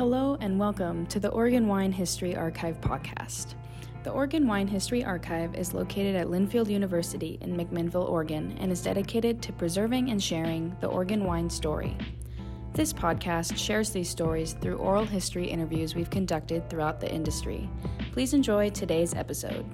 [0.00, 3.52] Hello and welcome to the Oregon Wine History Archive podcast.
[4.02, 8.82] The Oregon Wine History Archive is located at Linfield University in McMinnville, Oregon, and is
[8.82, 11.98] dedicated to preserving and sharing the Oregon wine story.
[12.72, 17.68] This podcast shares these stories through oral history interviews we've conducted throughout the industry.
[18.12, 19.66] Please enjoy today's episode.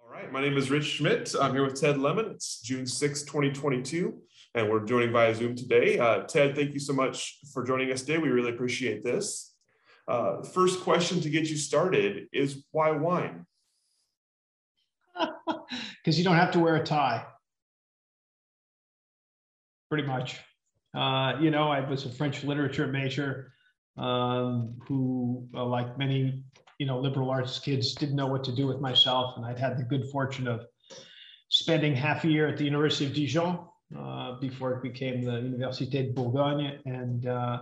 [0.00, 1.34] All right, my name is Rich Schmidt.
[1.34, 2.26] I'm here with Ted Lemon.
[2.26, 4.22] It's June 6, 2022,
[4.54, 5.98] and we're joining via Zoom today.
[5.98, 8.18] Uh, Ted, thank you so much for joining us today.
[8.18, 9.54] We really appreciate this.
[10.08, 13.46] Uh, first question to get you started is why wine?
[16.02, 17.24] Because you don't have to wear a tie
[19.88, 20.38] pretty much.
[20.96, 23.52] Uh, you know, I was a French literature major
[23.98, 26.42] um, who, uh, like many,
[26.78, 29.36] you know, liberal arts kids, didn't know what to do with myself.
[29.36, 30.64] And I'd had the good fortune of
[31.50, 33.60] spending half a year at the University of Dijon
[33.98, 37.58] uh, before it became the Université de Bourgogne and uh,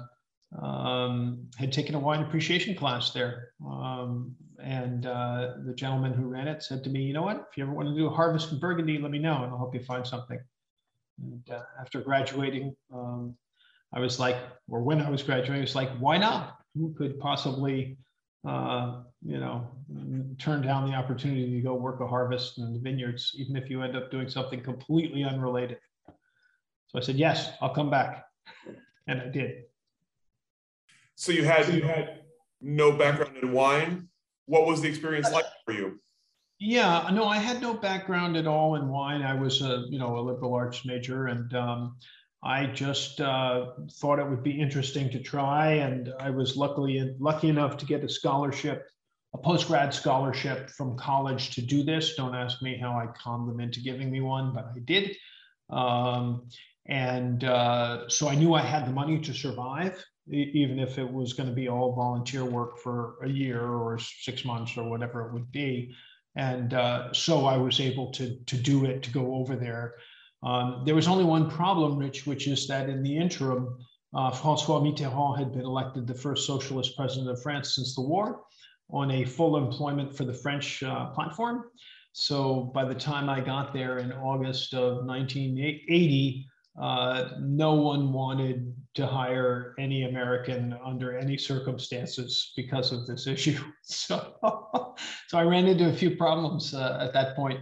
[0.60, 3.50] um, had taken a wine appreciation class there.
[3.66, 7.56] Um, and uh, the gentleman who ran it said to me, you know what, if
[7.56, 9.74] you ever want to do a harvest in Burgundy, let me know and I'll help
[9.74, 10.38] you find something.
[11.22, 13.36] And after graduating, um,
[13.92, 14.36] I was like,
[14.68, 16.58] or when I was graduating, I was like, why not?
[16.74, 17.96] Who could possibly,
[18.46, 19.66] uh, you know,
[20.38, 23.82] turn down the opportunity to go work a harvest in the vineyards, even if you
[23.82, 25.78] end up doing something completely unrelated?
[26.88, 28.24] So I said, yes, I'll come back.
[29.06, 29.64] And I did.
[31.14, 32.20] So you had you had
[32.60, 34.08] no background in wine.
[34.46, 36.00] What was the experience like for you?
[36.60, 39.22] Yeah, no, I had no background at all in wine.
[39.22, 41.96] I was a you know a liberal arts major, and um,
[42.42, 45.72] I just uh, thought it would be interesting to try.
[45.72, 48.88] And I was luckily lucky enough to get a scholarship,
[49.34, 52.14] a post grad scholarship from college to do this.
[52.16, 55.16] Don't ask me how I conned them into giving me one, but I did.
[55.70, 56.48] Um,
[56.88, 61.34] and uh, so I knew I had the money to survive, even if it was
[61.34, 65.32] going to be all volunteer work for a year or six months or whatever it
[65.34, 65.94] would be.
[66.34, 69.94] And uh, so I was able to, to do it, to go over there.
[70.42, 73.76] Um, there was only one problem, Rich, which is that in the interim,
[74.14, 78.42] uh, Francois Mitterrand had been elected the first socialist president of France since the war
[78.90, 81.64] on a full employment for the French uh, platform.
[82.12, 86.48] So by the time I got there in August of 1980,
[86.80, 93.58] uh, no one wanted to hire any American under any circumstances because of this issue.
[93.82, 94.34] So,
[95.28, 97.60] so I ran into a few problems uh, at that point,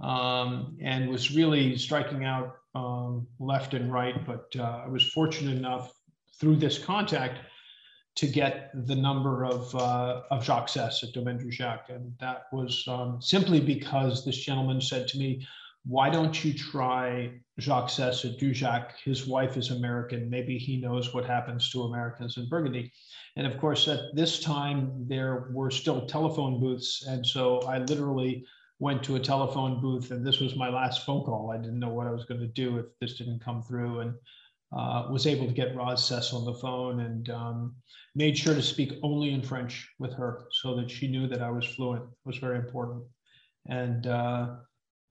[0.00, 4.24] um, and was really striking out um, left and right.
[4.26, 5.92] But uh, I was fortunate enough
[6.40, 7.40] through this contact
[8.16, 11.88] to get the number of, uh, of Jacques Seysses at Domaine Dujac.
[11.88, 15.46] And that was um, simply because this gentleman said to me,
[15.88, 18.90] why don't you try Jacques Seysses at Dujac?
[19.02, 20.28] His wife is American.
[20.28, 22.92] Maybe he knows what happens to Americans in Burgundy.
[23.36, 27.06] And of course, at this time, there were still telephone booths.
[27.08, 28.44] And so I literally
[28.80, 31.50] went to a telephone booth, and this was my last phone call.
[31.50, 34.00] I didn't know what I was going to do if this didn't come through.
[34.00, 34.14] And
[34.76, 37.74] uh, was able to get Roz Seysses on the phone and um,
[38.14, 41.50] made sure to speak only in French with her so that she knew that I
[41.50, 42.02] was fluent.
[42.02, 43.04] It was very important.
[43.70, 44.56] And uh,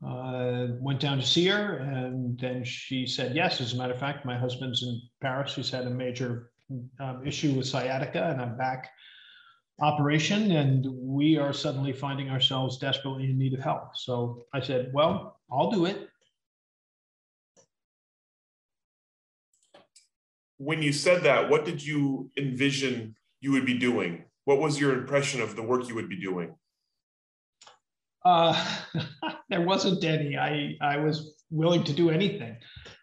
[0.06, 3.62] uh, went down to see her, and then she said yes.
[3.62, 5.56] As a matter of fact, my husband's in Paris.
[5.56, 6.52] He's had a major
[7.00, 8.90] um, issue with sciatica, and I'm back
[9.81, 13.96] operation, and we are suddenly finding ourselves desperately in need of help.
[13.96, 16.09] So I said, "Well, I'll do it."
[20.57, 24.25] When you said that, what did you envision you would be doing?
[24.46, 26.56] What was your impression of the work you would be doing?
[28.27, 28.53] Uh,
[29.49, 30.38] there wasn't any.
[30.38, 32.57] I I was willing to do anything.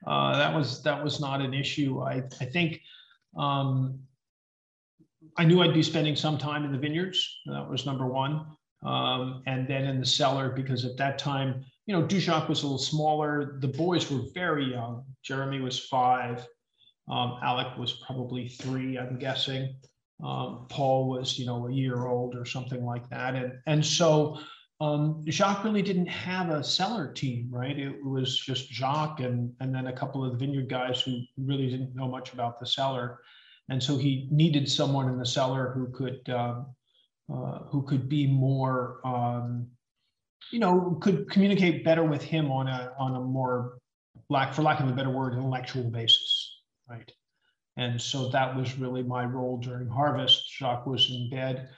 [0.07, 2.01] Uh, that was that was not an issue.
[2.01, 2.81] I I think
[3.37, 4.01] um,
[5.39, 7.19] I knew I'd be spending some time in the vineyards.
[7.47, 8.47] That was number one,
[8.85, 12.67] um, and then in the cellar because at that time, you know, Dujac was a
[12.67, 13.57] little smaller.
[13.61, 15.05] The boys were very young.
[15.23, 16.47] Jeremy was five.
[17.11, 19.75] Um, Alec was probably three, I'm guessing.
[20.23, 24.39] Um, Paul was, you know, a year old or something like that, and and so
[24.85, 27.79] um, Jacques really didn't have a cellar team, right?
[27.79, 31.71] It was just Jacques and, and then a couple of the vineyard guys who really
[31.71, 33.21] didn't know much about the cellar.
[33.71, 36.67] And so he needed someone in the cellar who could, um,
[37.33, 39.69] uh, who could be more, um,
[40.53, 43.79] you know, could communicate better with him on a, on a more,
[44.29, 46.61] lack, for lack of a better word, intellectual basis,
[46.91, 47.11] right?
[47.79, 50.53] And so that was really my role during harvest.
[50.59, 51.71] Jacques was in bed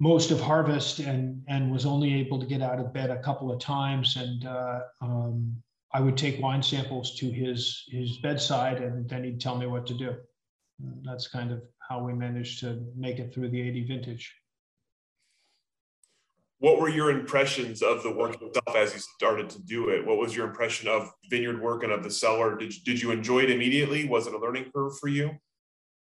[0.00, 3.52] most of harvest and and was only able to get out of bed a couple
[3.52, 5.62] of times and uh, um,
[5.92, 9.86] I would take wine samples to his his bedside, and then he'd tell me what
[9.86, 10.14] to do.
[10.80, 14.34] And that's kind of how we managed to make it through the 80 vintage.
[16.58, 20.06] What were your impressions of the work itself as you started to do it?
[20.06, 22.56] What was your impression of vineyard work and of the cellar?
[22.56, 24.06] Did, did you enjoy it immediately?
[24.06, 25.30] Was it a learning curve for you?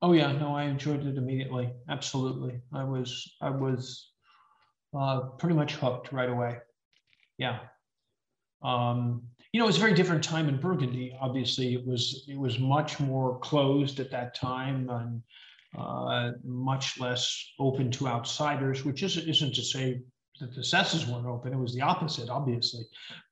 [0.03, 1.71] Oh yeah, no, I enjoyed it immediately.
[1.89, 4.11] Absolutely, I was I was
[4.99, 6.59] uh, pretty much hooked right away.
[7.39, 7.61] Yeah,
[8.63, 9.23] um,
[9.53, 11.17] you know, it was a very different time in Burgundy.
[11.21, 15.23] Obviously, it was it was much more closed at that time and
[15.79, 18.85] uh, much less open to outsiders.
[18.85, 20.03] Which is, isn't to say
[20.41, 21.53] that the Seysses weren't open.
[21.53, 22.83] It was the opposite, obviously.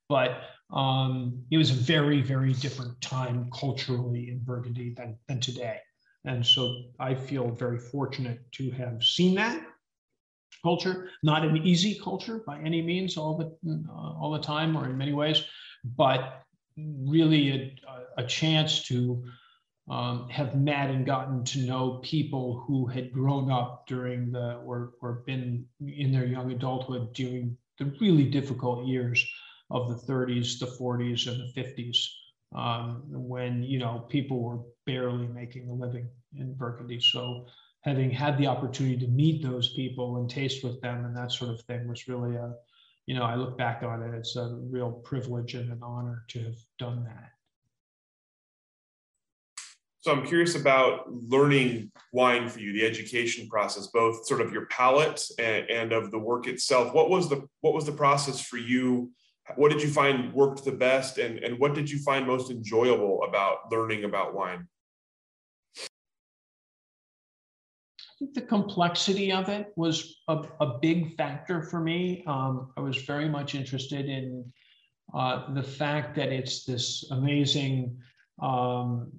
[0.08, 5.78] But um, it was a very, very different time culturally in Burgundy than, than today.
[6.24, 9.62] And so I feel very fortunate to have seen that
[10.62, 14.84] culture, not an easy culture by any means all the, uh, all the time or
[14.84, 15.42] in many ways,
[15.96, 16.42] but
[16.76, 19.24] really a, a chance to
[19.88, 24.92] um, have met and gotten to know people who had grown up during the or,
[25.00, 29.26] or been in their young adulthood during the really difficult years
[29.70, 32.06] of the 30s, the 40s, and the 50s,
[32.54, 37.00] um, when you know people were barely making a living in Burgundy.
[37.00, 37.46] So
[37.82, 41.50] having had the opportunity to meet those people and taste with them and that sort
[41.50, 42.52] of thing was really a,
[43.06, 46.40] you know, I look back on it, it's a real privilege and an honor to
[46.40, 47.30] have done that.
[50.00, 54.64] So I'm curious about learning wine for you, the education process, both sort of your
[54.66, 56.94] palate and, and, of the work itself.
[56.94, 59.10] What was the what was the process for you?
[59.56, 63.22] What did you find worked the best, and and what did you find most enjoyable
[63.28, 64.68] about learning about wine?
[67.98, 72.22] I think the complexity of it was a, a big factor for me.
[72.26, 74.52] Um, I was very much interested in
[75.14, 77.96] uh, the fact that it's this amazing
[78.42, 79.10] um,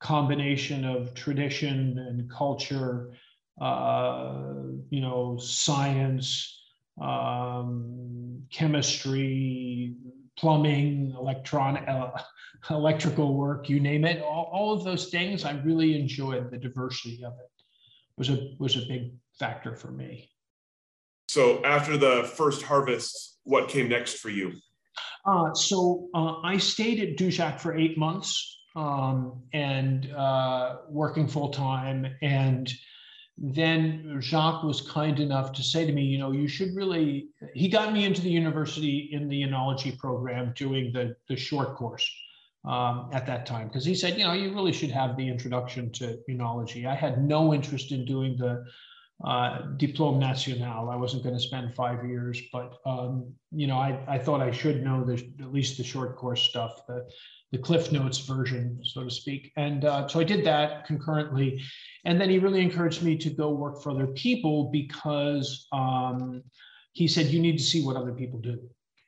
[0.00, 3.12] combination of tradition and culture,
[3.60, 4.38] uh,
[4.88, 6.62] you know, science,
[7.00, 8.19] um,
[8.52, 9.94] chemistry,
[10.36, 12.10] plumbing, electronic, uh,
[12.70, 14.22] electrical work, you name it.
[14.22, 17.50] All, all of those things, I really enjoyed the diversity of it.
[18.16, 20.30] Was a was a big factor for me.
[21.28, 24.52] So after the first harvest, what came next for you?
[25.24, 31.50] Uh, so uh, I stayed at Dujac for eight months um, and uh, working full
[31.50, 32.06] time.
[32.20, 32.70] And
[33.40, 37.68] then Jacques was kind enough to say to me, you know, you should really, he
[37.68, 42.06] got me into the university in the enology program doing the, the short course
[42.66, 43.68] um, at that time.
[43.68, 46.86] Because he said, you know, you really should have the introduction to enology.
[46.86, 48.62] I had no interest in doing the
[49.24, 50.90] uh, Diplôme National.
[50.90, 54.50] I wasn't going to spend five years, but um, you know, I, I thought I
[54.50, 57.06] should know the, at least the short course stuff, the
[57.52, 59.52] the Cliff Notes version, so to speak.
[59.56, 61.60] And uh, so I did that concurrently.
[62.04, 66.42] And then he really encouraged me to go work for other people because um,
[66.92, 68.60] he said, you need to see what other people do.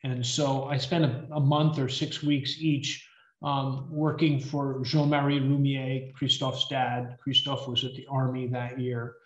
[0.05, 3.09] And so I spent a, a month or six weeks each
[3.43, 7.17] um, working for Jean Marie Roumier, Christophe's dad.
[7.23, 9.17] Christophe was at the army that year.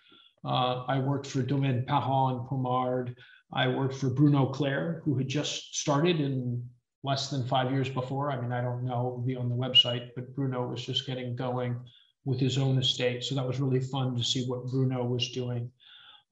[0.44, 3.16] Uh, I worked for Domaine Parent and Pommard.
[3.52, 6.62] I worked for Bruno Clair, who had just started in
[7.06, 8.32] less than five years before.
[8.32, 11.76] I mean, I don't know, be on the website, but Bruno was just getting going
[12.25, 13.23] with his own estate.
[13.23, 15.70] So that was really fun to see what Bruno was doing.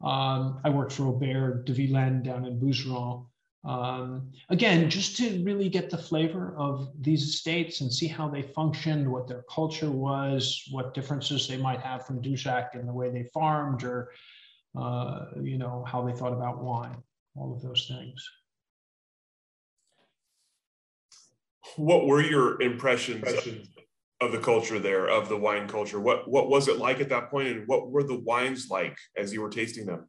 [0.02, 3.26] Um, I worked for Aubert de Vilaine down in Bouzeron.
[3.64, 8.43] Um, again, just to really get the flavor of these estates and see how they
[8.43, 13.09] functioned, what their culture was, what differences they might have from Dujac in the way
[13.11, 14.11] they farmed or,
[14.78, 17.00] uh, you know, how they thought about wine,
[17.37, 18.28] all of those things.
[21.76, 23.25] What were your impressions
[24.21, 26.00] of the culture there, of the wine culture?
[26.00, 29.33] What what was it like at that point, and what were the wines like as
[29.33, 30.09] you were tasting them?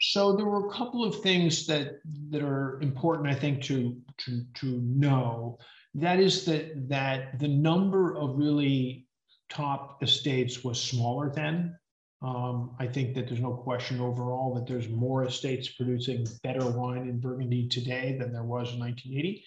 [0.00, 2.00] So there were a couple of things that
[2.30, 5.58] that are important, I think, to to to know.
[5.94, 9.06] That is that that the number of really
[9.48, 11.76] top estates was smaller then.
[12.22, 17.08] Um, I think that there's no question overall that there's more estates producing better wine
[17.08, 19.44] in Burgundy today than there was in 1980.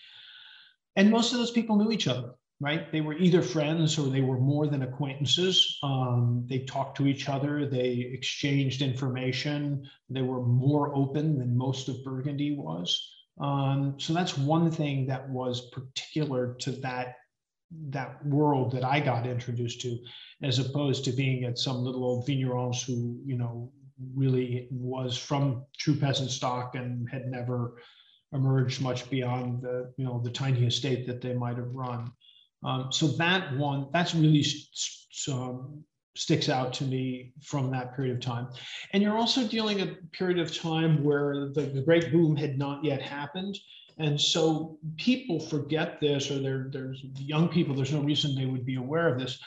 [0.95, 2.91] And most of those people knew each other, right?
[2.91, 5.77] They were either friends or they were more than acquaintances.
[5.83, 11.89] Um, they talked to each other, they exchanged information, they were more open than most
[11.89, 13.11] of Burgundy was.
[13.41, 17.15] Um, so that's one thing that was particular to that
[17.89, 19.97] that world that I got introduced to,
[20.43, 23.71] as opposed to being at some little old vignerons who, you know,
[24.15, 27.75] really was from true peasant stock and had never
[28.33, 32.11] emerged much beyond the you know the tiny estate that they might have run.
[32.63, 34.45] Um, so that one that's really
[35.11, 35.73] so
[36.15, 38.47] sticks out to me from that period of time.
[38.93, 42.83] And you're also dealing a period of time where the, the great boom had not
[42.83, 43.57] yet happened.
[43.97, 48.75] And so people forget this, or there's young people, there's no reason they would be
[48.75, 49.39] aware of this.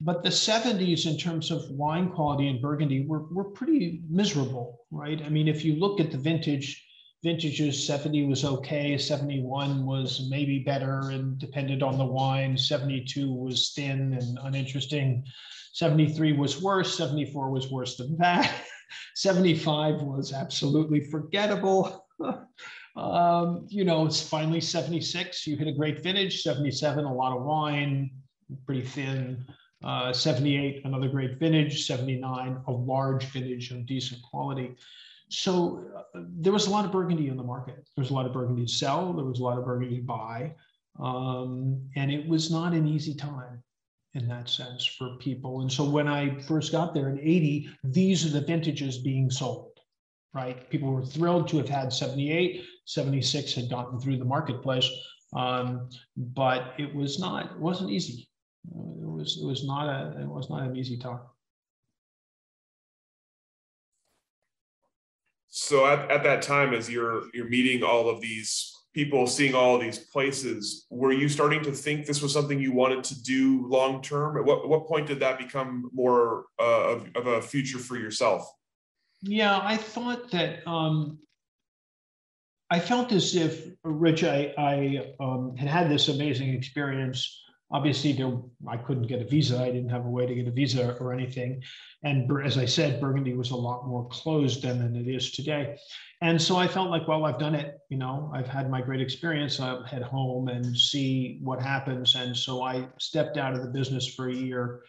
[0.00, 5.22] But the 70s, in terms of wine quality in Burgundy, were, were pretty miserable, right?
[5.24, 6.85] I mean, if you look at the vintage,
[7.22, 13.72] vintages, 70 was okay, 71 was maybe better and depended on the wine, 72 was
[13.74, 15.24] thin and uninteresting,
[15.72, 18.62] 73 was worse, 74 was worse than that,
[19.14, 22.06] 75 was absolutely forgettable.
[22.96, 27.44] um, you know, it's finally 76, you hit a great vintage, 77, a lot of
[27.44, 28.10] wine,
[28.64, 29.44] pretty thin.
[29.84, 34.74] Uh, 78, another great vintage, 79, a large vintage of decent quality.
[35.28, 37.76] So uh, there was a lot of Burgundy in the market.
[37.96, 39.12] There was a lot of Burgundy to sell.
[39.12, 40.54] There was a lot of Burgundy to buy.
[40.98, 43.62] Um, and it was not an easy time
[44.14, 45.60] in that sense for people.
[45.60, 49.78] And so when I first got there in 80, these are the vintages being sold,
[50.32, 50.68] right?
[50.70, 54.88] People were thrilled to have had 78, 76 had gotten through the marketplace.
[55.34, 58.28] Um, but it was not, it wasn't easy.
[58.70, 61.20] It was, it was not a, it was not an easy time.
[65.56, 69.78] So at, at that time, as you're you're meeting all of these people, seeing all
[69.78, 74.02] these places, were you starting to think this was something you wanted to do long
[74.02, 74.36] term?
[74.36, 78.46] At what what point did that become more uh, of, of a future for yourself?
[79.22, 81.18] Yeah, I thought that um,
[82.68, 88.32] I felt as if Rich, I, I um, had had this amazing experience Obviously, there,
[88.68, 89.60] I couldn't get a visa.
[89.60, 91.62] I didn't have a way to get a visa or anything.
[92.04, 95.76] And as I said, Burgundy was a lot more closed then than it is today.
[96.22, 97.78] And so I felt like, well, I've done it.
[97.90, 99.58] You know, I've had my great experience.
[99.58, 102.14] I'll head home and see what happens.
[102.14, 104.82] And so I stepped out of the business for a year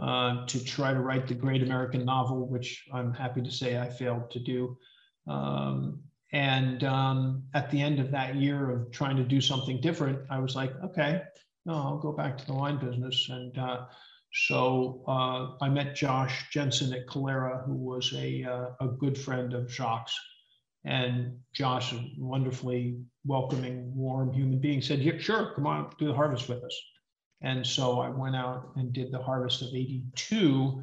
[0.00, 3.88] uh, to try to write the great American novel, which I'm happy to say I
[3.88, 4.76] failed to do.
[5.26, 6.00] Um,
[6.32, 10.38] and um, at the end of that year of trying to do something different, I
[10.38, 11.22] was like, okay,
[11.68, 13.28] no, I'll go back to the wine business.
[13.28, 13.84] And uh,
[14.32, 19.52] so uh, I met Josh Jensen at Calera, who was a, uh, a good friend
[19.52, 20.10] of Jacques.
[20.86, 26.14] And Josh, a wonderfully welcoming, warm human being, said, yeah, sure, come on, do the
[26.14, 26.82] harvest with us.
[27.42, 30.82] And so I went out and did the harvest of 82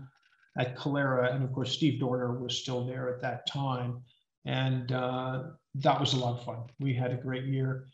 [0.60, 1.34] at Calera.
[1.34, 4.04] And of course, Steve Dorner was still there at that time.
[4.46, 5.44] And uh,
[5.75, 6.60] that was a lot of fun.
[6.80, 7.88] We had a great year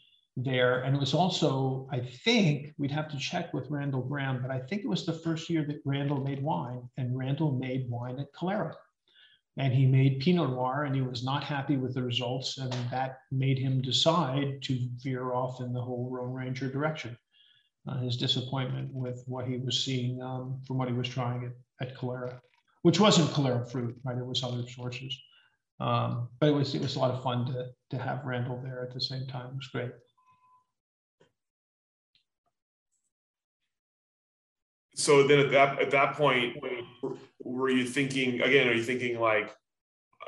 [0.43, 0.81] there.
[0.83, 4.59] And it was also, I think, we'd have to check with Randall Grahm, but I
[4.59, 8.33] think it was the first year that Randall made wine, and Randall made wine at
[8.33, 8.75] Calera.
[9.57, 13.17] And he made Pinot Noir, and he was not happy with the results, and that
[13.31, 17.17] made him decide to veer off in the whole Rhone Ranger direction.
[17.87, 21.87] Uh, his disappointment with what he was seeing um, from what he was trying at,
[21.87, 22.39] at Calera,
[22.83, 24.17] which wasn't Calera fruit, right?
[24.17, 25.19] It was other sources.
[25.81, 28.83] Um, but it was it was a lot of fun to to have Randall there
[28.83, 29.47] at the same time.
[29.47, 29.91] It was great.
[34.95, 36.57] So then at that at that point
[37.43, 39.49] were you thinking again are you thinking like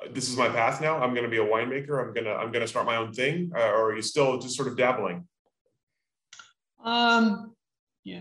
[0.02, 0.98] uh, this is my path now?
[0.98, 2.02] I'm going to be a winemaker.
[2.02, 3.52] I'm going to i'm going to start my own thing?
[3.56, 5.28] Uh, or are you still just sort of dabbling?
[6.84, 7.54] Um
[8.04, 8.20] yeah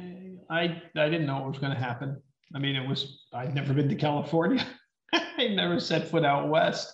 [0.49, 2.21] i i didn't know what was going to happen.
[2.55, 4.67] I mean it was i'd never been to california.
[5.15, 6.93] I never set foot out west.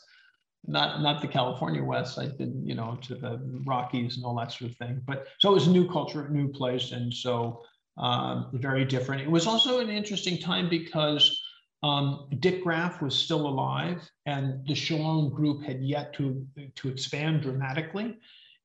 [0.67, 2.19] Not not the california west.
[2.19, 5.01] I'd been you know to the rockies and all that sort of thing.
[5.07, 6.93] But so it was a new culture new place.
[6.93, 7.63] And so
[7.99, 9.23] um, very different.
[9.23, 11.43] It was also an interesting time because
[11.83, 17.43] um, Dick Graff was still alive and the Chalone group had yet to, to expand
[17.43, 18.17] dramatically.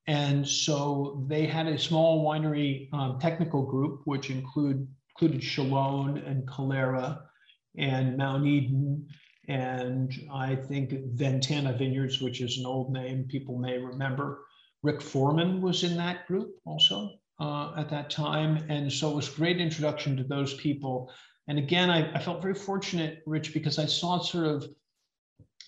[0.08, 6.48] And so they had a small winery um, technical group, which include, included Chalone and
[6.48, 7.22] Calera
[7.78, 9.08] and Mount Eden
[9.48, 14.46] and I think Ventana Vineyards, which is an old name people may remember.
[14.84, 17.12] Ric Forman was in that group also
[17.44, 18.66] uh, at that time.
[18.70, 21.12] And so it was great introduction to those people.
[21.50, 24.66] And again, I, I felt very fortunate, Rich, because I saw sort of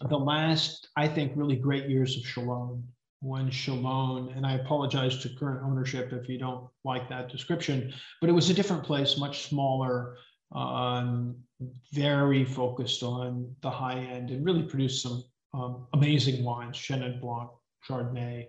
[0.09, 2.81] the last, I think, really great years of Chalone
[3.21, 7.91] when Chalone, and I apologize to current ownership if you don't like that description,
[8.21, 10.15] but it was a different place, much smaller,
[10.53, 11.35] um,
[11.91, 17.49] very focused on the high end and really produced some um, amazing wines, Chenin Blanc,
[17.87, 18.45] Chardonnay,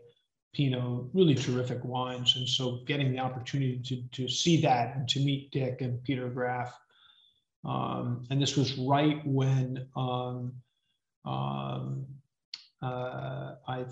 [0.56, 2.36] Pinot, really terrific wines.
[2.36, 6.28] And so getting the opportunity to, to see that and to meet Dick and Peter
[6.30, 6.74] Graff.
[7.64, 10.54] Um, and this was right when um,
[11.26, 12.06] um,
[12.82, 13.84] uh, I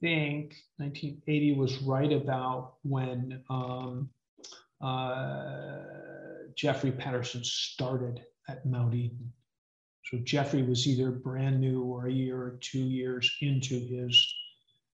[0.00, 4.10] think 1980 was right about when um,
[4.80, 5.78] uh,
[6.54, 9.32] Jeffrey Patterson started at Mount Eden.
[10.04, 14.34] So Jeffrey was either brand new or a year or two years into his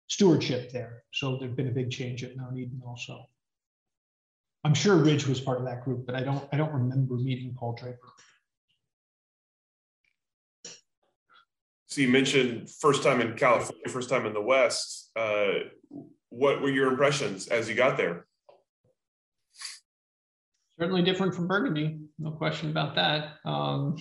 [0.07, 1.03] stewardship there.
[1.11, 3.25] So there's been a big change at Mount Eden also.
[4.63, 7.55] I'm sure Ridge was part of that group, but I don't I don't remember meeting
[7.57, 7.99] Paul Draper.
[11.87, 15.11] So you mentioned first time in California, first time in the West.
[15.15, 15.69] Uh,
[16.29, 18.25] what were your impressions as you got there?
[20.79, 23.35] Certainly different from Burgundy, no question about that.
[23.45, 23.95] Um,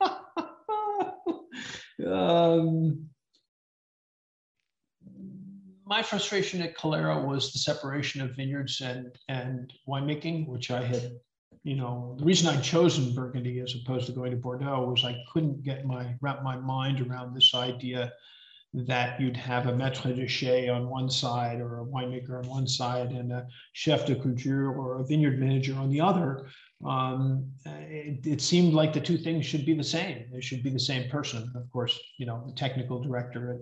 [2.06, 3.08] um,
[5.88, 11.12] my frustration at Calera was the separation of vineyards and and winemaking, which I had,
[11.62, 15.16] you know, the reason I'd chosen Burgundy as opposed to going to Bordeaux was I
[15.32, 18.12] couldn't get my wrap my mind around this idea
[18.74, 22.68] that you'd have a maître de chai on one side or a winemaker on one
[22.68, 26.48] side and a chef de culture or a vineyard manager on the other.
[26.84, 30.26] Um, it, it, seemed like the two things should be the same.
[30.30, 31.50] They should be the same person.
[31.56, 33.60] Of course, you know, the technical director at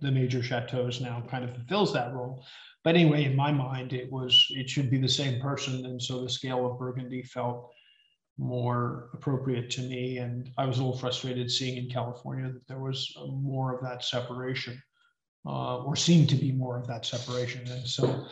[0.00, 2.44] the major chateaus now kind of fulfills that role.
[2.84, 6.22] But anyway, in my mind, it was it should be the same person, and so
[6.22, 7.70] the scale of Burgundy felt
[8.38, 10.18] more appropriate to me.
[10.18, 14.04] And I was a little frustrated seeing in California that there was more of that
[14.04, 14.80] separation,
[15.44, 17.66] uh, or seemed to be more of that separation.
[17.68, 18.26] And so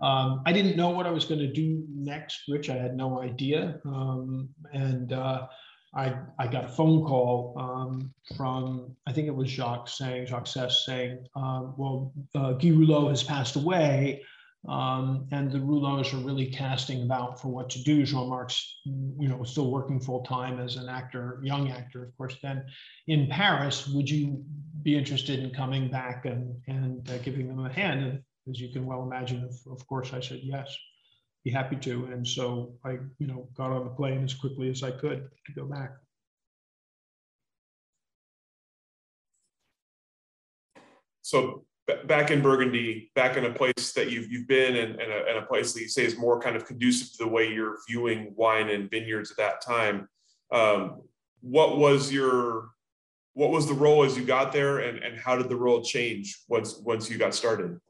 [0.00, 2.70] um, I didn't know what I was going to do next, Rich.
[2.70, 3.80] I had no idea.
[3.86, 5.46] Um, and uh,
[5.94, 10.46] I, I got a phone call um, from, I think it was Jacques saying, Jacques
[10.46, 14.22] Seysses saying, uh, well, uh, Guy Roulot has passed away.
[14.68, 18.04] Um, and the Roulots are really casting about for what to do.
[18.04, 22.36] Jean-Marc's, you know, still working full time as an actor, young actor, of course.
[22.40, 22.64] Then
[23.08, 24.44] in Paris, would you
[24.82, 28.04] be interested in coming back and and uh, giving them a hand?
[28.04, 30.72] And as you can well imagine, of, of course, I said yes,
[31.44, 32.06] be happy to.
[32.06, 35.52] And so I, you know, got on the plane as quickly as I could to
[35.52, 35.92] go back.
[41.22, 41.64] So
[42.04, 45.38] back in Burgundy, back in a place that you've you've been and, and, a, and
[45.38, 48.32] a place that you say is more kind of conducive to the way you're viewing
[48.36, 50.08] wine and vineyards at that time.
[50.52, 51.02] Um,
[51.40, 52.68] what was your
[53.34, 56.42] what was the role as you got there and, and how did the role change
[56.48, 57.80] once once you got started?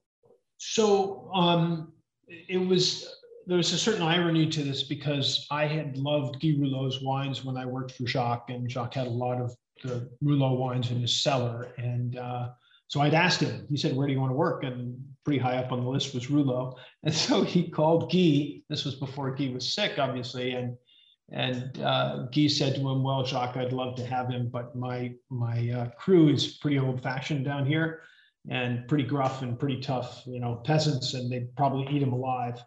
[0.58, 1.92] So um,
[2.28, 7.02] it was there was a certain irony to this because I had loved Guy Roulot's
[7.02, 10.90] wines when I worked for Jacques, and Jacques had a lot of the Roulot wines
[10.90, 11.68] in his cellar.
[11.76, 12.50] And uh,
[12.88, 14.64] so I'd asked him, he said, Where do you want to work?
[14.64, 16.76] And pretty high up on the list was Roulot.
[17.04, 18.62] And so he called Guy.
[18.68, 20.52] This was before Guy was sick, obviously.
[20.52, 20.76] And
[21.30, 25.14] and uh, Guy said to him, Well, Jacques, I'd love to have him, but my,
[25.30, 28.02] my uh, crew is pretty old fashioned down here
[28.50, 32.62] and pretty gruff and pretty tough, you know, peasants, and they'd probably eat him alive.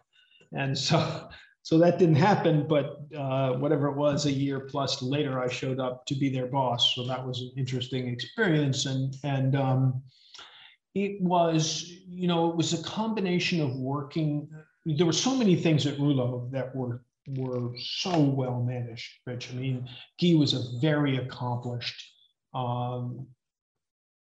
[0.52, 1.28] And so
[1.62, 5.80] so that didn't happen but uh, whatever it was a year plus later i showed
[5.80, 6.94] up to be their boss.
[6.94, 8.86] So that was an interesting experience.
[8.86, 10.02] And and um,
[10.94, 14.48] it was you know it was a combination of working
[14.86, 17.02] there were so many things at Roulot that were
[17.36, 19.50] were so well managed rich.
[19.50, 19.88] I mean
[20.20, 22.12] guy was a very accomplished
[22.54, 23.26] um,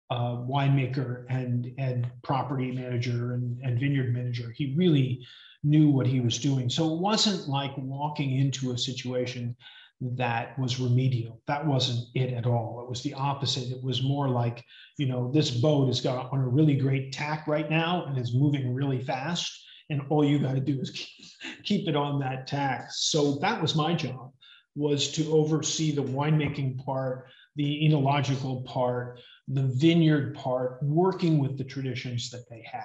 [0.09, 5.25] uh, winemaker and and property manager and, and vineyard manager he really
[5.63, 6.69] knew what he was doing.
[6.69, 9.55] So it wasn't like walking into a situation
[9.99, 11.41] that was remedial.
[11.47, 12.81] That wasn't it at all.
[12.83, 13.71] It was the opposite.
[13.71, 14.63] It was more like,
[14.97, 18.35] you know, this boat is got on a really great tack right now and is
[18.35, 19.51] moving really fast.
[19.89, 21.25] And all you got to do is keep,
[21.63, 22.89] keep it on that tack.
[22.91, 24.33] So that was my job,
[24.75, 31.63] was to oversee the winemaking part, the enological part, the vineyard part, working with the
[31.63, 32.83] traditions that they had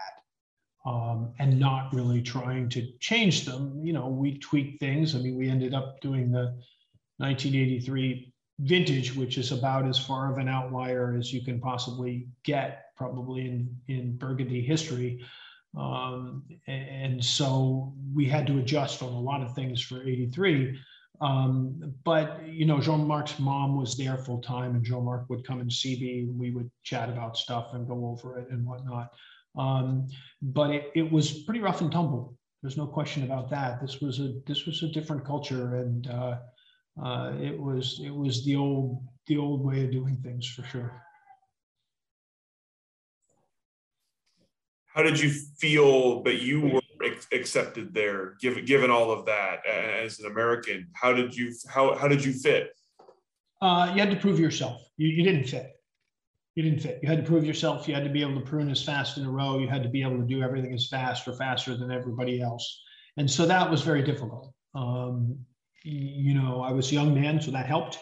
[0.84, 3.80] um, and not really trying to change them.
[3.84, 5.14] You know, we tweaked things.
[5.14, 6.54] I mean, we ended up doing the
[7.18, 12.86] 1983 vintage, which is about as far of an outlier as you can possibly get,
[12.96, 15.24] probably in, in Burgundy history.
[15.76, 20.78] Um, and so we had to adjust on a lot of things for 83.
[21.22, 25.72] Um, but you know, Jean-Marc's mom was there full time, and Jean-Marc would come and
[25.72, 26.18] see me.
[26.20, 29.12] And we would chat about stuff and go over it and whatnot.
[29.56, 30.08] Um,
[30.42, 32.36] but it, it was pretty rough and tumble.
[32.60, 33.80] There's no question about that.
[33.80, 36.38] This was a this was a different culture, and uh,
[37.02, 40.92] uh, it was it was the old the old way of doing things for sure.
[44.86, 46.81] How did you feel that you were
[47.32, 50.88] accepted there, given given all of that as an American?
[50.94, 52.70] How did you how how did you fit?
[53.60, 54.82] Uh, you had to prove yourself.
[54.96, 55.70] You, you didn't fit.
[56.56, 56.98] You didn't fit.
[57.02, 57.86] You had to prove yourself.
[57.86, 59.58] You had to be able to prune as fast in a row.
[59.58, 62.82] You had to be able to do everything as fast or faster than everybody else.
[63.16, 64.52] And so that was very difficult.
[64.74, 65.38] Um,
[65.84, 67.98] you know, I was a young man, so that helped.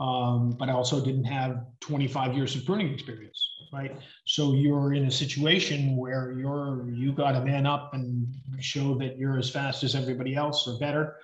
[0.00, 3.96] Um, but I also didn't have 25 years of pruning experience, right?
[4.24, 8.26] So you're in a situation where you're you got to man up and
[8.60, 11.16] show that you're as fast as everybody else or better,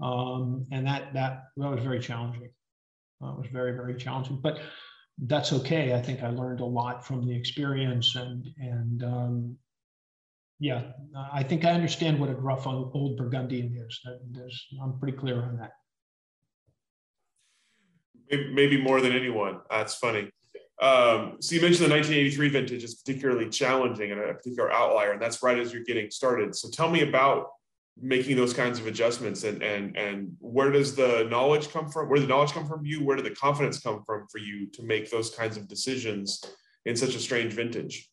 [0.00, 2.50] um, and that that that was very challenging.
[3.20, 4.60] That was very very challenging, but
[5.26, 5.94] that's okay.
[5.94, 9.58] I think I learned a lot from the experience, and and um,
[10.60, 10.82] yeah,
[11.32, 14.00] I think I understand what a gruff old Burgundian is.
[14.32, 15.72] There's, I'm pretty clear on that.
[18.30, 19.60] Maybe more than anyone.
[19.70, 20.30] That's funny.
[20.80, 25.20] Um, so you mentioned the 1983 vintage is particularly challenging and a particular outlier, and
[25.20, 26.54] that's right as you're getting started.
[26.54, 27.48] So tell me about
[28.00, 32.08] making those kinds of adjustments and and and where does the knowledge come from?
[32.08, 33.04] Where did the knowledge come from you?
[33.04, 36.44] Where did the confidence come from for you to make those kinds of decisions
[36.84, 38.08] in such a strange vintage?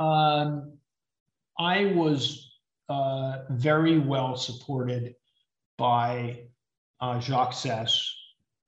[0.00, 0.78] Um,
[1.58, 2.50] I was
[2.88, 5.14] uh, very well supported
[5.78, 6.40] by
[7.00, 8.04] uh, Jacques Seysses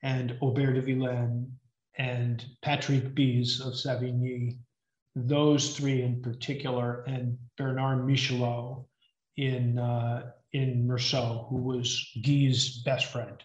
[0.02, 1.50] and Aubert de Vilaine
[1.96, 4.58] and Patrick Bize of Savigny,
[5.14, 8.84] those three in particular, and Bernard Michelot
[9.36, 13.42] in, uh, in Meursault, who was Guy's best friend.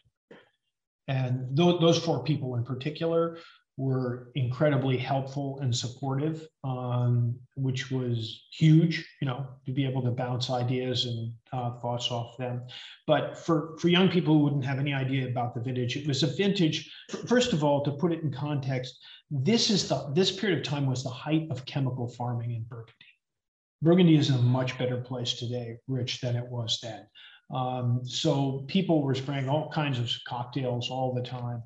[1.07, 3.37] And th- those four people in particular
[3.79, 10.11] were incredibly helpful and supportive, um, which was huge, you know, to be able to
[10.11, 12.61] bounce ideas and uh, thoughts off them.
[13.07, 16.23] But for, for young people who wouldn't have any idea about the vintage, it was
[16.23, 16.91] a vintage,
[17.25, 18.99] first of all, to put it in context,
[19.31, 23.13] this is the this period of time was the height of chemical farming in Burgundy.
[23.81, 27.07] Burgundy is a much better place today, Rich, than it was then.
[27.55, 31.63] Um, so people were spraying all kinds of cocktails all the time.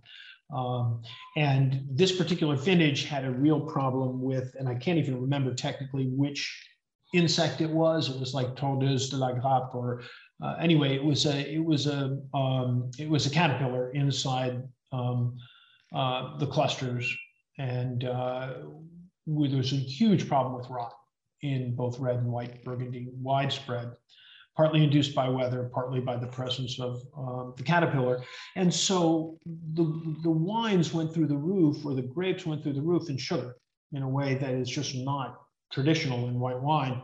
[0.54, 1.02] Um,
[1.36, 6.08] and this particular vintage had a real problem with, and I can't even remember technically
[6.08, 6.70] which
[7.14, 8.10] insect it was.
[8.10, 10.04] It was like Tordeuse de la Grappe, or
[10.44, 14.62] uh, anyway, it was a it was a um, it was a caterpillar inside
[14.92, 15.38] um,
[15.96, 17.12] uh, the clusters,
[17.58, 18.54] and uh,
[19.26, 20.94] there was a huge problem with rot
[21.42, 23.92] in both red and white Burgundy, widespread
[24.56, 28.24] partly induced by weather, partly by the presence of um, the caterpillar.
[28.56, 29.38] And so
[29.74, 29.84] the,
[30.22, 33.56] the wines went through the roof, or the grapes went through the roof in sugar
[33.94, 37.02] in a way that is just not traditional in white wine.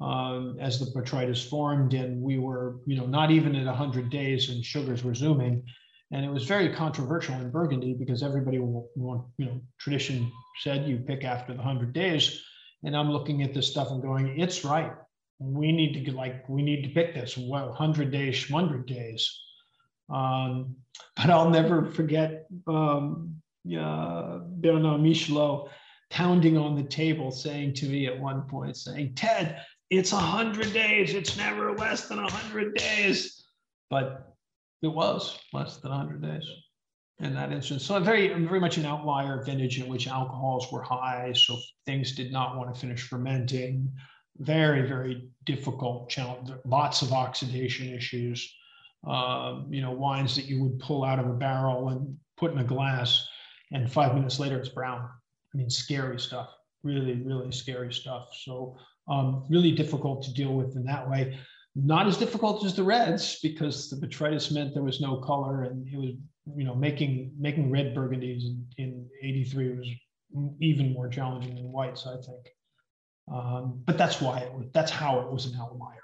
[0.00, 4.48] Um, as the botrytis formed, and we were, you know, not even at 100 days,
[4.48, 5.62] and sugars were zooming.
[6.10, 10.88] And it was very controversial in Burgundy because everybody, will, want, you know, tradition said
[10.88, 12.42] you pick after the 100 days.
[12.82, 14.92] And I'm looking at this stuff and going, it's right
[15.42, 19.40] we need to get like we need to pick this what 100 days 100 days.
[20.10, 20.76] Um,
[21.16, 23.36] but i'll never forget um,
[23.68, 25.68] uh, bernard michelot
[26.10, 31.12] pounding on the table saying to me at one point saying ted it's 100 days.
[31.12, 33.44] It's never less than 100 days.
[33.90, 34.34] But
[34.80, 36.48] it was less than 100 days
[37.18, 37.84] in that instance.
[37.84, 41.58] So i'm very I'm very much an outlier vintage in which alcohols were high so
[41.84, 43.92] things did not want to finish fermenting
[44.38, 46.50] very, very difficult challenge.
[46.64, 48.52] Lots of oxidation issues.
[49.06, 52.58] Um, you know, wines that you would pull out of a barrel and put in
[52.58, 53.26] a glass,
[53.72, 55.08] and five minutes later it's brown.
[55.52, 56.50] I mean, scary stuff.
[56.84, 58.28] Really, really scary stuff.
[58.44, 58.76] So,
[59.08, 61.36] um, really difficult to deal with in that way.
[61.74, 65.88] Not as difficult as the reds because the botrytis meant there was no color, and
[65.88, 66.14] it was,
[66.56, 69.88] you know, making making red burgundies in, in '83 was
[70.60, 72.46] even more challenging than whites, I think.
[73.30, 75.98] Um, but that's why it was, that's how it was an outlier.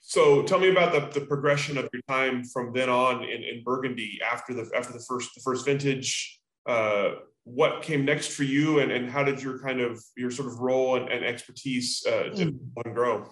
[0.00, 3.62] So tell me about the, the progression of your time from then on in, in
[3.64, 6.40] Burgundy after the after the first the first vintage.
[6.64, 10.48] Uh, what came next for you, and, and how did your kind of your sort
[10.48, 12.94] of role and, and expertise uh, mm.
[12.94, 13.28] grow?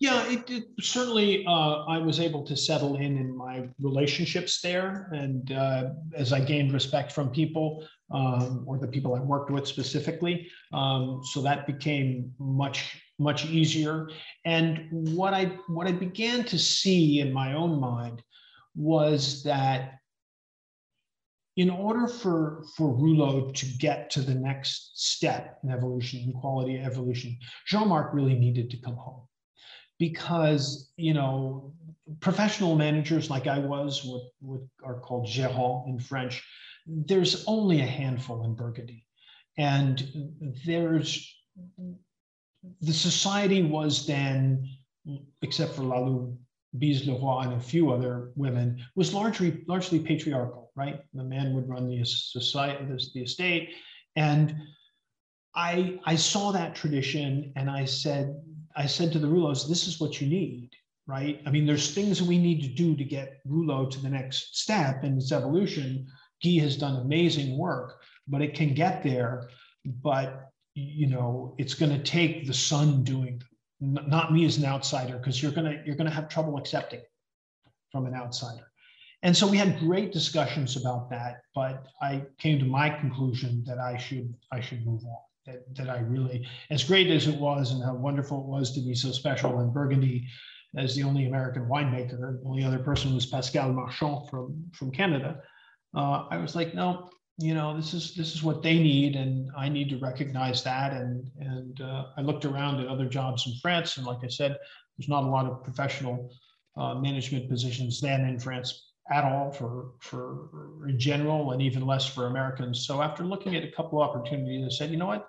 [0.00, 1.44] Yeah, it, it certainly.
[1.44, 6.38] Uh, I was able to settle in in my relationships there, and uh, as I
[6.40, 11.66] gained respect from people, um, or the people I worked with specifically, um, so that
[11.66, 14.08] became much much easier.
[14.44, 18.22] And what I what I began to see in my own mind
[18.76, 19.94] was that
[21.56, 26.78] in order for for Roulot to get to the next step in evolution, in quality
[26.78, 29.22] evolution, Jean-Marc really needed to come home
[29.98, 31.72] because you know
[32.20, 36.42] professional managers like I was, what, what are called gérants in French,
[36.86, 39.06] there's only a handful in Burgundy,
[39.58, 40.02] and
[40.64, 41.34] there's
[42.80, 44.68] the society was then,
[45.42, 46.36] except for Lalou,
[46.78, 51.00] Bize Leroy and a few other women was largely largely patriarchal, right?
[51.14, 52.84] The man would run the society,
[53.14, 53.70] the estate,
[54.16, 54.54] and
[55.54, 58.34] I I saw that tradition, and I said
[58.76, 60.70] I said to the Roulots, "This is what you need,
[61.06, 61.40] right?
[61.46, 65.04] I mean, there's things we need to do to get Roulot to the next step
[65.04, 66.06] in its evolution.
[66.42, 69.48] Guy has done amazing work, but it can get there.
[69.84, 73.42] But you know, it's going to take the sun doing
[73.80, 77.00] not me as an outsider because you're gonna you're gonna have trouble accepting
[77.92, 78.70] from an outsider
[79.22, 83.78] and so we had great discussions about that but i came to my conclusion that
[83.78, 85.16] i should i should move on
[85.48, 88.80] that, that i really as great as it was and how wonderful it was to
[88.80, 90.26] be so special in burgundy
[90.76, 95.40] as the only american winemaker the only other person was pascal marchand from from canada
[95.96, 99.50] uh, i was like no you know this is this is what they need and
[99.56, 100.92] i need to recognize that.
[100.92, 104.56] And and uh, i looked around at other jobs in france and like i said
[104.98, 106.30] there's not a lot of professional
[106.76, 112.06] uh, management positions then in france at all for for in general and even less
[112.06, 112.86] for americans.
[112.86, 115.28] So after looking at a couple opportunities i said you know what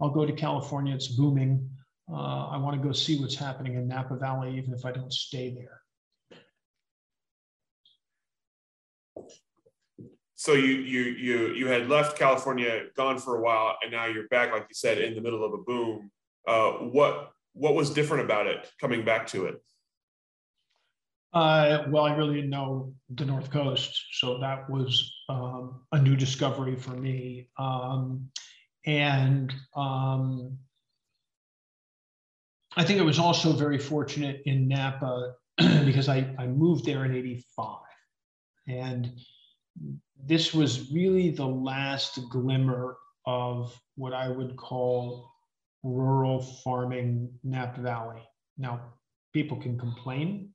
[0.00, 1.68] i'll go to california it's booming
[2.12, 5.12] uh, i want to go see what's happening in napa valley even if i don't
[5.12, 5.80] stay there
[10.44, 14.28] so you you you you had left California, gone for a while, and now you're
[14.28, 16.10] back, like you said, in the middle of a boom.
[16.46, 19.62] Uh, what what was different about it coming back to it?
[21.32, 26.14] Uh, well, I really didn't know the North Coast, so that was um, a new
[26.14, 27.48] discovery for me.
[27.58, 28.28] Um,
[28.86, 30.58] and um,
[32.76, 37.14] I think I was also very fortunate in Napa because I, I moved there in
[37.14, 37.78] 85.
[38.68, 39.12] And
[40.22, 45.30] this was really the last glimmer of what I would call
[45.82, 48.22] rural farming Napa Valley.
[48.58, 48.80] Now,
[49.32, 50.50] people can complain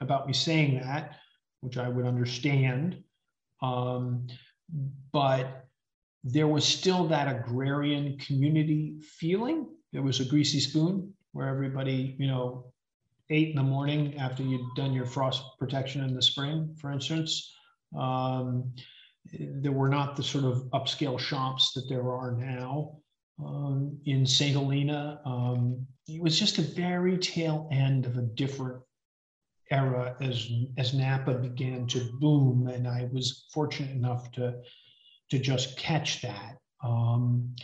[0.00, 1.16] about me saying that,
[1.60, 3.02] which I would understand.
[3.60, 4.26] Um,
[5.12, 5.67] but
[6.24, 9.66] there was still that agrarian community feeling.
[9.92, 12.72] There was a greasy spoon where everybody, you know,
[13.30, 17.52] ate in the morning after you'd done your frost protection in the spring, for instance.
[17.96, 18.72] Um,
[19.32, 22.98] there were not the sort of upscale shops that there are now
[23.44, 24.52] um, in St.
[24.52, 25.20] Helena.
[25.24, 28.82] Um, it was just a very tail end of a different
[29.70, 34.54] era as as Napa began to boom, and I was fortunate enough to
[35.30, 37.54] to just catch that, um,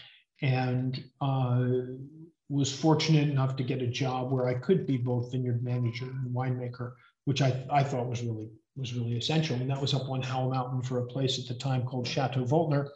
[0.43, 1.69] and uh,
[2.49, 6.35] was fortunate enough to get a job where I could be both vineyard manager and
[6.35, 6.93] winemaker,
[7.25, 9.57] which I I thought was really was really essential.
[9.57, 12.45] And that was up on Howell Mountain for a place at the time called Chateau
[12.45, 12.89] Woltner,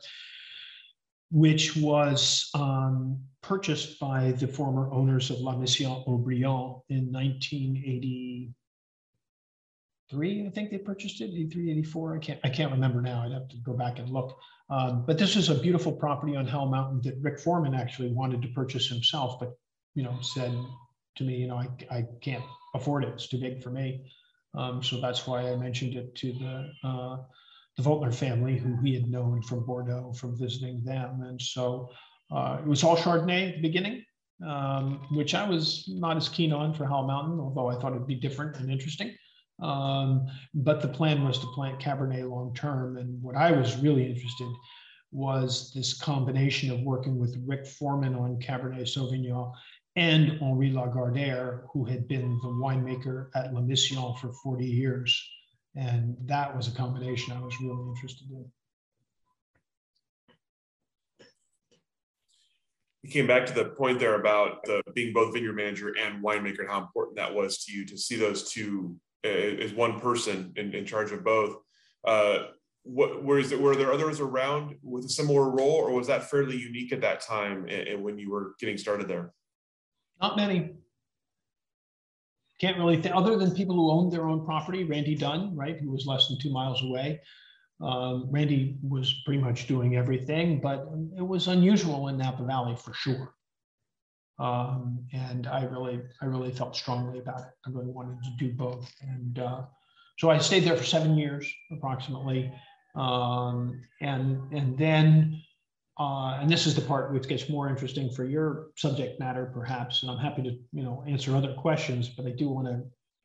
[1.31, 7.13] which was um, purchased by the former owners of La Mission Haut-Brion in
[10.11, 10.47] 1983.
[10.47, 12.17] I think they purchased it, 83, 84.
[12.17, 13.23] I can't, I can't remember now.
[13.23, 14.39] I'd have to go back and look.
[14.71, 18.43] Um, but this is a beautiful property on Howell Mountain that Ric Forman actually wanted
[18.43, 19.57] to purchase himself, but
[19.95, 20.53] you know, said
[21.17, 22.45] to me, you know, I, I can't
[22.75, 23.11] afford it.
[23.15, 24.11] It's too big for me.
[24.55, 27.17] Um, so that's why I mentioned it to the uh,
[27.77, 31.23] the Woltner family, who we had known from Bordeaux from visiting them.
[31.23, 31.91] And so
[32.31, 34.05] uh, it was all Chardonnay at the beginning,
[34.45, 38.07] um, which I was not as keen on for Howell Mountain, although I thought it'd
[38.07, 39.15] be different and interesting.
[39.61, 42.97] Um, but the plan was to plant Cabernet long term.
[42.97, 44.53] And what I was really interested
[45.11, 49.53] was this combination of working with Ric Forman on Cabernet Sauvignon
[49.97, 55.29] and Henri Lagardère, who had been the winemaker at La Mission for 40 years.
[55.75, 58.45] And that was a combination I was really interested in.
[63.03, 66.61] You came back to the point there about the, being both vineyard manager and winemaker
[66.61, 70.75] and how important that was to you to see those two as one person in,
[70.75, 71.57] in charge of both.
[72.05, 72.39] Uh,
[72.85, 76.57] what were, it, were there others around with a similar role, or was that fairly
[76.57, 79.33] unique at that time and, when you were getting started there?
[80.21, 80.75] Not many.
[82.61, 86.07] Can't really other than people who owned their own property, Randy Dunn, right, who was
[86.07, 87.21] less than two miles away.
[87.81, 92.93] Um, Randy was pretty much doing everything, but it was unusual in Napa Valley for
[92.95, 93.35] sure.
[94.39, 97.47] Um, and I really, I really felt strongly about it.
[97.67, 99.63] I really wanted to do both, and uh,
[100.19, 102.53] so I stayed there for seven years approximately,
[102.95, 105.43] um, and and then
[105.99, 110.03] uh, and this is the part which gets more interesting for your subject matter, perhaps.
[110.03, 112.83] And I'm happy to, you know, answer other questions, but I do want to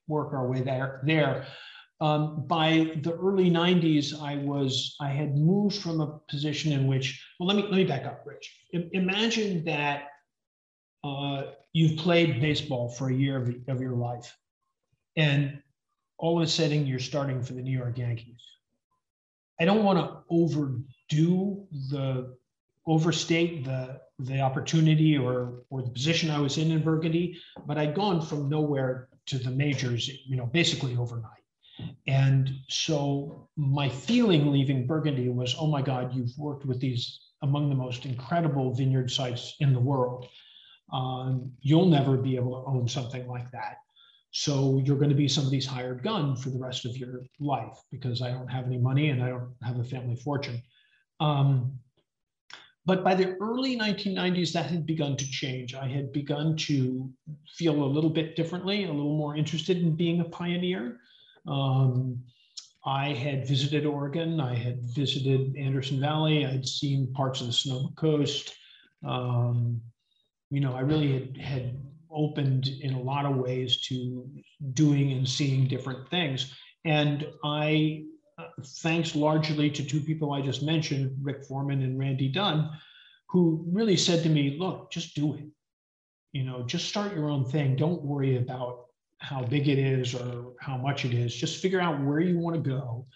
[0.07, 1.01] work our way there.
[1.03, 1.45] There,
[2.01, 7.23] um, by the early '90s, I was I had moved from a position in which,
[7.39, 8.51] well, let me let me back up, Rich.
[8.73, 10.09] I, imagine that
[11.03, 14.37] uh, you've played baseball for a year of, of your life,
[15.15, 15.61] and
[16.17, 18.41] all of a sudden you're starting for the New York Yankees.
[19.59, 22.35] I don't want to overdo the
[22.85, 27.95] overstate the the opportunity or or the position I was in in Burgundy, but I'd
[27.95, 31.43] gone from nowhere to the majors, you know, basically overnight.
[32.07, 37.69] And so my feeling leaving Burgundy was, oh my God, you've worked with these among
[37.69, 40.27] the most incredible vineyard sites in the world.
[40.91, 43.77] Um, you'll never be able to own something like that.
[44.31, 48.21] So you're going to be somebody's hired gun for the rest of your life because
[48.21, 50.61] I don't have any money and I don't have a family fortune.
[51.19, 51.79] Um,
[52.85, 55.73] but by the early 1990s, that had begun to change.
[55.73, 57.09] I had begun to
[57.55, 60.97] feel a little bit differently, a little more interested in being a pioneer.
[61.47, 62.21] Um,
[62.85, 67.91] I had visited Oregon, I had visited Anderson Valley, I'd seen parts of the Sonoma
[67.95, 68.53] Coast.
[69.05, 69.81] Um,
[70.53, 74.29] you know, I really had, had opened in a lot of ways to
[74.73, 76.53] doing and seeing different things.
[76.85, 78.03] And I
[78.81, 82.69] thanks largely to two people I just mentioned, Ric Forman and Randy Dunn,
[83.29, 85.45] who really said to me, look, just do it.
[86.33, 87.75] You know, just start your own thing.
[87.75, 88.85] Don't worry about
[89.17, 91.33] how big it is or how much it is.
[91.33, 93.07] Just figure out where you want to go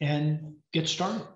[0.00, 1.26] and get started.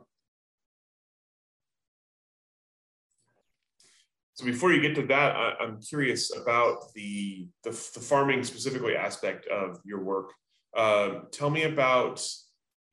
[4.39, 8.95] So before you get to that, I, am curious about the, the, the farming specifically
[8.95, 10.33] aspect of your work.
[10.77, 12.25] Uh, tell me about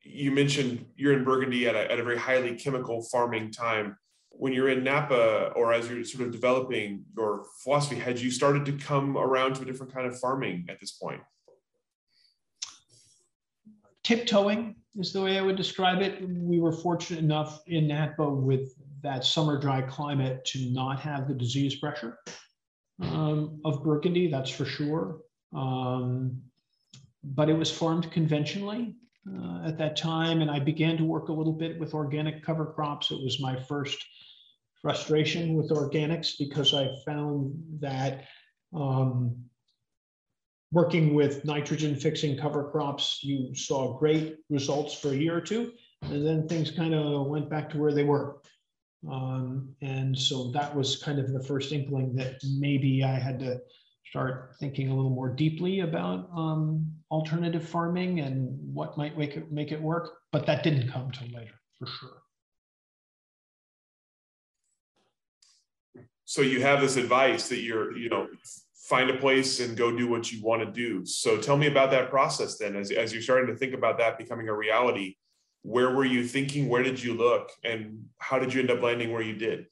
[0.02, 3.96] you mentioned you're in Burgundy at a, at a very highly chemical farming time.
[4.30, 8.64] When you're in Napa, or as you're sort of developing your philosophy, had you started
[8.66, 11.20] to come around to a different kind of farming at this point?
[14.02, 16.28] Tiptoeing is the way I would describe it.
[16.28, 18.74] We were fortunate enough in Napa with
[19.06, 22.18] that summer dry climate to not have the disease pressure
[23.00, 25.20] um, of Burgundy, that's for sure.
[25.54, 26.42] Um,
[27.22, 28.96] but it was farmed conventionally
[29.32, 32.66] uh, at that time, and I began to work a little bit with organic cover
[32.66, 33.12] crops.
[33.12, 33.96] It was my first
[34.82, 38.24] frustration with organics because I found that
[38.74, 39.36] um,
[40.72, 45.74] working with nitrogen fixing cover crops, you saw great results for a year or two,
[46.02, 48.40] and then things kind of went back to where they were.
[49.10, 53.60] Um, and so that was kind of the first inkling that maybe I had to
[54.08, 59.52] start thinking a little more deeply about um, alternative farming and what might make it
[59.52, 60.12] make it work.
[60.32, 62.22] But that didn't come till later, for sure.
[66.24, 68.26] So you have this advice that you're, you know,
[68.74, 71.04] find a place and go do what you want to do.
[71.06, 74.18] So tell me about that process then, as as you're starting to think about that
[74.18, 75.16] becoming a reality.
[75.66, 76.68] Where were you thinking?
[76.68, 77.50] Where did you look?
[77.64, 79.66] And how did you end up landing where you did?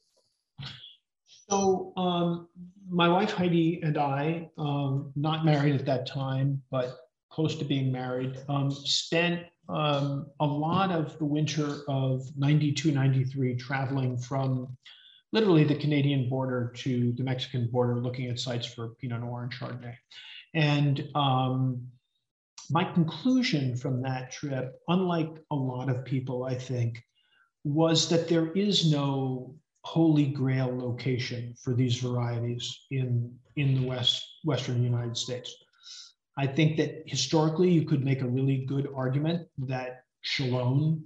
[1.49, 2.49] So um,
[2.89, 6.97] my wife Heidi and I, um, not married at that time, but
[7.31, 13.55] close to being married, um, spent um, a lot of the winter of 92, 93
[13.55, 14.75] traveling from
[15.31, 19.53] literally the Canadian border to the Mexican border, looking at sites for Pinot Noir and
[19.53, 19.95] Chardonnay.
[20.53, 21.87] And um,
[22.69, 27.01] my conclusion from that trip, unlike a lot of people, I think,
[27.63, 34.23] was that there is no holy grail location for these varieties in, in the West,
[34.43, 35.55] Western United States.
[36.37, 41.01] I think that historically you could make a really good argument that Chalone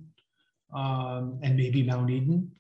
[0.74, 2.52] um, and maybe Mount Eden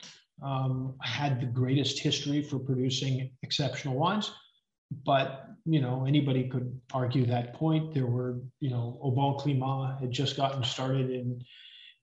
[0.43, 4.31] um, had the greatest history for producing exceptional wines.
[5.05, 7.93] But you know anybody could argue that point.
[7.93, 11.43] There were you know Au Bon Climat had just gotten started in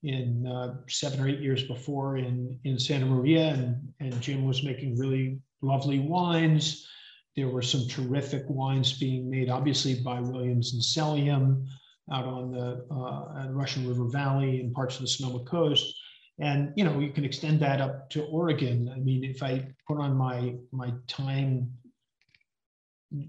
[0.02, 4.62] in uh, seven or eight years before in, in Santa Maria, and, and Jim was
[4.62, 6.86] making really lovely wines.
[7.34, 11.66] There were some terrific wines being made, obviously by Williams and Selyem
[12.12, 15.92] out on the uh, Russian River Valley and parts of the Sonoma Coast.
[16.38, 18.92] And you know, you can extend that up to Oregon.
[18.94, 21.72] I mean, if I put on my my time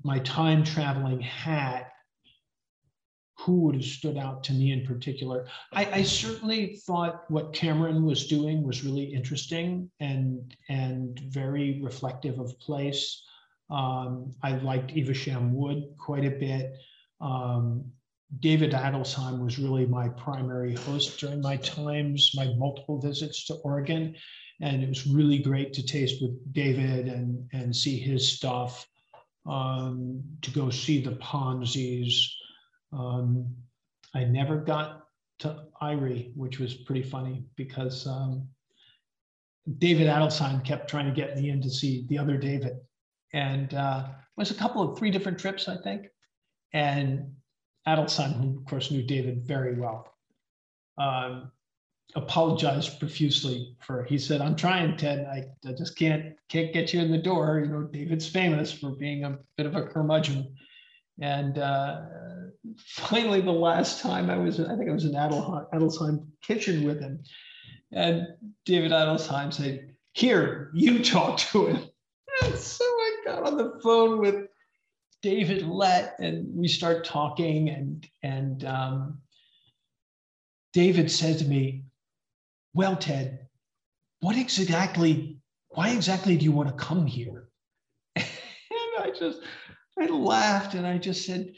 [0.04, 1.92] my time traveling hat
[3.40, 5.48] who would have stood out to me in particular.
[5.72, 12.40] I, I, certainly thought what Cameron was doing was really interesting and and very reflective
[12.40, 13.24] of place.
[13.70, 16.74] Um, I liked Evesham Wood quite a bit.
[17.22, 17.92] Um,
[18.40, 24.16] David Adelsheim was really my primary host during my times, my multiple visits to Oregon.
[24.60, 28.88] And it was really great to taste with David and, and see his stuff,
[29.48, 32.36] um, to go see the Ponzi's,
[32.92, 33.56] um,
[34.14, 35.08] I never got
[35.40, 38.48] to Eyrie, which was pretty funny because um,
[39.78, 42.78] David Adelsheim kept trying to get me in to see the other David.
[43.34, 46.08] And uh, it was a couple of three different trips, I think.
[46.74, 47.36] And
[47.88, 50.14] Adelsheim, who of course knew David very well,
[50.98, 51.52] um,
[52.16, 54.04] apologized profusely for.
[54.04, 55.26] He said, "I'm trying, Ted.
[55.26, 57.62] I, I just can't can't get you in the door.
[57.64, 60.56] You know, David's famous for being a bit of a curmudgeon."
[61.20, 62.02] And uh,
[62.78, 67.00] finally, the last time I was, I think I was in Adel, Adelsheim kitchen with
[67.00, 67.24] him,
[67.92, 68.28] and
[68.66, 71.84] David Adelsheim said, "Here, you talk to him."
[72.46, 74.48] And so I got on the phone with
[75.24, 79.18] David Lett, and we start talking, and and um,
[80.74, 81.84] David said to me,
[82.78, 83.48] "Well, Ted,
[84.20, 85.40] what exactly?
[85.70, 87.50] Why exactly do you want to come here?"
[88.16, 88.28] and
[89.00, 89.40] I just
[90.00, 91.56] I laughed and I just said,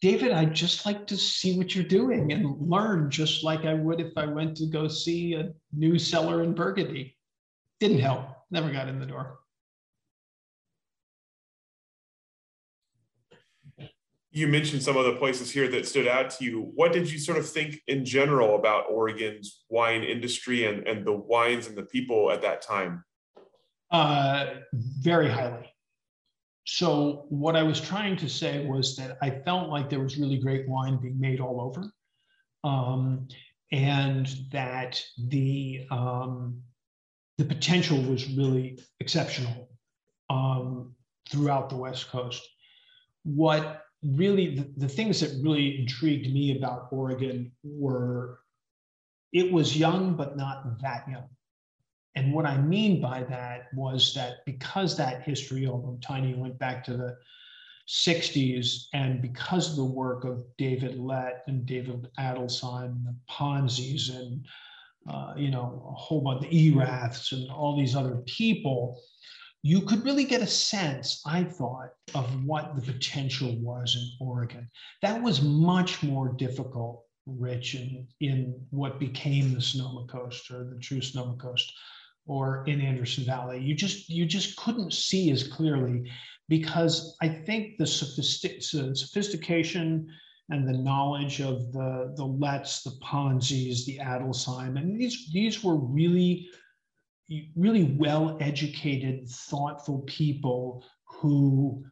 [0.00, 4.00] David, I'd just like to see what you're doing and learn just like I would
[4.00, 7.18] if I went to go see a new cellar in Burgundy.
[7.78, 9.40] Didn't help, never got in the door.
[14.34, 16.72] You mentioned some of the places here that stood out to you.
[16.74, 21.12] What did you sort of think in general about Oregon's wine industry and, and the
[21.12, 23.04] wines and the people at that time?
[23.90, 25.74] Uh, very highly
[26.66, 30.38] so what I was trying to say was that I felt like there was really
[30.38, 31.90] great wine being made all over,
[32.64, 33.28] um,
[33.70, 36.62] and that the um,
[37.36, 39.68] the potential was really exceptional
[40.30, 40.94] um,
[41.28, 42.42] throughout the West Coast.
[43.24, 48.40] What really the, the things that really intrigued me about Oregon were
[49.32, 51.28] it was young but not that young.
[52.14, 56.84] And what I mean by that was that because that history, although tiny, went back
[56.84, 57.16] to the
[57.88, 64.46] 60s, and because of the work of David Lett and David Adelsheim, the Ponzis, and
[65.08, 69.00] uh, you know a whole bunch of Eraths and all these other people,
[69.66, 74.68] you could really get a sense, I thought, of what the potential was in Oregon.
[75.00, 80.78] That was much more difficult, Rich, in, in what became the Sonoma Coast or the
[80.80, 81.72] true Sonoma Coast
[82.26, 83.58] or in Anderson Valley.
[83.58, 86.12] You just you just couldn't see as clearly
[86.50, 90.08] because I think the sophistication
[90.50, 95.76] and the knowledge of the the Letts, the Ponzis, the Adelsheim, and these these were
[95.76, 96.50] really
[97.56, 101.84] really well educated, thoughtful people who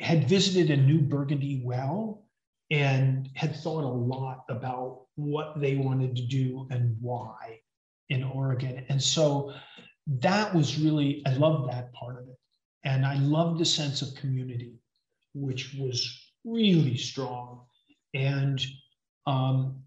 [0.00, 2.24] had visited a new Burgundy well
[2.70, 7.60] and had thought a lot about what they wanted to do and why
[8.08, 8.84] in Oregon.
[8.88, 9.52] And so
[10.06, 12.38] that was really, I loved that part of it.
[12.84, 14.74] And I loved the sense of community,
[15.34, 17.60] which was really strong.
[18.14, 18.60] And
[19.26, 19.81] um,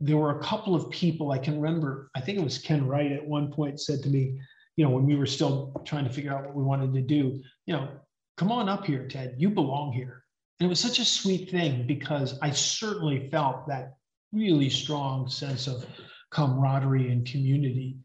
[0.00, 3.12] there were a couple of people I can remember, I think it was Ken Wright
[3.12, 4.38] at one point said to me,
[4.76, 7.40] you know, when we were still trying to figure out what we wanted to do,
[7.66, 7.88] you know,
[8.36, 10.24] come on up here, Ted, you belong here.
[10.58, 13.94] And it was such a sweet thing because I certainly felt that
[14.32, 15.86] really strong sense of
[16.30, 17.96] camaraderie and community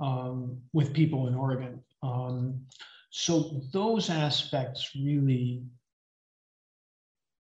[0.00, 1.82] um, with people in Oregon.
[2.02, 2.60] Um,
[3.10, 5.62] so those aspects really,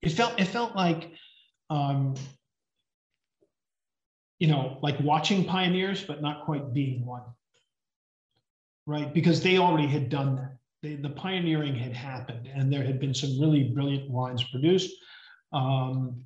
[0.01, 1.11] it felt it felt like,
[1.69, 2.15] um,
[4.39, 7.23] you know, like watching pioneers, but not quite being one.
[8.87, 10.57] Right, because they already had done that.
[10.83, 14.93] They, the pioneering had happened, and there had been some really brilliant wines produced.
[15.51, 16.23] Um,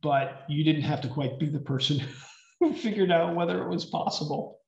[0.00, 2.00] but you didn't have to quite be the person
[2.60, 4.60] who figured out whether it was possible.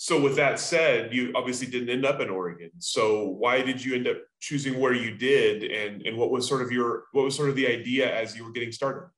[0.00, 2.70] So, with that said, you obviously didn't end up in Oregon.
[2.78, 6.62] So, why did you end up choosing where you did, and and what was sort
[6.62, 9.10] of your what was sort of the idea as you were getting started?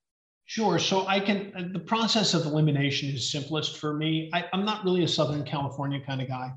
[0.47, 0.79] Sure.
[0.79, 4.31] So I can the process of elimination is simplest for me.
[4.33, 6.51] I, am not really a Southern California kind of guy.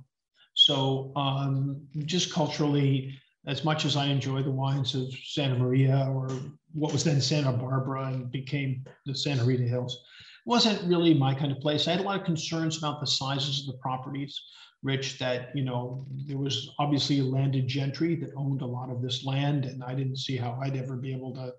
[0.54, 3.14] So um, just culturally,
[3.46, 6.30] as much as I enjoy the wines of Santa Maria or
[6.74, 10.02] what was then Santa Barbara and became the Santa Rita Hills,
[10.46, 11.88] wasn't really my kind of place.
[11.88, 14.41] I had a lot of concerns about the sizes of the properties,
[14.84, 19.02] Rich, that, you know, there was obviously a landed gentry that owned a lot of
[19.02, 21.54] this land, and I didn't see how I'd ever be able to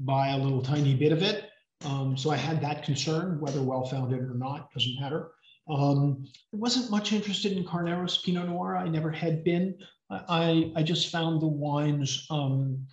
[0.00, 1.50] buy a little tiny bit of it.
[1.84, 5.30] Um, so I had that concern, whether well founded or not, doesn't matter.
[5.70, 8.76] Um, I wasn't much interested in Carneros Pinot Noir.
[8.76, 9.76] I never had been.
[10.10, 12.86] I, I just found the wines um,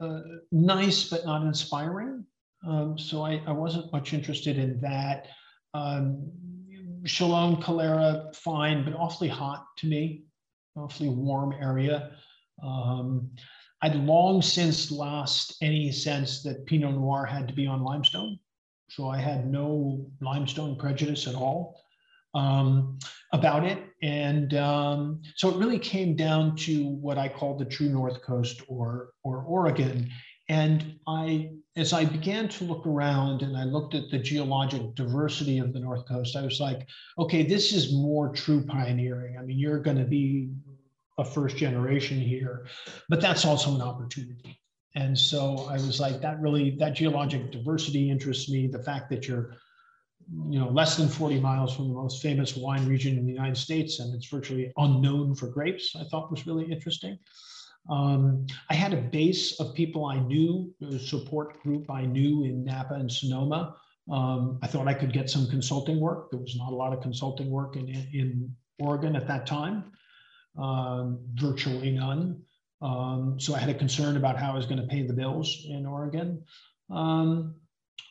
[0.00, 2.24] uh, nice, but not inspiring.
[2.66, 5.26] Um, so I, I wasn't much interested in that.
[5.74, 6.30] Um,
[7.04, 10.24] Chalone Calera, fine, but awfully hot to me,
[10.76, 12.12] awfully warm area.
[12.62, 13.30] Um,
[13.82, 18.38] I'd long since lost any sense that Pinot Noir had to be on limestone.
[18.90, 21.80] So I had no limestone prejudice at all
[22.34, 22.98] um,
[23.32, 23.78] about it.
[24.02, 28.62] And um, so it really came down to what I call the true North Coast
[28.68, 30.10] or, or Oregon.
[30.48, 35.58] And I, as I began to look around and I looked at the geologic diversity
[35.58, 36.86] of the North Coast, I was like,
[37.18, 39.36] okay, this is more true pioneering.
[39.38, 40.50] I mean, you're going to be
[41.18, 42.66] a first generation here,
[43.08, 44.58] but that's also an opportunity.
[44.94, 48.66] And so I was like, that really, that geologic diversity interests me.
[48.66, 49.56] The fact that you're,
[50.48, 53.56] you know, less than 40 miles from the most famous wine region in the United
[53.56, 57.18] States, and it's virtually unknown for grapes, I thought was really interesting.
[57.88, 62.64] Um, I had a base of people I knew, a support group I knew in
[62.64, 63.76] Napa and Sonoma.
[64.10, 66.30] Um, I thought I could get some consulting work.
[66.30, 69.92] There was not a lot of consulting work in, in Oregon at that time,
[70.58, 72.42] um, virtually none.
[72.80, 75.66] Um, so I had a concern about how I was going to pay the bills
[75.68, 76.42] in Oregon.
[76.90, 77.56] Um,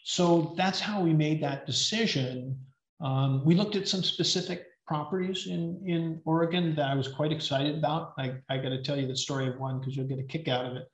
[0.03, 2.59] so that's how we made that decision.
[2.99, 7.77] Um, we looked at some specific properties in, in Oregon that I was quite excited
[7.77, 8.13] about.
[8.17, 10.47] I, I got to tell you the story of one because you'll get a kick
[10.47, 10.87] out of it.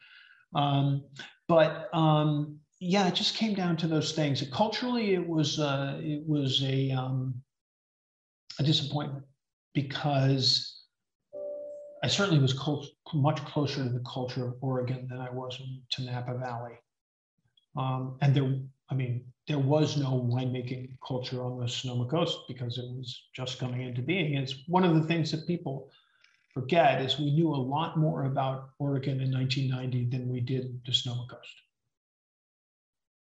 [0.55, 1.03] Um,
[1.47, 4.43] but um, yeah, it just came down to those things.
[4.51, 7.35] Culturally, it was uh, it was a um,
[8.59, 9.25] a disappointment
[9.73, 10.83] because
[12.03, 16.01] I certainly was close, much closer to the culture of Oregon than I was to
[16.01, 16.73] Napa Valley.
[17.75, 22.77] Um, and there, I mean, there was no winemaking culture on the Sonoma Coast because
[22.77, 24.35] it was just coming into being.
[24.35, 25.91] It's one of the things that people
[26.53, 30.93] forget is we knew a lot more about Oregon in 1990 than we did the
[30.93, 31.55] Sonoma Coast.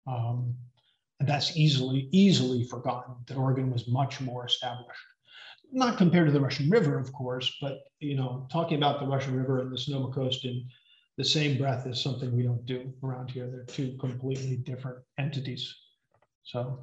[0.06, 0.56] Um,
[1.20, 5.00] and that's easily, easily forgotten that Oregon was much more established
[5.72, 9.36] not compared to the Russian River, of course, but you know, talking about the Russian
[9.36, 10.68] River and the Sonoma Coast in
[11.18, 13.50] the same breath is something we don't do around here.
[13.50, 15.74] They're two completely different entities.
[16.44, 16.80] So.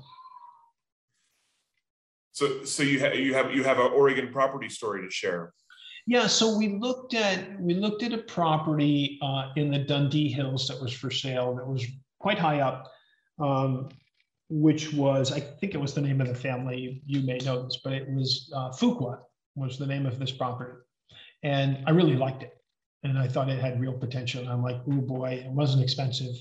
[2.32, 5.52] So, so you have you have you have an Oregon property story to share.
[6.06, 10.68] Yeah, so we looked at we looked at a property uh, in the Dundee Hills
[10.68, 11.84] that was for sale that was
[12.20, 12.90] quite high up.
[13.40, 13.88] Um,
[14.50, 17.80] which was, I think it was the name of the family, you may know this,
[17.84, 19.18] but it was uh, Fuqua
[19.56, 20.78] was the name of this property.
[21.42, 22.54] And I really liked it.
[23.04, 24.40] And I thought it had real potential.
[24.40, 26.34] And I'm like, oh boy, it wasn't expensive.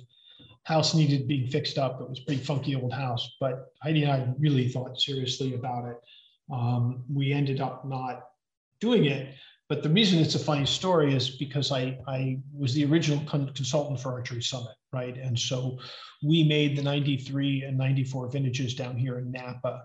[0.68, 2.02] House needed being fixed up.
[2.02, 5.88] It was a pretty funky old house, but Heidi and I really thought seriously about
[5.88, 5.96] it.
[6.52, 8.26] Um, we ended up not
[8.82, 9.34] doing it,
[9.70, 13.54] but the reason it's a funny story is because I, I was the original con-
[13.54, 15.16] consultant for Archery Summit, right?
[15.18, 15.80] And so
[16.22, 19.84] we made the 93 and 94 vintages down here in Napa.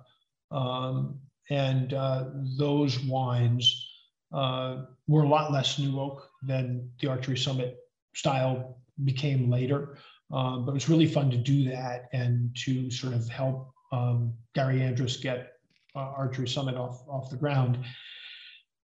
[0.50, 2.24] Um, and uh,
[2.58, 3.88] those wines
[4.32, 7.78] uh, were a lot less new oak than the Archery Summit
[8.16, 9.96] style became later.
[10.32, 14.32] Um, but it was really fun to do that and to sort of help um,
[14.54, 15.52] Gary Andrus get
[15.94, 17.78] uh, Archery Summit off, off the ground.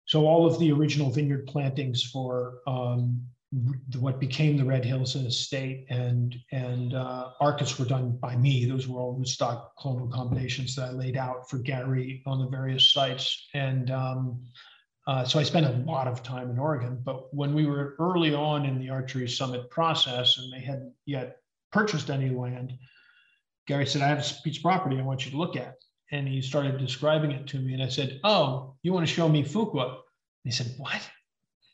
[0.06, 3.26] So all of the original vineyard plantings for um,
[3.98, 8.64] what became the Red Hills Estate and and uh, Arcus were done by me.
[8.64, 12.92] Those were all rootstock clonal combinations that I laid out for Gary on the various
[12.92, 13.46] sites.
[13.54, 14.40] And um,
[15.06, 16.98] uh, so I spent a lot of time in Oregon.
[17.02, 21.38] But when we were early on in the Archery Summit process and they hadn't yet
[21.72, 22.72] purchased any land,
[23.66, 25.76] Gary said, I have a piece of property I want you to look at.
[26.12, 27.74] And he started describing it to me.
[27.74, 29.98] And I said, Oh, you want to show me Fuqua?
[30.44, 31.00] he said, What?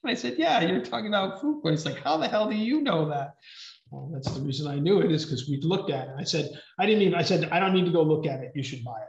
[0.02, 1.70] And I said, Yeah, you're talking about Fuqua.
[1.70, 3.34] He's like, How the hell do you know that?
[3.90, 6.14] Well, that's the reason I knew it is because we'd looked at it.
[6.16, 8.52] I said, I didn't even, I said, I don't need to go look at it.
[8.54, 9.08] You should buy it.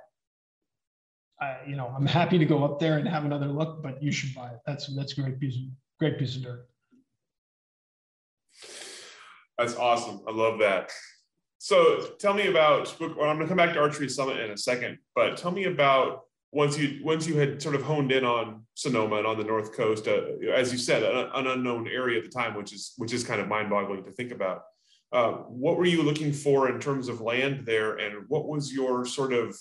[1.42, 4.12] I, you know, I'm happy to go up there and have another look, but you
[4.12, 4.60] should buy it.
[4.66, 5.64] That's that's a great piece of
[6.00, 6.68] great piece of dirt.
[9.58, 10.22] That's awesome.
[10.28, 10.92] I love that.
[11.58, 12.96] So tell me about.
[13.02, 16.22] I'm going to come back to Archery Summit in a second, but tell me about
[16.52, 19.76] once you once you had sort of honed in on Sonoma and on the North
[19.76, 20.22] Coast, uh,
[20.54, 23.42] as you said, an, an, unknown area at the time, which is which is kind
[23.42, 24.64] of mind-boggling to think about.
[25.12, 29.06] Uh, what were you looking for in terms of land there, and what was your
[29.06, 29.58] sort of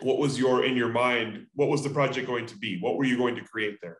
[0.00, 1.46] what was your in your mind?
[1.54, 2.78] What was the project going to be?
[2.80, 3.98] What were you going to create there?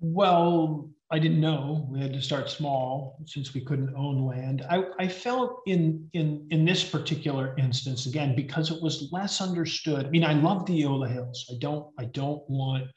[0.00, 1.86] Well, I didn't know.
[1.90, 4.66] We had to start small since we couldn't own land.
[4.68, 10.06] I, I felt in in in this particular instance again because it was less understood.
[10.06, 11.46] I mean, I love the Eola Hills.
[11.50, 12.88] I don't I don't want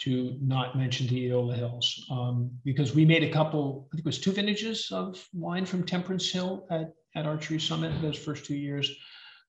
[0.00, 3.88] to not mention the Eola Hills um, because we made a couple.
[3.92, 7.92] I think it was two vintages of wine from Temperance Hill at at Archery Summit
[8.02, 8.90] those first two years.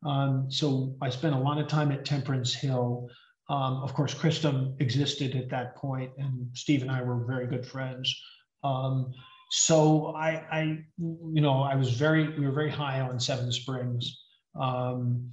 [0.06, 3.10] Um, so I spent a lot of time at Temperance Hill.
[3.50, 7.66] Um, of course, Cristom existed at that point, and Steve and I were very good
[7.66, 8.16] friends.
[8.64, 9.12] Um,
[9.52, 10.62] so I, I,
[11.00, 14.22] you know, I was very, we were very high on Seven Springs.
[14.60, 15.32] Um,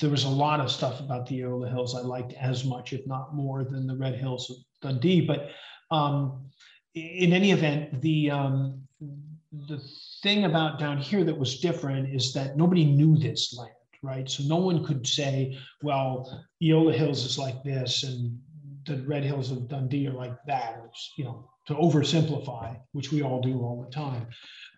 [0.00, 3.06] there was a lot of stuff about the Eola Hills I liked as much, if
[3.06, 5.20] not more, than the Red Hills of Dundee.
[5.20, 5.50] But
[5.90, 6.50] um,
[6.94, 8.85] in any event, the um,
[9.68, 9.80] the
[10.22, 13.70] thing about down here that was different is that nobody knew this land,
[14.02, 14.28] right?
[14.28, 18.38] So no one could say, well, Eola Hills is like this, and
[18.86, 23.22] the Red Hills of Dundee are like that, or you know, to oversimplify, which we
[23.22, 24.26] all do all the time.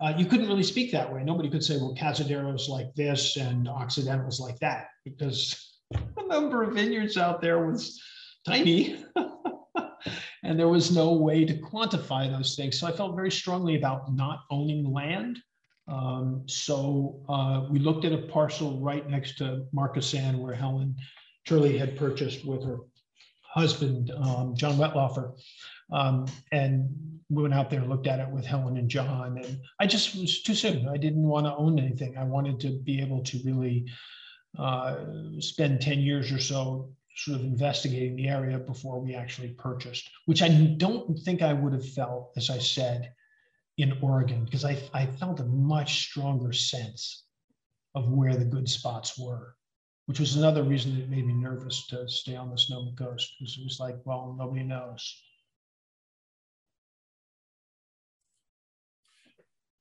[0.01, 1.23] Uh, you couldn't really speak that way.
[1.23, 6.75] Nobody could say, well, Cazadero's like this and Occidental's like that, because the number of
[6.75, 8.01] vineyards out there was
[8.47, 9.05] tiny.
[10.49, 12.81] and there was no way to quantify those things.
[12.81, 15.39] So I felt very strongly about not owning land.
[15.89, 20.97] Um, so uh, we looked at a parcel right next to Marcassin where Helen
[21.47, 22.79] Turley had purchased with her
[23.43, 25.39] husband, um, John Wetlaufer.
[25.93, 26.89] Um, and
[27.29, 29.37] we went out there and looked at it with Helen and John.
[29.37, 30.89] And I just was too soon.
[30.89, 32.17] I didn't want to own anything.
[32.17, 33.85] I wanted to be able to really
[34.59, 34.97] uh,
[35.41, 40.43] spend 10 years or so sort of investigating the area before we actually purchased, which
[40.43, 43.13] I don't think I would have felt, as I said,
[43.77, 47.25] in Oregon, because I, I felt a much stronger sense
[47.95, 49.57] of where the good spots were
[50.09, 53.59] which was another reason that made me nervous to stay on the Sonoma coast because
[53.59, 55.23] it was like, well, nobody knows.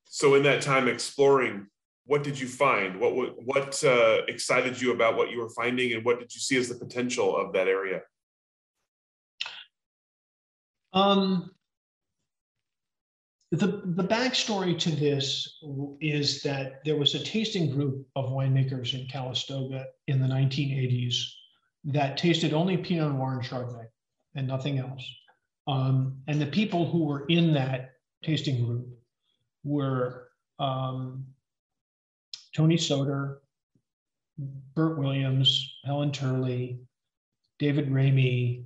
[0.04, 1.68] So in that time exploring,
[2.08, 2.98] what did you find?
[2.98, 3.12] What
[3.44, 6.68] what uh, excited you about what you were finding, and what did you see as
[6.68, 8.00] the potential of that area?
[10.94, 11.50] Um,
[13.50, 15.58] the, the backstory to this
[16.00, 21.16] is that there was a tasting group of winemakers in Calistoga in the 1980s
[21.84, 23.86] that tasted only Pinot Noir and Chardonnay
[24.34, 25.06] and nothing else.
[25.66, 27.92] Um, and the people who were in that
[28.22, 28.86] tasting group
[29.62, 30.28] were
[30.58, 31.26] um,
[32.54, 33.40] Tony Soter,
[34.74, 36.80] Burt Williams, Helen Turley,
[37.58, 38.64] David Ramey,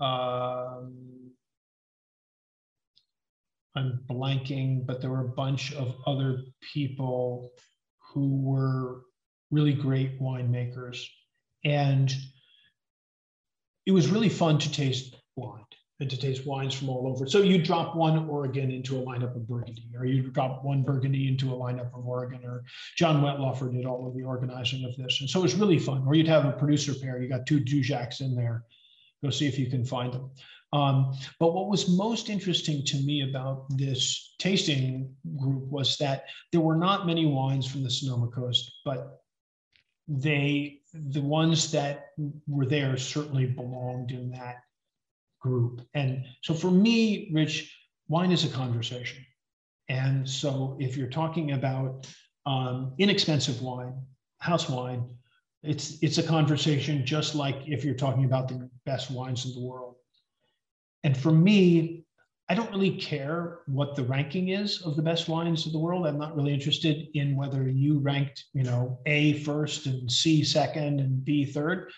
[0.00, 1.30] um,
[3.74, 7.52] I'm blanking, but there were a bunch of other people
[7.98, 9.02] who were
[9.50, 11.06] really great winemakers.
[11.64, 12.12] And
[13.86, 15.16] it was really fun to taste
[16.02, 17.26] and to taste wines from all over.
[17.26, 21.28] So you drop one Oregon into a lineup of Burgundy, or you drop one Burgundy
[21.28, 22.64] into a lineup of Oregon, or
[22.96, 25.20] John Wetlaufer did all of the organizing of this.
[25.20, 26.02] And so it was really fun.
[26.06, 28.64] Or you'd have a producer pair, you got two Dujacs in there.
[29.24, 30.30] Go see if you can find them.
[30.72, 36.62] Um, but what was most interesting to me about this tasting group was that there
[36.62, 39.22] were not many wines from the Sonoma Coast, but
[40.08, 42.06] they, the ones that
[42.48, 44.62] were there certainly belonged in that
[45.42, 45.82] group.
[45.94, 47.76] And so for me, Rich,
[48.08, 49.24] wine is a conversation.
[49.88, 52.06] And so if you're talking about
[52.46, 53.94] um, inexpensive wine,
[54.38, 55.08] house wine,
[55.62, 59.66] it's it's a conversation just like if you're talking about the best wines in the
[59.66, 59.96] world.
[61.04, 62.04] And for me,
[62.48, 66.06] I don't really care what the ranking is of the best wines of the world.
[66.06, 71.00] I'm not really interested in whether you ranked, you know, A first and C second
[71.00, 71.90] and B third.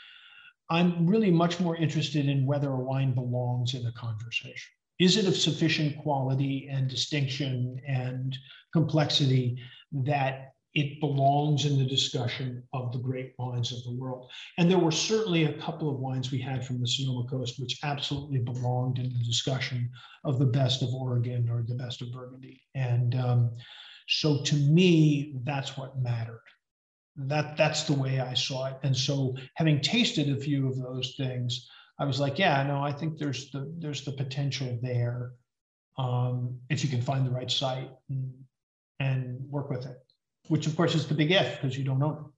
[0.70, 4.72] I'm really much more interested in whether a wine belongs in a conversation.
[4.98, 8.36] Is it of sufficient quality and distinction and
[8.72, 9.58] complexity
[9.92, 14.28] that it belongs in the discussion of the great wines of the world.
[14.58, 17.78] And there were certainly a couple of wines we had from the Sonoma Coast which
[17.84, 19.88] absolutely belonged in the discussion
[20.24, 22.60] of the best of Oregon or the best of Burgundy.
[22.74, 23.56] And um,
[24.08, 26.42] so to me, that's what mattered.
[27.16, 28.74] That, that's the way I saw it.
[28.82, 32.92] And so having tasted a few of those things, I was like, yeah, no, I
[32.92, 35.32] think there's the, there's the potential there
[35.96, 38.32] um, if you can find the right site and,
[38.98, 39.96] and work with it
[40.48, 42.32] which of course is the big if because you don't know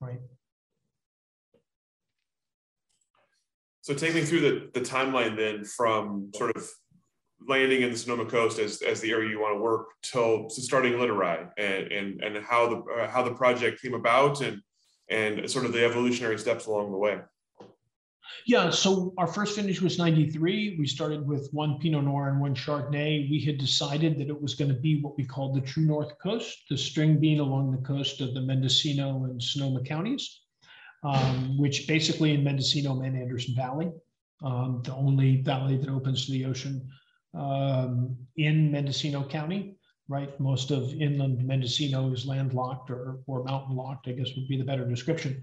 [0.00, 0.20] right?
[3.80, 6.68] So take me through the, the timeline then from sort of
[7.46, 10.94] landing in the Sonoma Coast as, as the area you want to work till starting
[10.94, 14.60] Littorai and, and, and how the uh, how the project came about and
[15.10, 17.18] and sort of the evolutionary steps along the way.
[18.46, 20.76] Yeah, so our first finish was 93.
[20.78, 23.30] We started with one Pinot Noir and one Chardonnay.
[23.30, 26.18] We had decided that it was going to be what we called the true North
[26.18, 30.42] Coast, the string bean along the coast of the Mendocino and Sonoma counties,
[31.04, 33.90] um, which basically in Mendocino meant Anderson Valley,
[34.42, 36.86] um, the only valley that opens to the ocean
[37.34, 39.74] um, in Mendocino County.
[40.10, 44.56] Right, most of inland Mendocino is landlocked or, or mountain locked, I guess would be
[44.56, 45.42] the better description.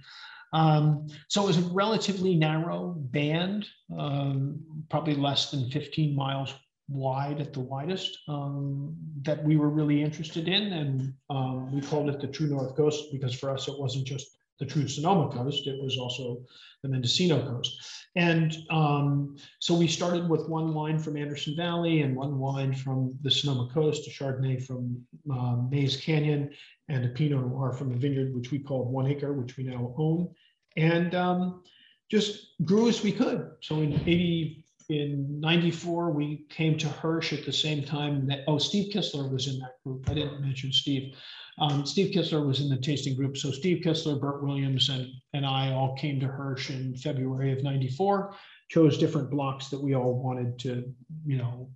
[0.54, 3.68] Um, so it was a relatively narrow band,
[3.98, 4.60] um,
[4.90, 6.54] probably less than 15 miles
[6.88, 10.74] wide at the widest, um, that we were really interested in.
[10.74, 14.28] And um, we called it the True North Coast because for us, it wasn't just
[14.60, 16.44] the true Sonoma coast, it was also
[16.82, 17.78] the Mendocino coast.
[18.16, 23.14] And um, so we started with one wine from Anderson Valley and one wine from
[23.22, 26.52] the Sonoma coast, a Chardonnay from um, Mays Canyon,
[26.88, 29.94] and a Pinot Noir from a vineyard, which we called One Acre, which we now
[29.98, 30.30] own.
[30.78, 31.64] And um,
[32.10, 33.50] just grew as we could.
[33.62, 38.60] So in 80, in 94, we came to Hirsch at the same time that, oh,
[38.60, 40.10] Steve Kistler was in that group.
[40.10, 41.16] I didn't mention Steve.
[41.58, 43.38] Um, Steve Kistler was in the tasting group.
[43.38, 47.64] So Steve Kistler, Burt Williams, and, and I all came to Hirsch in February of
[47.64, 48.36] 94,
[48.70, 50.94] chose different blocks that we all wanted to,
[51.26, 51.70] you know,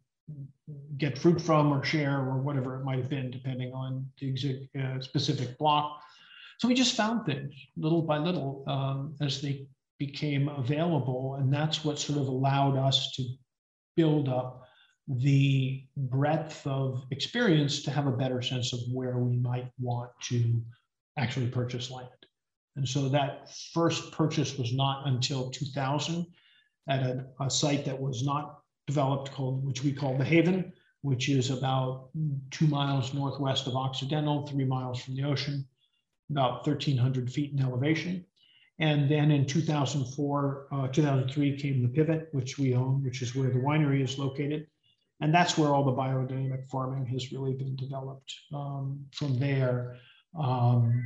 [0.98, 5.00] get fruit from or share or whatever it might have been, depending on the uh,
[5.00, 6.02] specific block.
[6.60, 9.66] So we just found things little by little um, as they
[9.98, 11.36] became available.
[11.40, 13.24] And that's what sort of allowed us to
[13.96, 14.69] build up
[15.10, 20.62] the breadth of experience to have a better sense of where we might want to
[21.18, 22.08] actually purchase land.
[22.76, 26.26] And so that first purchase was not until 2000
[26.88, 31.28] at a, a site that was not developed called, which we call the Haven, which
[31.28, 32.10] is about
[32.52, 35.68] two miles northwest of Occidental, three miles from the ocean,
[36.30, 38.26] about 1,300 feet in elevation.
[38.78, 43.50] And then in 2004, uh, 2003 came the pivot, which we own, which is where
[43.50, 44.68] the winery is located.
[45.22, 49.98] And that's where all the biodynamic farming has really been developed um, from there.
[50.40, 51.04] Um,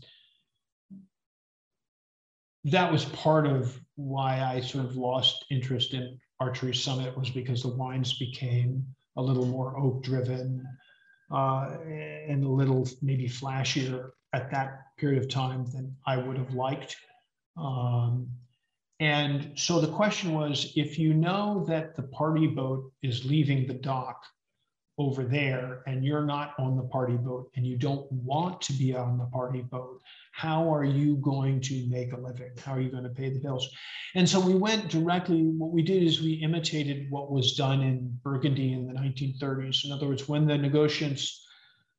[2.68, 7.64] that was part of why I sort of lost interest in Archery Summit was because
[7.64, 10.66] the wines became a little more oak driven
[11.32, 16.54] uh, and a little maybe flashier at that period of time than I would have
[16.54, 16.96] liked.
[17.58, 18.28] Um,
[19.00, 23.76] and so the question was if you know that the party boat is leaving the
[23.76, 24.22] dock
[25.00, 28.96] over there and you're not on the party boat and you don't want to be
[28.96, 32.52] on the party boat, how are you going to make a living?
[32.64, 33.70] How are you going to pay the bills?
[34.16, 38.18] And so we went directly, what we did is we imitated what was done in
[38.24, 39.86] Burgundy in the 1930s.
[39.86, 41.30] In other words, when the negociants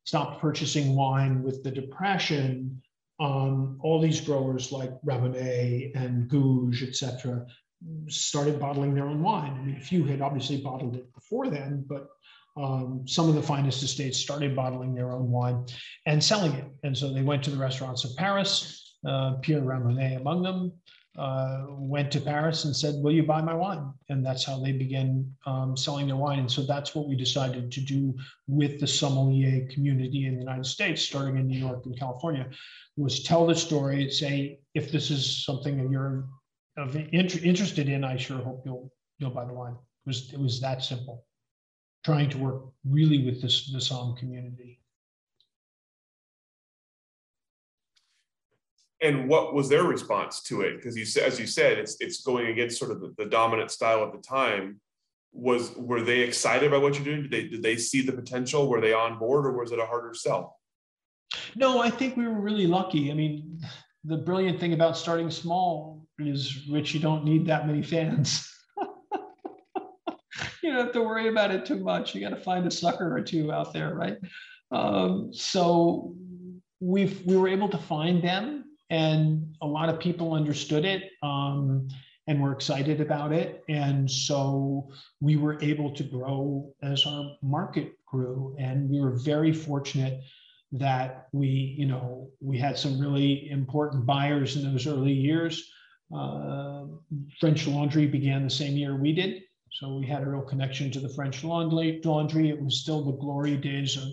[0.03, 2.81] stopped purchasing wine with the Depression,
[3.21, 7.45] um, all these growers like Ramonet and Gouges, et cetera,
[8.07, 9.53] started bottling their own wine.
[9.53, 12.09] I mean, a few had obviously bottled it before then, but
[12.59, 15.65] um, some of the finest estates started bottling their own wine
[16.05, 16.65] and selling it.
[16.83, 20.73] And so they went to the restaurants of Paris, uh, Pierre Ramonet among them,
[21.17, 23.91] uh, went to Paris and said, Will you buy my wine?
[24.09, 26.39] And that's how they began um, selling their wine.
[26.39, 28.15] And so that's what we decided to do
[28.47, 32.49] with the sommelier community in the United States, starting in New York and California,
[32.95, 36.25] was tell the story, and say, if this is something that you're
[36.77, 39.73] of inter- interested in, I sure hope you'll you'll buy the wine.
[39.73, 41.25] It was it was that simple.
[42.05, 44.79] Trying to work really with this the Somm um, community.
[49.01, 50.75] and what was their response to it?
[50.75, 53.71] Because you said as you said it's it's going against sort of the, the, dominant
[53.71, 54.79] style at the time.
[55.31, 57.21] Was were they excited about what you're doing?
[57.23, 58.67] Did they did they see the potential?
[58.67, 60.57] Were they on board or was it a harder sell?
[61.55, 63.11] No i think we were really lucky.
[63.11, 63.61] I mean
[64.03, 68.49] the brilliant thing about starting small is rich you don't need that many fans
[70.69, 73.15] you don't have to worry about it too much you got to find a sucker
[73.15, 74.17] or two out there right
[74.71, 76.15] um, so
[76.79, 81.87] we we were able to find them and a lot of people understood it um,
[82.27, 83.63] and were excited about it.
[83.69, 88.55] And so we were able to grow as our market grew.
[88.59, 90.21] And we were very fortunate
[90.71, 95.71] that we, you know, we had some really important buyers in those early years.
[96.15, 96.85] Uh,
[97.39, 99.41] French Laundry began the same year we did.
[99.71, 102.49] So we had a real connection to the French laundry.
[102.49, 104.09] It was still the glory days of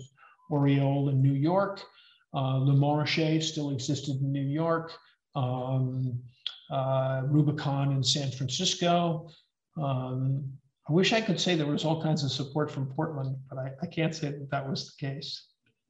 [0.51, 1.81] Aureole in New York.
[2.33, 4.93] Uh, Le Montrachet still existed in New York,
[5.35, 6.19] um,
[6.69, 9.29] uh, Rubicon in San Francisco.
[9.81, 10.43] Um,
[10.89, 13.71] I wish I could say there was all kinds of support from Portland, but I,
[13.81, 15.47] I can't say that that was the case.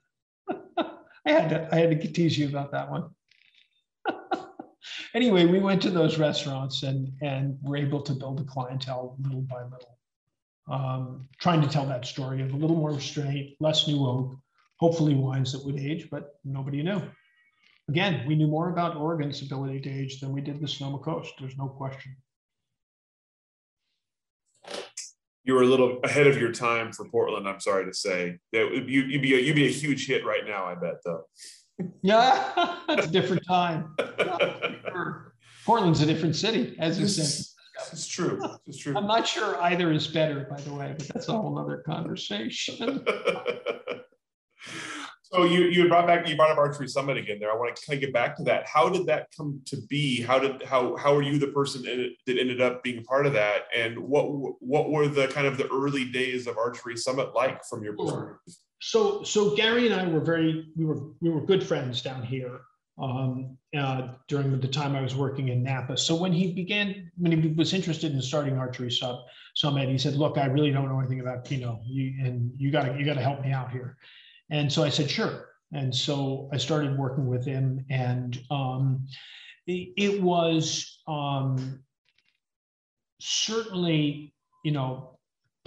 [0.49, 3.09] I had to I had to tease you about that one.
[5.13, 9.41] anyway, we went to those restaurants and and were able to build a clientele little
[9.41, 9.97] by little,
[10.69, 14.35] um, trying to tell that story of a little more restraint, less new oak,
[14.79, 17.01] hopefully wines that would age, but nobody knew.
[17.89, 21.33] Again, we knew more about Oregon's ability to age than we did the Sonoma Coast.
[21.39, 22.15] There's no question.
[25.45, 27.47] You were a little ahead of your time for Portland.
[27.47, 28.39] I'm sorry to say.
[28.51, 30.65] You, would be a, you'd be a huge hit right now.
[30.65, 31.23] I bet though.
[32.01, 33.95] Yeah, it's a different time.
[35.65, 37.45] Portland's a different city, as you said.
[37.91, 38.41] It's true.
[38.65, 38.97] It's true.
[38.97, 43.05] I'm not sure either is better, by the way, but that's a whole other conversation.
[45.31, 47.51] So you you brought back you brought up archery summit again there.
[47.51, 48.65] I want to kind of get back to that.
[48.65, 50.21] How did that come to be?
[50.21, 53.63] How did how how were you the person that ended up being part of that?
[53.75, 54.27] And what
[54.61, 58.53] what were the kind of the early days of archery summit like from your perspective?
[58.79, 62.61] So so Gary and I were very we were we were good friends down here
[62.99, 65.97] um, uh, during the time I was working in Napa.
[65.97, 69.19] So when he began when he was interested in starting archery sub
[69.55, 72.83] summit, he said, "Look, I really don't know anything about Pinot, you, and you got
[72.83, 73.97] to you got to help me out here."
[74.49, 75.49] And so I said, sure.
[75.73, 79.05] And so I started working with him, and um,
[79.65, 81.83] it, it, was um,
[83.19, 85.16] certainly, you know,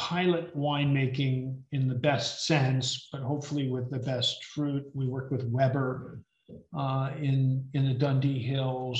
[0.00, 4.84] pilot winemaking in the best sense, but hopefully with the best fruit.
[4.94, 6.22] We work with Weber
[6.76, 8.98] uh, in in the Dundee Hills.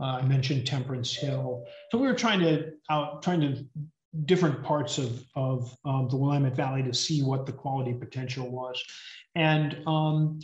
[0.00, 1.66] Uh, I mentioned Temperance Hill.
[1.90, 3.66] So we were trying to out trying to
[4.24, 8.82] different parts of, of um, the Willamette Valley to see what the quality potential was.
[9.34, 10.38] And um,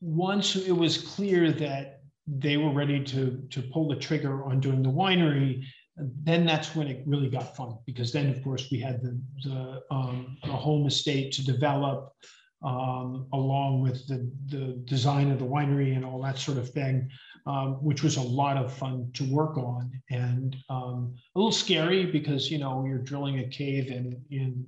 [0.00, 4.82] once it was clear that they were ready to, to pull the trigger on doing
[4.82, 5.64] the winery,
[5.96, 9.82] then that's when it really got fun because then, of course, we had the, the,
[9.90, 12.14] um, the home estate to develop
[12.64, 17.10] um, along with the, the design of the winery and all that sort of thing,
[17.46, 22.06] um, which was a lot of fun to work on and um, a little scary
[22.06, 24.66] because, you know, you're drilling a cave in, in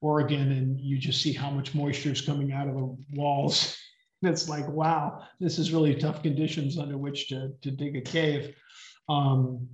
[0.00, 3.76] Oregon and you just see how much moisture is coming out of the walls.
[4.22, 8.54] it's like, wow, this is really tough conditions under which to, to dig a cave.
[9.08, 9.68] Um,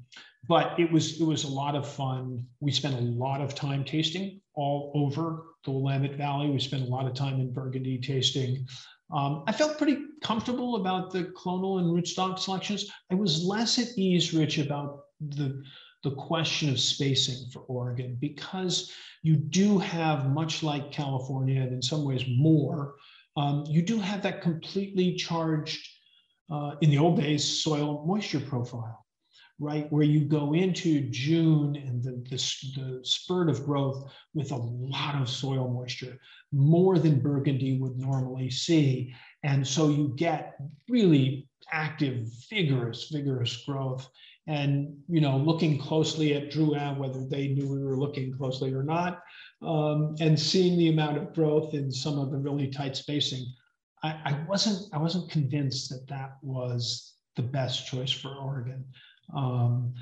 [0.47, 2.45] but it was it was a lot of fun.
[2.61, 6.51] We spent a lot of time tasting all over the Willamette Valley.
[6.51, 8.67] We spent a lot of time in Burgundy tasting.
[9.11, 12.91] Um, I felt pretty comfortable about the clonal and rootstock selections.
[13.11, 15.63] I was less at ease, Rich, about the
[16.05, 21.83] the question of spacing for Oregon because you do have, much like California, and in
[21.83, 22.95] some ways more,
[23.37, 25.81] um, you do have that completely charged,
[26.51, 29.05] uh, in the old days, soil moisture profile,
[29.59, 29.91] right?
[29.93, 32.37] Where you go into June and the, the,
[32.81, 36.19] the spurt of growth with a lot of soil moisture,
[36.53, 39.15] more than Burgundy would normally see.
[39.43, 40.57] And so you get
[40.89, 44.09] really active, vigorous, vigorous growth
[44.49, 48.83] and you know looking closely at Drouhin, whether they knew we were looking closely or
[48.83, 49.21] not,
[49.63, 53.45] um, and seeing the amount of growth in some of the really tight spacing,
[54.03, 58.85] I, I, wasn't I wasn't convinced that that was the best choice for Oregon.
[59.35, 59.95] Um,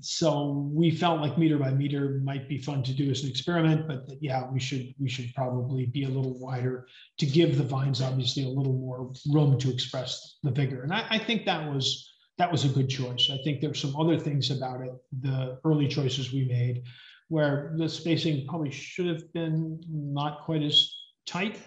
[0.00, 3.88] so we felt like meter by meter might be fun to do as an experiment,
[3.88, 6.86] but that, yeah, we should we should probably be a little wider
[7.18, 10.82] to give the vines obviously a little more room to express the vigor.
[10.84, 13.28] And I, I think that was that was a good choice.
[13.32, 16.84] I think there's some other things about it, the early choices we made,
[17.28, 20.94] where the spacing probably should have been not quite as
[21.26, 21.58] tight.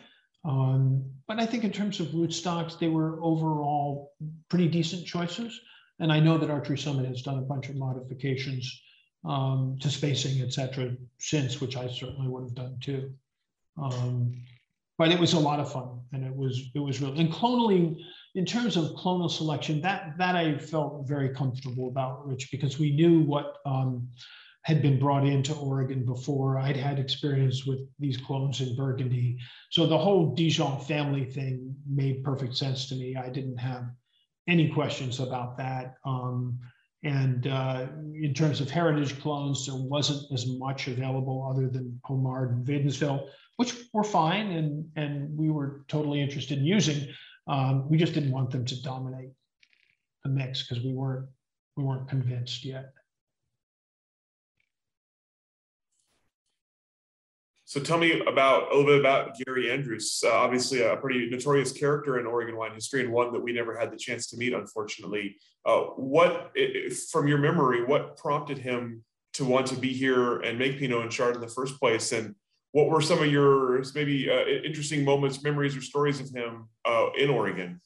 [0.46, 4.14] Um, but I think in terms of rootstocks, they were overall
[4.50, 5.60] pretty decent choices.
[6.02, 8.64] And I know that Archery Summit has done a bunch of modifications
[9.24, 13.12] um, to spacing, et cetera, since, which I certainly would have done too.
[13.82, 14.16] Um,
[14.98, 17.14] but it was a lot of fun and it was, it was real.
[17.14, 17.86] And clonaling,
[18.34, 22.96] in terms of clonal selection, that that I felt very comfortable about, Rich, because we
[23.00, 24.10] knew what um,
[24.64, 26.58] had been brought into Oregon before.
[26.58, 29.38] I'd had experience with these clones in Burgundy,
[29.70, 33.16] so the whole Dijon family thing made perfect sense to me.
[33.16, 33.86] I didn't have
[34.52, 35.96] any questions about that.
[36.06, 36.60] Um,
[37.04, 42.52] and uh, in terms of heritage clones, there wasn't as much available other than Pommard
[42.52, 47.08] and Wädenswil, which were fine, and and we were totally interested in using.
[47.48, 49.32] Um, we just didn't want them to dominate
[50.24, 51.28] the mix because we weren't
[51.76, 52.94] we weren't convinced yet.
[57.72, 60.22] So tell me about a little bit about Gary Andrus.
[60.26, 63.80] Uh, obviously, a pretty notorious character in Oregon wine history, and one that we never
[63.80, 65.38] had the chance to meet, unfortunately.
[65.66, 66.52] Uh, what,
[67.10, 69.06] from your memory, what prompted him
[69.36, 72.12] to want to be here and make Pinot and Chard in the first place?
[72.12, 72.36] And
[72.74, 77.12] what were some of your maybe uh, interesting moments, memories, or stories of him uh,
[77.18, 77.80] in Oregon?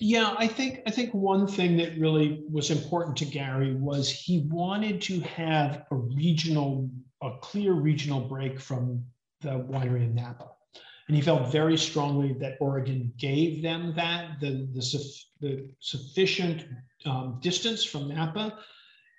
[0.00, 4.40] Yeah, I think I think one thing that really was important to Gary was he
[4.48, 6.90] wanted to have a regional,
[7.22, 9.04] a clear regional break from
[9.40, 10.50] the winery in Napa,
[11.08, 16.66] and he felt very strongly that Oregon gave them that the the, the sufficient
[17.04, 18.58] um, distance from Napa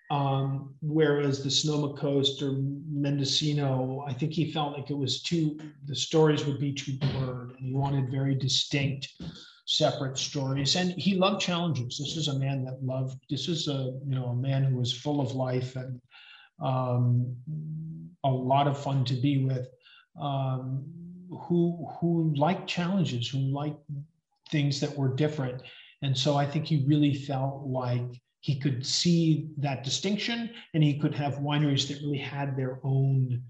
[0.09, 2.53] um, whereas the Sonoma Coast or
[2.89, 7.51] Mendocino, I think he felt like it was too, the stories would be too blurred
[7.57, 9.21] and he wanted very distinct,
[9.65, 10.77] separate stories.
[10.77, 11.97] And he loved challenges.
[11.97, 14.93] This is a man that loved, this is a, you know, a man who was
[14.93, 15.99] full of life and
[16.61, 17.35] um,
[18.23, 19.67] a lot of fun to be with,
[20.19, 20.85] um,
[21.29, 23.79] who, who liked challenges, who liked
[24.49, 25.61] things that were different.
[26.01, 30.97] And so I think he really felt like he could see that distinction and he
[30.99, 33.41] could have wineries that really had their own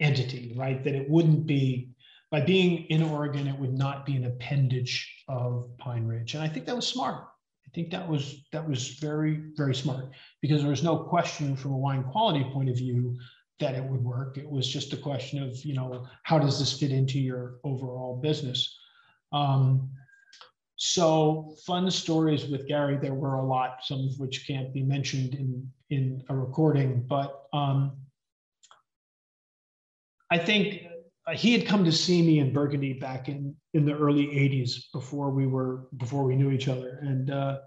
[0.00, 0.82] entity, right?
[0.82, 1.90] That it wouldn't be,
[2.30, 6.34] by being in Oregon, it would not be an appendage of Pine Ridge.
[6.34, 7.28] And I think that was smart.
[7.74, 11.76] Think that was that was very, very smart because there was no question from a
[11.76, 13.16] wine quality point of view
[13.58, 14.38] that it would work.
[14.38, 18.20] It was just a question of, you know, how does this fit into your overall
[18.20, 18.78] business?
[19.32, 19.90] Um,
[20.76, 25.34] so fun stories with Gary, there were a lot, some of which can't be mentioned
[25.34, 27.96] in, in a recording, but um,
[30.30, 30.82] I think
[31.32, 35.30] he had come to see me in Burgundy back in, in the early 80s before
[35.30, 36.98] we were, before we knew each other.
[37.02, 37.58] And uh,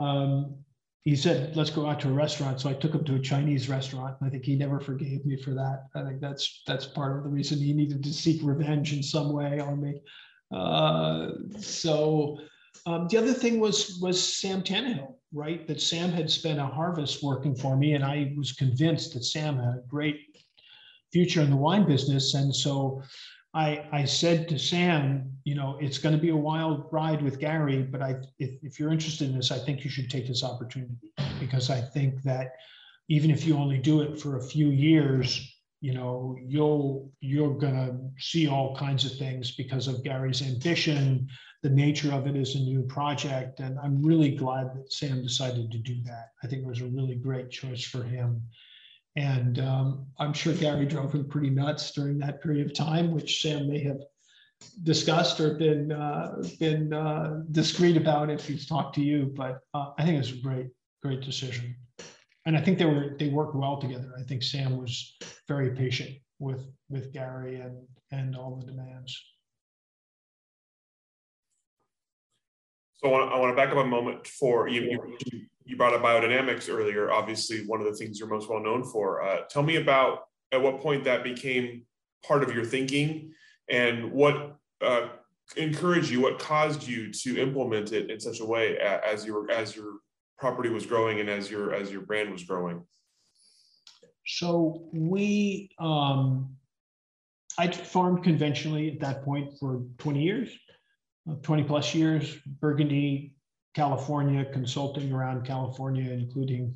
[0.00, 0.56] um,
[1.04, 2.60] he said, let's go out to a restaurant.
[2.60, 4.16] So I took him to a Chinese restaurant.
[4.20, 5.86] And I think he never forgave me for that.
[5.94, 9.32] I think that's, that's part of the reason he needed to seek revenge in some
[9.32, 10.00] way on me.
[10.50, 11.30] Uh,
[11.60, 12.38] so
[12.86, 15.66] um, the other thing was was Sam Tannahill, right?
[15.66, 19.56] That Sam had spent a harvest working for me, and I was convinced that Sam
[19.56, 20.20] had a great
[21.12, 22.34] future in the wine business.
[22.34, 23.02] And so
[23.54, 27.40] I, I said to Sam, you know, it's going to be a wild ride with
[27.40, 30.44] Gary, but I, if, if you're interested in this, I think you should take this
[30.44, 30.94] opportunity.
[31.40, 32.52] Because I think that
[33.08, 37.74] even if you only do it for a few years, you know you'll you're going
[37.74, 41.28] to see all kinds of things because of gary's ambition.
[41.62, 43.60] The nature of it is a new project.
[43.60, 46.30] And i'm really glad that sam decided to do that.
[46.42, 48.42] I think it was a really great choice for him
[49.16, 53.42] and um, i'm sure gary drove him pretty nuts during that period of time which
[53.42, 54.00] sam may have
[54.82, 59.90] discussed or been uh, been uh, discreet about if he's talked to you but uh,
[59.98, 60.68] i think it was a great
[61.02, 61.74] great decision
[62.48, 64.10] and I think they were they worked well together.
[64.18, 69.22] I think Sam was very patient with with Gary and and all the demands.
[72.94, 74.80] So I want, to back up a moment for you.
[75.30, 77.12] You, you brought up biodynamics earlier.
[77.12, 79.22] Obviously, one of the things you're most well known for.
[79.22, 81.82] Uh, tell me about at what point that became
[82.26, 83.32] part of your thinking,
[83.68, 85.08] and what uh,
[85.58, 89.76] encouraged you, what caused you to implement it in such a way as your as
[89.76, 89.98] your
[90.38, 92.82] property was growing and as your as your brand was growing?
[94.26, 96.56] So we um,
[97.58, 100.48] I farmed conventionally at that point for 20 years,
[101.30, 103.34] uh, 20 plus years, Burgundy,
[103.74, 106.74] California, consulting around California, including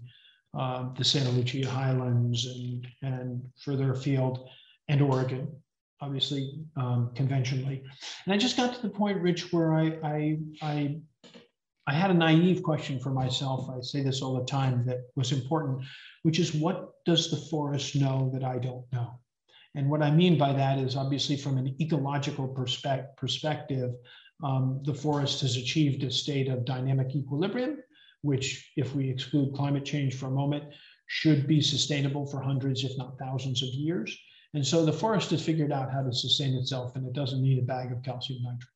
[0.59, 4.49] uh, the Santa Lucia Highlands and, and further afield,
[4.89, 5.49] and Oregon,
[6.01, 7.83] obviously um, conventionally.
[8.25, 10.97] And I just got to the point, Rich, where I, I, I
[11.87, 13.69] I had a naive question for myself.
[13.69, 15.85] I say this all the time that was important,
[16.23, 19.19] which is what does the forest know that I don't know?
[19.75, 23.95] And what I mean by that is obviously from an ecological perspective, perspective
[24.43, 27.79] um, the forest has achieved a state of dynamic equilibrium,
[28.23, 30.65] which, if we exclude climate change for a moment,
[31.07, 34.17] should be sustainable for hundreds, if not thousands of years.
[34.55, 37.59] And so the forest has figured out how to sustain itself and it doesn't need
[37.59, 38.69] a bag of calcium nitrate.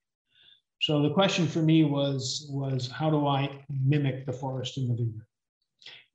[0.82, 4.94] So the question for me was, was how do I mimic the forest in the
[4.94, 5.26] vineyard?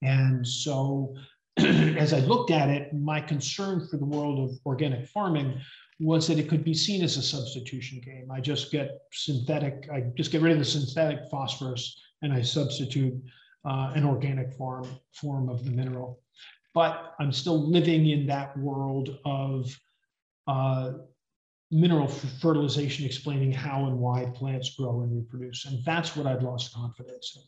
[0.03, 1.15] And so
[1.57, 5.59] as I looked at it, my concern for the world of organic farming
[5.99, 8.31] was that it could be seen as a substitution game.
[8.31, 13.13] I just get synthetic, I just get rid of the synthetic phosphorus and I substitute
[13.65, 16.19] uh, an organic form, form of the mineral.
[16.73, 19.77] But I'm still living in that world of
[20.47, 20.93] uh,
[21.69, 25.65] mineral fertilization explaining how and why plants grow and reproduce.
[25.65, 27.43] And that's what I'd lost confidence in.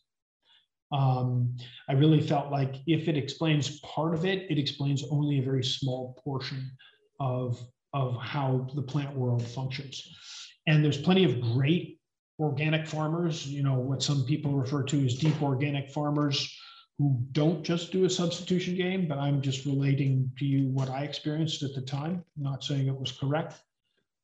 [0.94, 1.58] Um,
[1.89, 5.64] I really felt like if it explains part of it, it explains only a very
[5.64, 6.72] small portion
[7.20, 7.60] of,
[7.94, 10.08] of how the plant world functions.
[10.68, 12.00] And there's plenty of great
[12.39, 16.56] organic farmers, you know, what some people refer to as deep organic farmers
[17.00, 21.04] who don't just do a substitution game, but I'm just relating to you what I
[21.04, 23.56] experienced at the time, not saying it was correct.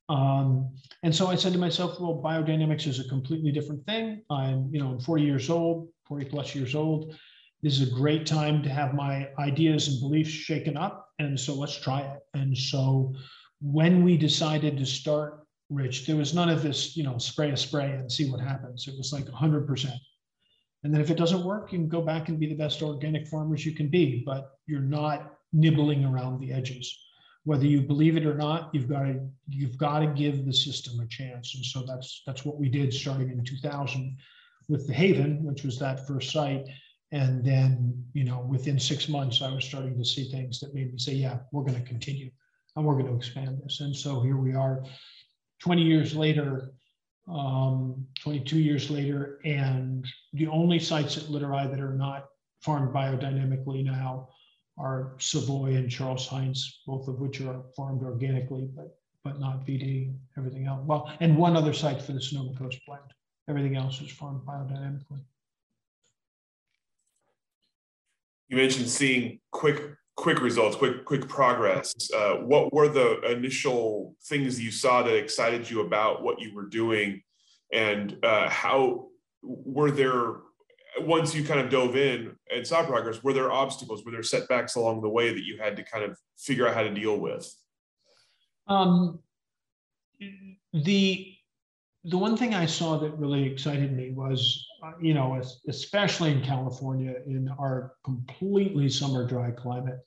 [0.08, 4.22] Um, and so I said to myself, well, biodynamics is a completely different thing.
[4.30, 7.14] I'm, you know, I'm 40 years old, 40 plus years old.
[7.62, 11.08] This is a great time to have my ideas and beliefs shaken up.
[11.20, 12.18] And so let's try it.
[12.34, 13.14] And so
[13.62, 17.56] when we decided to start Rich, there was none of this, you know, spray a
[17.56, 18.88] spray and see what happens.
[18.88, 19.92] It was like 100%.
[20.82, 23.28] And then if it doesn't work, you can go back and be the best organic
[23.28, 26.92] farmers you can be, but you're not nibbling around the edges.
[27.44, 30.98] Whether you believe it or not, you've got to you've got to give the system
[30.98, 31.54] a chance.
[31.54, 34.16] And so that's that's what we did starting in 2000
[34.70, 36.64] with the Haven, which was that first site.
[37.12, 40.92] And then, you know, within six months, I was starting to see things that made
[40.92, 42.30] me say, yeah, we're going to continue
[42.76, 43.80] and we're going to expand this.
[43.80, 44.84] And so here we are
[45.60, 46.72] 20 years later,
[47.28, 52.26] um, 22 years later, and the only sites at Littorai that are not
[52.60, 54.28] farmed biodynamically now
[54.78, 60.14] are Savoy and Charles Heintz, both of which are farmed organically, but but not BD,
[60.38, 60.80] everything else.
[60.86, 63.02] Well, and one other site for the Sonoma Coast blend.
[63.48, 65.20] Everything else is farmed biodynamically.
[68.48, 71.94] You mentioned seeing quick quick results, quick quick progress.
[72.14, 76.66] Uh, what were the initial things you saw that excited you about what you were
[76.66, 77.22] doing,
[77.72, 79.08] and uh, how
[79.42, 80.36] were there?
[80.98, 84.04] Once you kind of dove in and saw progress, were there obstacles?
[84.04, 86.82] Were there setbacks along the way that you had to kind of figure out how
[86.82, 87.48] to deal with?
[88.66, 89.20] Um,
[90.72, 91.34] the
[92.04, 96.42] the one thing I saw that really excited me was, uh, you know, especially in
[96.42, 99.98] California, in our completely summer dry climate,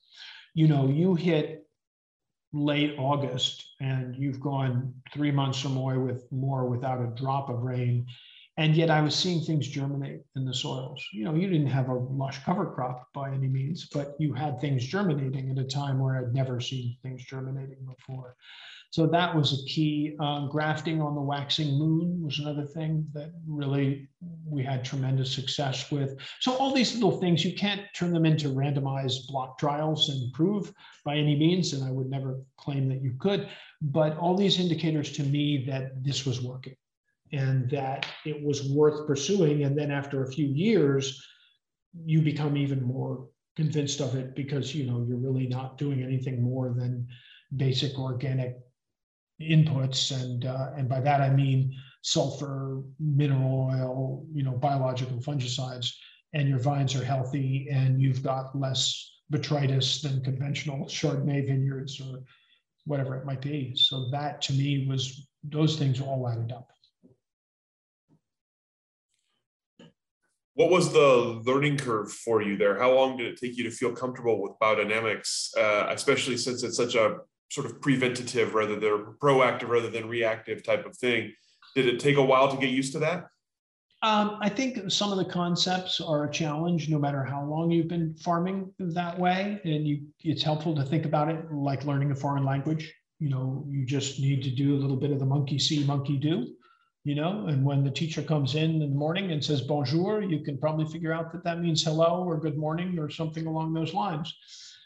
[0.55, 1.67] you know, you hit
[2.51, 7.61] late August and you've gone three months or more with more without a drop of
[7.61, 8.05] rain.
[8.58, 11.04] And yet I was seeing things germinate in the soils.
[11.12, 14.62] You know, you didn't have a lush cover crop by any means, but you had
[14.62, 18.36] things germinating at a time where I'd never seen things germinating before.
[18.91, 20.16] So that was a key.
[20.20, 24.08] Um, grafting on the waxing moon was another thing that really
[24.45, 26.16] we had tremendous success with.
[26.39, 30.72] So all these little things, you can't turn them into randomized block trials and prove
[31.04, 33.49] by any means, and I would never claim that you could,
[33.82, 36.76] but all these indicators to me that this was working
[37.34, 39.63] and that it was worth pursuing.
[39.63, 41.21] And then after a few years,
[42.05, 46.41] you become even more convinced of it because you know you're really not doing anything
[46.41, 47.07] more than
[47.57, 48.55] basic organic
[49.41, 55.93] inputs, and uh, and by that I mean sulfur, mineral oil, you know, biological fungicides,
[56.34, 62.23] and your vines are healthy, and you've got less botrytis than conventional Chardonnay vineyards or
[62.86, 63.73] whatever it might be.
[63.75, 66.72] So that to me was those things all added up.
[70.56, 72.78] What was the learning curve for you there?
[72.78, 76.78] How long did it take you to feel comfortable with biodynamics, uh, especially since it's
[76.78, 77.18] such a
[77.54, 81.32] sort of preventative rather than proactive rather than reactive type of thing.
[81.76, 83.26] Did it take a while to get used to that?
[84.01, 87.88] Um, I think some of the concepts are a challenge, no matter how long you've
[87.88, 89.62] been farming that way.
[89.64, 92.91] And you, it's helpful to think about it like learning a foreign language.
[93.20, 96.18] You know, you just need to do a little bit of the monkey see, monkey
[96.18, 96.47] do.
[97.06, 100.39] You know, and when the teacher comes in in the morning and says bonjour, you
[100.39, 103.93] can probably figure out that that means hello or good morning or something along those
[103.93, 104.34] lines.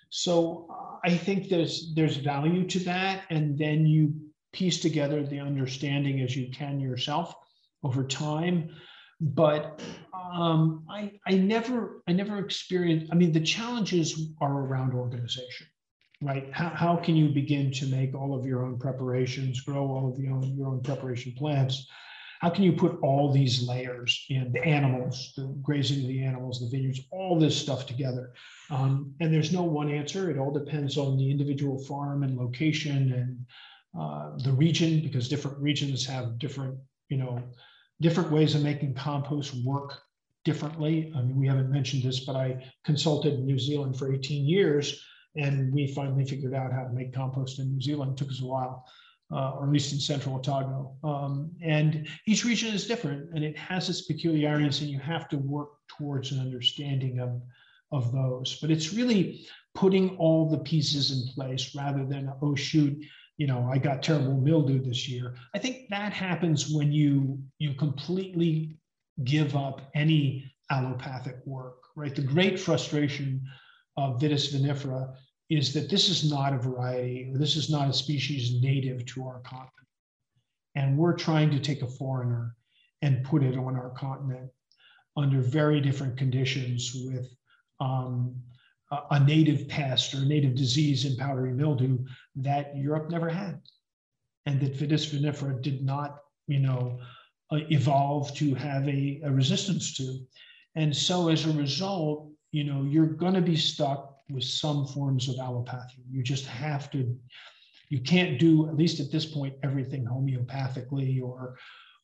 [0.09, 0.67] So
[1.05, 4.15] I think there's there's value to that, and then you
[4.51, 7.35] piece together the understanding as you can yourself
[7.83, 8.71] over time.
[9.21, 9.79] But
[10.13, 13.11] um, I I never I never experienced.
[13.11, 15.67] I mean, the challenges are around organization,
[16.23, 16.51] right?
[16.51, 20.19] How how can you begin to make all of your own preparations, grow all of
[20.19, 21.87] your own your own preparation plants?
[22.39, 26.59] How can you put all these layers in the animals, the grazing of the animals,
[26.59, 28.33] the vineyards, all this stuff together?
[28.69, 30.29] Um, and there's no one answer.
[30.29, 33.45] It all depends on the individual farm and location and
[33.99, 36.77] uh, the region, because different regions have different,
[37.09, 37.41] you know,
[38.01, 39.99] different ways of making compost work
[40.45, 41.11] differently.
[41.15, 45.03] I mean, we haven't mentioned this, but I consulted in New Zealand for 18 years,
[45.35, 48.11] and we finally figured out how to make compost in New Zealand.
[48.11, 48.85] It took us a while
[49.31, 50.95] uh, or at least in central Otago.
[51.03, 55.37] Um, and each region is different and it has its peculiarities, and you have to
[55.37, 57.41] work towards an understanding of,
[57.91, 58.57] of those.
[58.61, 59.45] But it's really
[59.75, 62.97] putting all the pieces in place rather than, oh, shoot,
[63.37, 65.35] you know, I got terrible mildew this year.
[65.53, 68.77] I think that happens when you you completely
[69.23, 72.15] give up any allopathic work, right?
[72.15, 73.41] The great frustration
[73.95, 75.15] of Vitis vinifera
[75.49, 79.23] is that this is not a variety, or this is not a species native to
[79.23, 79.71] our continent.
[80.75, 82.55] And we're trying to take a foreigner
[83.01, 84.49] and put it on our continent
[85.15, 87.27] under very different conditions with
[87.79, 88.35] um,
[89.11, 91.97] a, native pest or native disease in powdery mildew
[92.35, 93.61] that Europe never had,
[94.45, 96.99] and that Vitis vinifera did not, you know,
[97.51, 100.19] uh, evolve to have a, a resistance to.
[100.75, 105.29] And so as a result, you know, you're going to be stuck with some forms
[105.29, 106.03] of allopathy.
[106.09, 107.15] You just have to,
[107.89, 111.57] you can't do, at least at this point, everything homeopathically or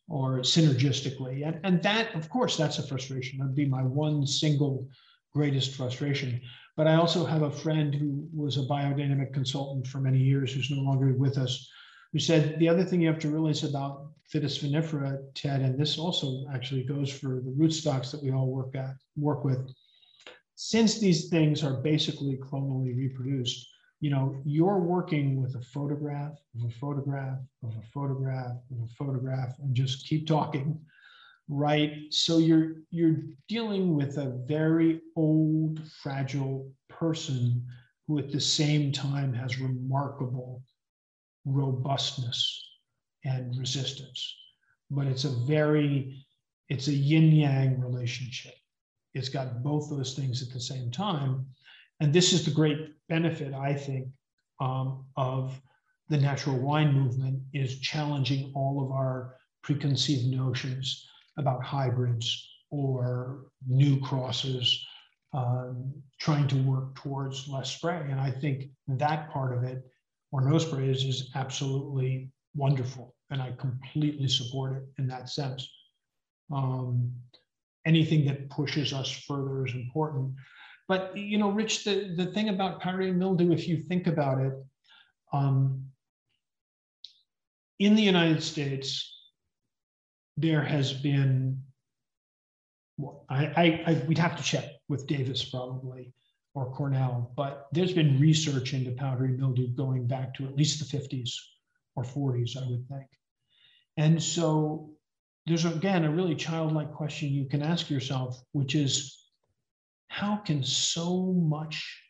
[0.09, 1.47] or synergistically.
[1.47, 3.39] And, and that, of course, that's a frustration.
[3.39, 4.87] That'd be my one single
[5.33, 6.41] greatest frustration.
[6.75, 10.71] But I also have a friend who was a biodynamic consultant for many years who's
[10.71, 11.69] no longer with us,
[12.11, 15.97] who said the other thing you have to realize about Vitis vinifera, Ted, and this
[15.97, 19.71] also actually goes for the rootstocks that we all work at work with.
[20.55, 23.67] Since these things are basically clonally reproduced,
[23.99, 28.93] you know, you're working with a photograph of a photograph of a photograph of a
[28.97, 30.79] photograph and just keep talking,
[31.47, 31.91] right?
[32.11, 37.65] So you're you're dealing with a very old, fragile person
[38.07, 40.63] who at the same time has remarkable
[41.45, 42.61] robustness
[43.25, 44.35] and resistance.
[44.91, 46.25] But it's a very,
[46.69, 48.53] it's a yin-yang relationship.
[49.13, 51.45] It's got both those things at the same time.
[51.99, 54.07] And this is the great benefit, I think,
[54.59, 55.59] um, of
[56.09, 61.07] the natural wine movement is challenging all of our preconceived notions
[61.37, 64.85] about hybrids or new crosses,
[65.33, 68.01] um, trying to work towards less spray.
[68.09, 69.83] And I think that part of it,
[70.31, 73.15] or no sprays, is absolutely wonderful.
[73.29, 75.67] And I completely support it in that sense.
[76.51, 77.11] Um,
[77.85, 80.33] anything that pushes us further is important.
[80.87, 84.53] But you know, Rich, the, the thing about powdery mildew, if you think about it,
[85.31, 85.85] um,
[87.79, 89.09] in the United States,
[90.37, 91.61] there has been,
[92.97, 96.13] well, I, I, I, we'd have to check with Davis probably
[96.55, 100.97] or Cornell, but there's been research into powdery mildew going back to at least the
[100.97, 101.31] 50s
[101.95, 103.07] or 40s, I would think.
[103.97, 104.92] And so
[105.45, 109.19] there's again a really childlike question you can ask yourself, which is
[110.07, 112.01] how can so much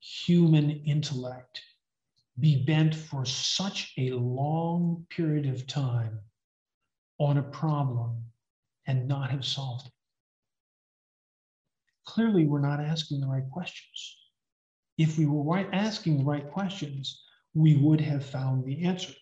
[0.00, 1.62] human intellect
[2.38, 6.20] be bent for such a long period of time
[7.18, 8.22] on a problem
[8.86, 9.92] and not have solved it?
[12.04, 14.16] Clearly, we're not asking the right questions.
[14.98, 17.22] If we were right, asking the right questions,
[17.54, 19.12] we would have found the answer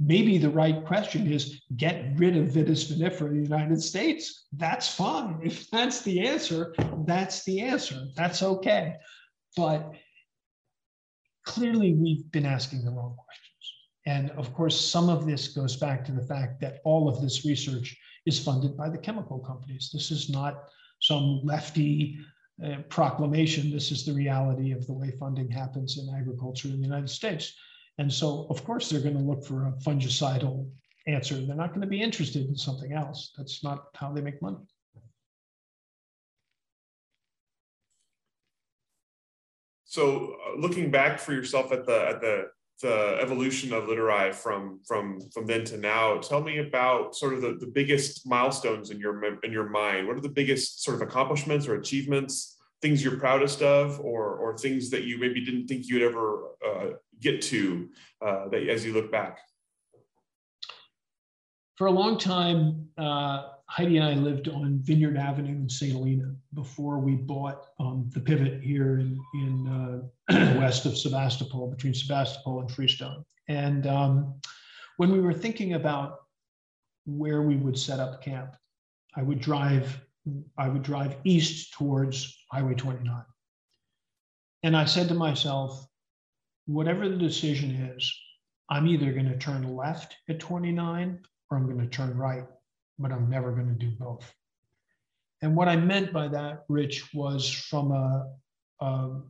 [0.00, 4.46] maybe the right question is get rid of vitis vinifera in the United States.
[4.52, 5.38] That's fine.
[5.44, 6.74] If that's the answer,
[7.06, 8.06] that's the answer.
[8.16, 8.96] That's okay.
[9.56, 9.92] But
[11.44, 13.46] clearly, we've been asking the wrong questions.
[14.06, 17.44] And of course, some of this goes back to the fact that all of this
[17.44, 19.90] research is funded by the chemical companies.
[19.92, 20.64] This is not
[21.00, 22.18] some lefty
[22.64, 23.70] uh, proclamation.
[23.70, 27.54] This is the reality of the way funding happens in agriculture in the United States.
[27.98, 30.70] And so, of course, they're going to look for a fungicidal
[31.06, 31.34] answer.
[31.34, 33.32] They're not going to be interested in something else.
[33.36, 34.58] That's not how they make money.
[39.84, 42.48] So, uh, looking back for yourself at the at the
[42.80, 47.42] the evolution of Littorai from from from then to now, tell me about sort of
[47.42, 50.06] the, the biggest milestones in your in your mind.
[50.06, 54.56] What are the biggest sort of accomplishments or achievements things you're proudest of or or
[54.56, 56.86] things that you maybe didn't think you'd ever uh,
[57.20, 57.88] get to
[58.24, 59.38] uh, that as you look back?
[61.76, 65.92] For a long time uh, heidi and i lived on vineyard avenue in st.
[65.92, 71.94] Helena before we bought um, the pivot here in, in uh, west of sebastopol between
[71.94, 74.34] sebastopol and freestone and um,
[74.96, 76.18] when we were thinking about
[77.06, 78.56] where we would set up camp
[79.16, 80.00] i would drive
[80.58, 83.22] I would drive east towards Highway 29.
[84.62, 85.86] And I said to myself,
[86.66, 88.14] whatever the decision is,
[88.68, 91.18] I'm either going to turn left at 29
[91.50, 92.44] or I'm going to turn right,
[92.98, 94.32] but I'm never going to do both.
[95.42, 98.30] And what I meant by that, Rich, was from a,
[98.80, 99.20] a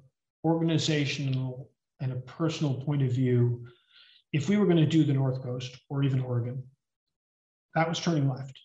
[0.44, 3.64] organizational and a personal point of view.
[4.32, 6.62] If we were going to do the North Coast or even Oregon,
[7.74, 8.58] that was turning left,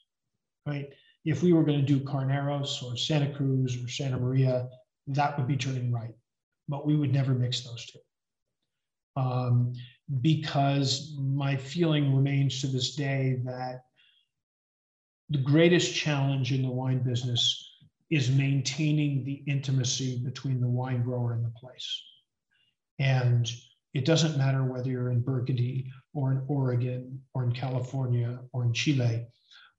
[0.65, 0.89] right?
[1.25, 4.69] If we were going to do Carneros or Santa Cruz or Santa Maria,
[5.07, 6.13] that would be turning right.
[6.69, 7.99] But we would never mix those two.
[9.17, 9.73] Um,
[10.21, 13.81] because my feeling remains to this day that
[15.29, 17.71] the greatest challenge in the wine business
[18.11, 22.03] is maintaining the intimacy between the wine grower and the place.
[22.99, 23.49] And
[23.95, 28.73] it doesn't matter whether you're in Burgundy or in Oregon or in California or in
[28.73, 29.25] Chile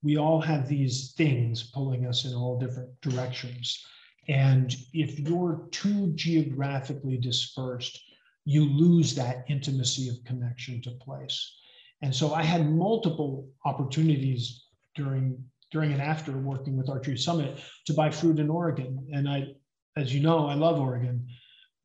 [0.02, 3.84] we all have these things pulling us in all different directions.
[4.28, 8.00] And if you're too geographically dispersed,
[8.44, 11.56] you lose that intimacy of connection to place.
[12.02, 14.64] And so I had multiple opportunities
[14.94, 19.06] during during and after working with Archery Summit to buy fruit in Oregon.
[19.12, 19.48] And I,
[19.96, 21.26] as you know, I love Oregon,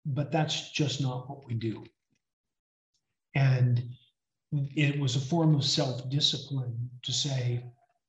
[0.05, 1.83] but that's just not what we do.
[3.35, 3.83] And
[4.51, 7.63] it was a form of self-discipline to say,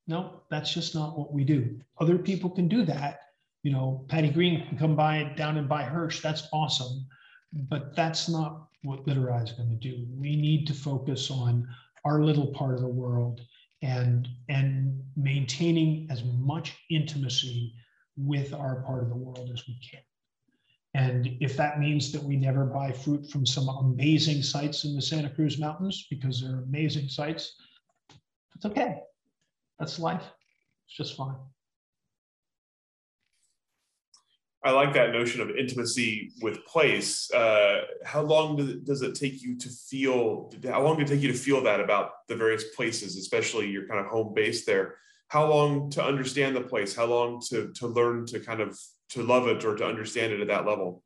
[0.07, 1.81] no, that's just not what we do.
[1.99, 3.21] Other people can do that.
[3.63, 6.21] You know, Patty Green can come by down and buy Hirsch.
[6.21, 7.07] That's awesome.
[7.53, 10.07] But that's not what Littorai is going to do.
[10.11, 11.69] We need to focus on
[12.05, 13.43] our little part of the world
[13.83, 17.75] and and maintaining as much intimacy
[18.17, 20.01] with our part of the world as we can.
[20.95, 25.01] And if that means that we never buy fruit from some amazing sites in the
[25.01, 27.55] Santa Cruz Mountains because they're amazing sites,
[28.55, 29.01] it's okay.
[29.83, 30.23] That's life.
[30.87, 31.35] It's just fine.
[34.63, 37.29] I like that notion of intimacy with place.
[37.33, 40.53] Uh, how long does it take you to feel?
[40.65, 43.89] How long did it take you to feel that about the various places, especially your
[43.89, 44.99] kind of home base there?
[45.27, 46.95] How long to understand the place?
[46.95, 48.79] How long to to learn to kind of
[49.09, 51.03] to love it or to understand it at that level?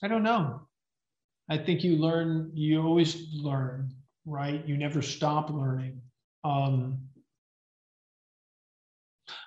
[0.00, 0.68] I don't know.
[1.48, 2.52] I think you learn.
[2.54, 3.92] You always learn,
[4.24, 4.64] right?
[4.64, 6.02] You never stop learning.
[6.44, 7.00] Um,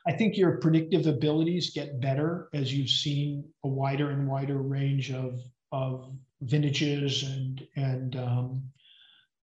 [0.06, 5.12] I think your predictive abilities get better as you've seen a wider and wider range
[5.12, 5.40] of,
[5.72, 6.12] of
[6.42, 8.64] vintages and, and um,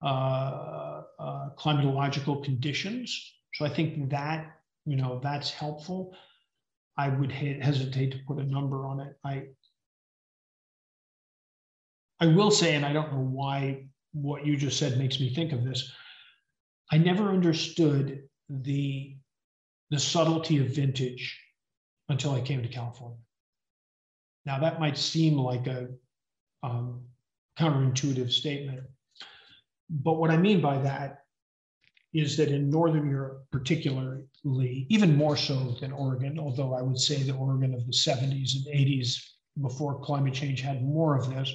[0.03, 3.35] uh, uh, climatological conditions.
[3.55, 6.15] So I think that, you know, that's helpful.
[6.97, 9.16] I would hesitate to put a number on it.
[9.25, 9.45] I,
[12.20, 15.53] I will say, and I don't know why what you just said makes me think
[15.53, 15.93] of this.
[16.90, 19.16] I never understood the
[19.90, 21.39] the subtlety of vintage
[22.09, 23.19] until I came to California.
[24.44, 25.89] Now, that might seem like a
[26.62, 27.05] um,
[27.59, 28.81] counterintuitive statement,
[29.89, 31.20] but what I mean by that
[32.15, 37.23] is that in Northern Europe, particularly, even more so than Oregon, although I would say
[37.23, 39.16] the Oregon of the 70s and 80s
[39.60, 41.52] before climate change had more of this.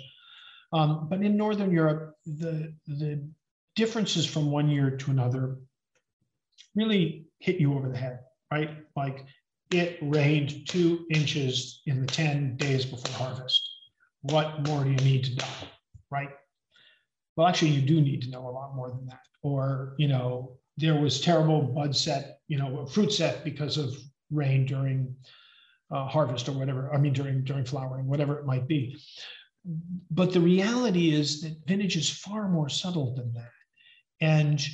[0.72, 3.28] Um, but in Northern Europe, the, the
[3.76, 5.58] differences from one year to another
[6.76, 8.20] really hit you over the head,
[8.52, 8.78] right?
[8.96, 9.26] Like
[9.72, 13.62] it rained two inches in the 10 days before harvest.
[14.22, 15.68] What more do you need to know,
[16.10, 16.30] right?
[17.36, 19.22] Well, actually, you do need to know a lot more than that.
[19.42, 23.96] Or, you know, there was terrible bud set, you know, fruit set because of
[24.32, 25.16] rain during
[25.92, 26.94] uh, harvest or whatever.
[26.94, 28.98] I mean, during during flowering, whatever it might be.
[30.12, 33.52] But the reality is that vintage is far more subtle than that.
[34.24, 34.66] And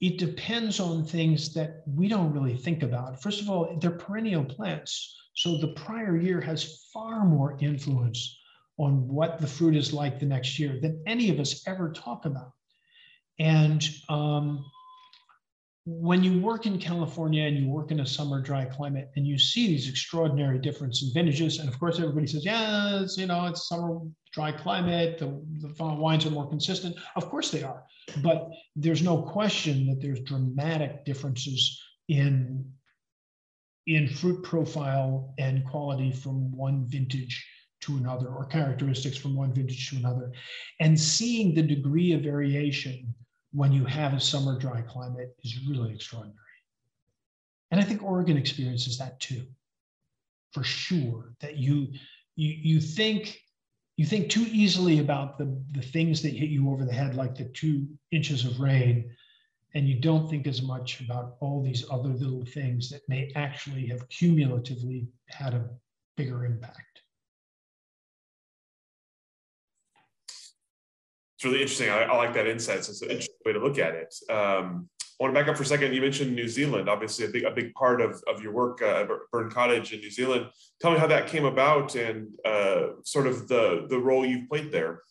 [0.00, 3.20] it depends on things that we don't really think about.
[3.20, 5.14] First of all, they're perennial plants.
[5.34, 8.38] So the prior year has far more influence
[8.78, 12.24] on what the fruit is like the next year than any of us ever talk
[12.24, 12.52] about.
[13.38, 14.64] And um,
[15.86, 19.38] when you work in California and you work in a summer dry climate and you
[19.38, 23.46] see these extraordinary difference in vintages, and of course everybody says, yeah, it's, you know,
[23.46, 24.00] it's summer
[24.32, 25.26] dry climate, the,
[25.60, 26.96] the wines are more consistent.
[27.14, 27.84] Of course they are,
[28.20, 32.68] but there's no question that there's dramatic differences in,
[33.86, 37.46] in fruit profile and quality from one vintage
[37.82, 40.32] to another or characteristics from one vintage to another.
[40.80, 43.14] And seeing the degree of variation
[43.56, 46.36] when you have a summer dry climate is really extraordinary.
[47.70, 49.46] And I think Oregon experiences that too,
[50.52, 51.32] for sure.
[51.40, 51.88] That you
[52.36, 53.40] you you think
[53.96, 57.34] you think too easily about the, the things that hit you over the head, like
[57.34, 59.10] the two inches of rain,
[59.74, 63.86] and you don't think as much about all these other little things that may actually
[63.86, 65.70] have cumulatively had a
[66.18, 67.00] bigger impact.
[71.36, 71.90] It's really interesting.
[71.90, 72.78] I, I, like that insight.
[72.78, 74.14] it's an interesting way to look at it.
[74.30, 74.88] Um,
[75.20, 75.92] I want to back up for a second.
[75.92, 79.04] You mentioned New Zealand, obviously a big, a big part of, of your work uh,
[79.32, 80.46] Burn Cottage in New Zealand.
[80.80, 84.72] Tell me how that came about and uh, sort of the, the role you've played
[84.72, 85.02] there.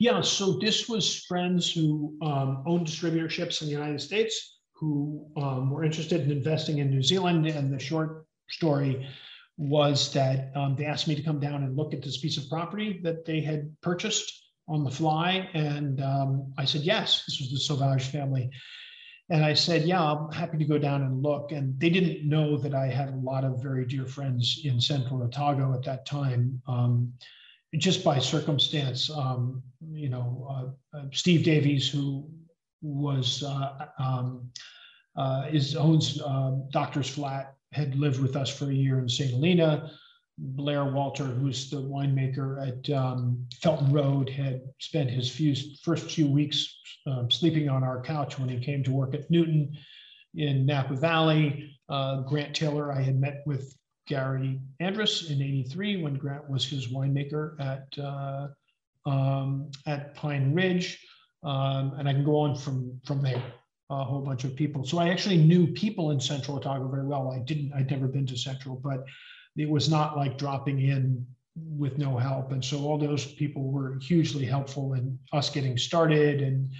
[0.00, 5.70] Yeah, so this was friends who um, own distributorships in the United States who um,
[5.70, 7.46] were interested in investing in New Zealand.
[7.46, 9.08] And the short story
[9.56, 12.48] was that um, they asked me to come down and look at this piece of
[12.48, 14.41] property that they had purchased
[14.72, 15.48] on the fly?
[15.54, 18.50] And um, I said, yes, this was the Sauvage family.
[19.30, 21.52] And I said, yeah, I'm happy to go down and look.
[21.52, 25.22] And they didn't know that I had a lot of very dear friends in Central
[25.22, 26.60] Otago at that time.
[26.66, 27.12] Um,
[27.78, 32.28] just by circumstance, um, you know, uh, uh, Steve Davies, who
[32.82, 34.50] was uh, um,
[35.16, 39.30] uh, is owns um, Doctor's Flat had lived with us for a year in St.
[39.30, 39.90] Helena.
[40.42, 46.26] Blair Walter, who's the winemaker at um, Felton Road, had spent his few, first few
[46.26, 49.72] weeks um, sleeping on our couch when he came to work at Newton
[50.34, 51.78] in Napa Valley.
[51.88, 53.76] Uh, Grant Taylor, I had met with
[54.08, 58.48] Gary Andrus in 83 when Grant was his winemaker at, uh,
[59.06, 60.98] um, at Pine Ridge.
[61.44, 63.42] Um, and I can go on from, from there,
[63.90, 64.84] a whole bunch of people.
[64.84, 67.32] So I actually knew people in Central Otago very well.
[67.32, 69.04] I didn't, I'd never been to Central, but
[69.56, 71.26] it was not like dropping in
[71.56, 72.52] with no help.
[72.52, 76.40] And so all those people were hugely helpful in us getting started.
[76.40, 76.70] And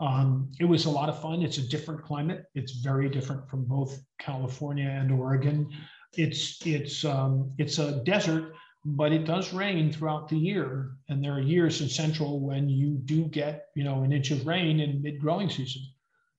[0.00, 1.42] um, it was a lot of fun.
[1.42, 2.44] It's a different climate.
[2.54, 5.68] It's very different from both California and Oregon.
[6.14, 10.92] It's it's um, it's a desert, but it does rain throughout the year.
[11.08, 14.46] And there are years in Central when you do get you know an inch of
[14.46, 15.82] rain in mid growing season.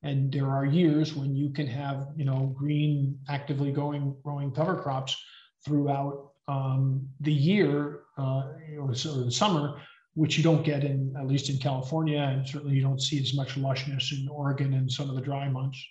[0.01, 4.75] And there are years when you can have you know green actively going growing cover
[4.75, 5.17] crops
[5.65, 8.43] throughout um, the year uh,
[8.79, 9.79] or, the summer,
[10.15, 13.33] which you don't get in at least in California, and certainly you don't see as
[13.33, 15.83] much lushness in Oregon and some of the dry months,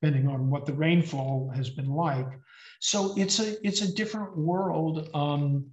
[0.00, 2.26] depending on what the rainfall has been like.
[2.80, 5.66] So it's a it's a different world um,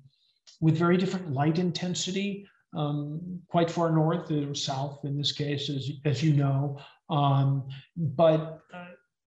[0.62, 2.48] with very different light intensity.
[2.76, 6.78] Um, quite far north or south in this case, as, as you know,
[7.10, 8.88] um, but uh,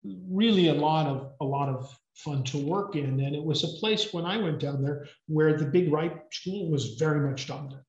[0.03, 3.19] really a lot of a lot of fun to work in.
[3.19, 6.69] And it was a place when I went down there where the Big Ripe school
[6.69, 7.83] was very much dominant.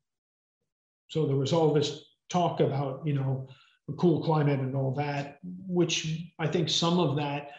[1.08, 3.48] So there was all this talk about, you know,
[3.88, 7.50] a cool climate and all that, which I think some of that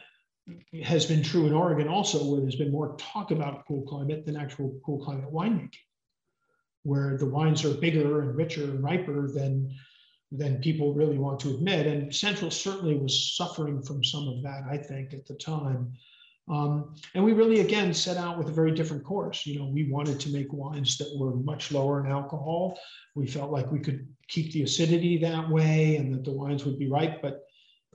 [0.83, 4.35] has been true in Oregon also, where there's been more talk about cool climate than
[4.35, 5.75] actual cool climate winemaking,
[6.83, 9.73] where the wines are bigger and richer and riper than
[10.35, 11.85] than people really want to admit.
[11.85, 15.93] And Central certainly was suffering from some of that, I think, at the time.
[16.49, 19.45] Um, and we really, again, set out with a very different course.
[19.45, 22.77] You know, we wanted to make wines that were much lower in alcohol.
[23.15, 26.79] We felt like we could keep the acidity that way and that the wines would
[26.79, 27.21] be right.
[27.21, 27.43] But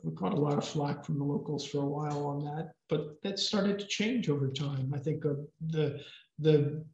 [0.03, 2.73] we got a lot of flack from the locals for a while on that.
[2.89, 4.93] But that started to change over time.
[4.95, 5.35] I think uh,
[5.66, 6.01] the
[6.39, 6.85] the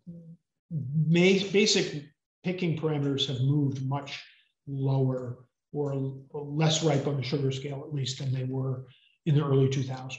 [1.11, 2.05] basic
[2.43, 4.21] picking parameters have moved much
[4.67, 5.39] lower
[5.73, 8.87] or less ripe on the sugar scale, at least, than they were
[9.27, 10.19] in the early 2000s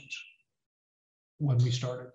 [1.40, 2.12] when we started.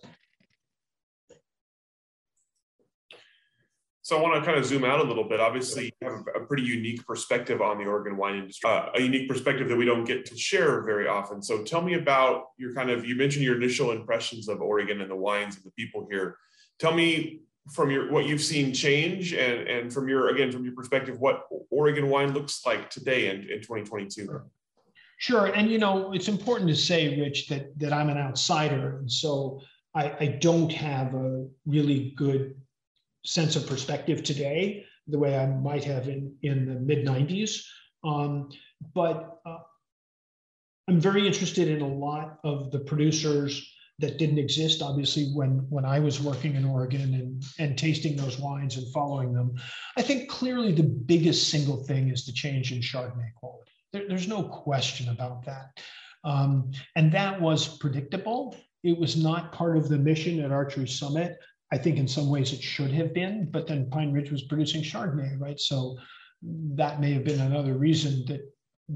[4.03, 5.39] So I want to kind of zoom out a little bit.
[5.39, 9.29] Obviously, you have a pretty unique perspective on the Oregon wine industry, uh, a unique
[9.29, 11.41] perspective that we don't get to share very often.
[11.41, 15.09] So tell me about your kind of, you mentioned your initial impressions of Oregon and
[15.09, 16.37] the wines and the people here.
[16.81, 17.43] Tell me
[17.73, 21.47] from your what you've seen change and and from your again from your perspective what
[21.71, 24.41] Oregon wine looks like today in, in 2022.
[25.21, 25.47] Sure.
[25.47, 28.97] And you know, it's important to say, Rich, that that I'm an outsider.
[29.01, 29.61] And so
[29.95, 32.55] I, I don't have a really good
[33.27, 37.63] sense of perspective today, the way I might have in, in the mid 90s.
[38.03, 38.49] Um,
[38.95, 39.59] but uh,
[40.89, 45.85] I'm very interested in a lot of the producers that didn't exist, obviously, when, when
[45.85, 49.55] I was working in Oregon and, and tasting those wines and following them.
[49.99, 53.70] I think clearly the biggest single thing is the change in Chardonnay quality.
[53.93, 55.81] There, there's no question about that.
[56.25, 58.57] Um, and that was predictable.
[58.83, 61.37] It was not part of the mission at Archery Summit.
[61.73, 64.83] I think in some ways it should have been, but then Pine Ridge was producing
[64.83, 65.59] Chardonnay, right?
[65.59, 65.97] So
[66.43, 68.41] that may have been another reason that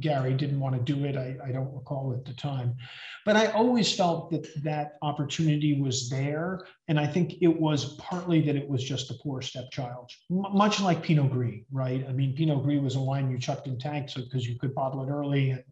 [0.01, 1.17] Gary didn't want to do it.
[1.17, 2.77] I, I don't recall at the time.
[3.25, 6.67] But I always felt that that opportunity was there.
[6.89, 10.81] And I think it was partly that it was just a poor stepchild, M- much
[10.81, 12.05] like Pinot Gris, right?
[12.09, 15.03] I mean, Pinot Gris was a wine you chucked in tanks because you could bottle
[15.03, 15.65] it early and,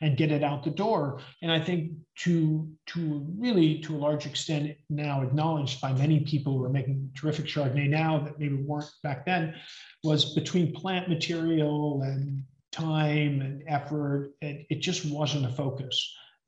[0.00, 1.20] and get it out the door.
[1.42, 6.56] And I think to, to really, to a large extent, now acknowledged by many people
[6.56, 9.54] who are making terrific Chardonnay now that maybe weren't back then,
[10.04, 12.42] was between plant material and
[12.76, 14.32] time and effort.
[14.40, 15.96] It, it just wasn't a focus.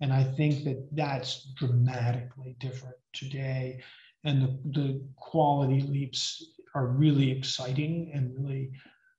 [0.01, 3.83] And I think that that's dramatically different today.
[4.25, 6.45] And the, the quality leaps
[6.75, 8.71] are really exciting and really,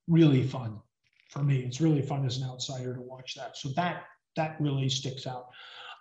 [0.07, 0.79] really fun
[1.29, 1.59] for me.
[1.59, 3.57] It's really fun as an outsider to watch that.
[3.57, 4.03] So that
[4.35, 5.47] that really sticks out.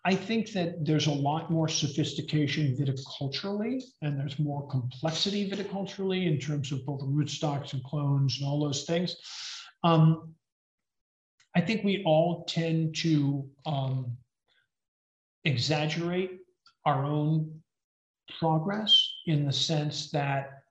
[0.04, 6.38] I think that there's a lot more sophistication viticulturally, and there's more complexity viticulturally in
[6.38, 9.16] terms of both rootstocks and clones and all those things.
[9.82, 10.34] Um,
[11.58, 14.16] I think we all tend to um,
[15.44, 16.38] exaggerate
[16.84, 17.62] our own
[18.38, 20.62] progress in the sense that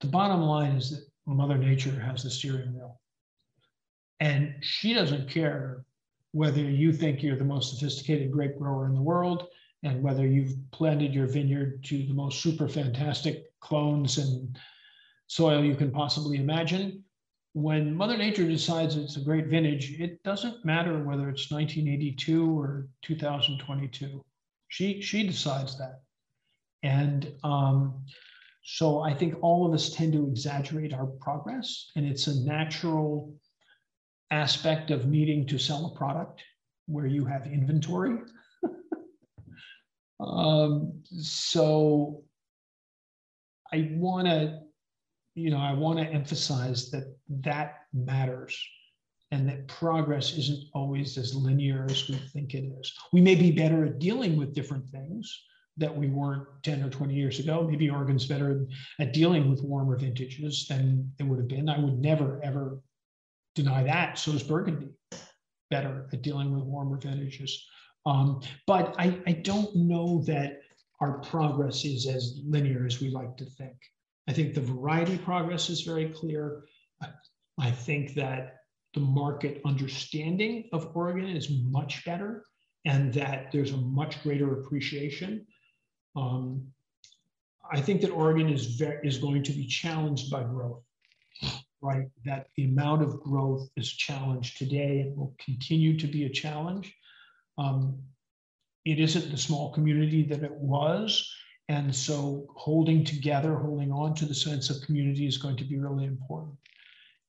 [0.00, 2.98] the bottom line is that Mother Nature has the steering wheel.
[4.18, 5.84] And she doesn't care
[6.32, 9.48] whether you think you're the most sophisticated grape grower in the world
[9.82, 14.58] and whether you've planted your vineyard to the most super fantastic clones and
[15.26, 17.04] soil you can possibly imagine,
[17.56, 22.86] when Mother Nature decides it's a great vintage, it doesn't matter whether it's 1982 or
[23.00, 24.22] 2022.
[24.68, 26.02] She she decides that,
[26.82, 28.04] and um,
[28.62, 33.34] so I think all of us tend to exaggerate our progress, and it's a natural
[34.30, 36.42] aspect of needing to sell a product
[36.84, 38.18] where you have inventory.
[40.20, 42.22] um, so
[43.72, 44.60] I want to,
[45.34, 48.58] you know, I want to emphasize that that matters
[49.32, 52.92] and that progress isn't always as linear as we think it is.
[53.12, 55.42] We may be better at dealing with different things
[55.78, 57.66] that we weren't 10 or 20 years ago.
[57.68, 58.66] Maybe Oregon's better
[59.00, 61.68] at dealing with warmer vintages than it would have been.
[61.68, 62.80] I would never, ever
[63.54, 64.18] deny that.
[64.18, 64.90] So is Burgundy
[65.70, 67.66] better at dealing with warmer vintages.
[68.06, 70.60] Um, but I, I don't know that
[71.00, 73.76] our progress is as linear as we like to think.
[74.28, 76.64] I think the variety progress is very clear.
[77.58, 78.56] I think that
[78.94, 82.44] the market understanding of Oregon is much better
[82.84, 85.46] and that there's a much greater appreciation.
[86.14, 86.66] Um,
[87.70, 90.82] I think that Oregon is, is going to be challenged by growth
[91.82, 92.08] right?
[92.24, 96.94] That the amount of growth is challenged today and will continue to be a challenge.
[97.58, 97.98] Um,
[98.84, 101.32] it isn't the small community that it was.
[101.68, 105.78] And so holding together, holding on to the sense of community is going to be
[105.78, 106.56] really important.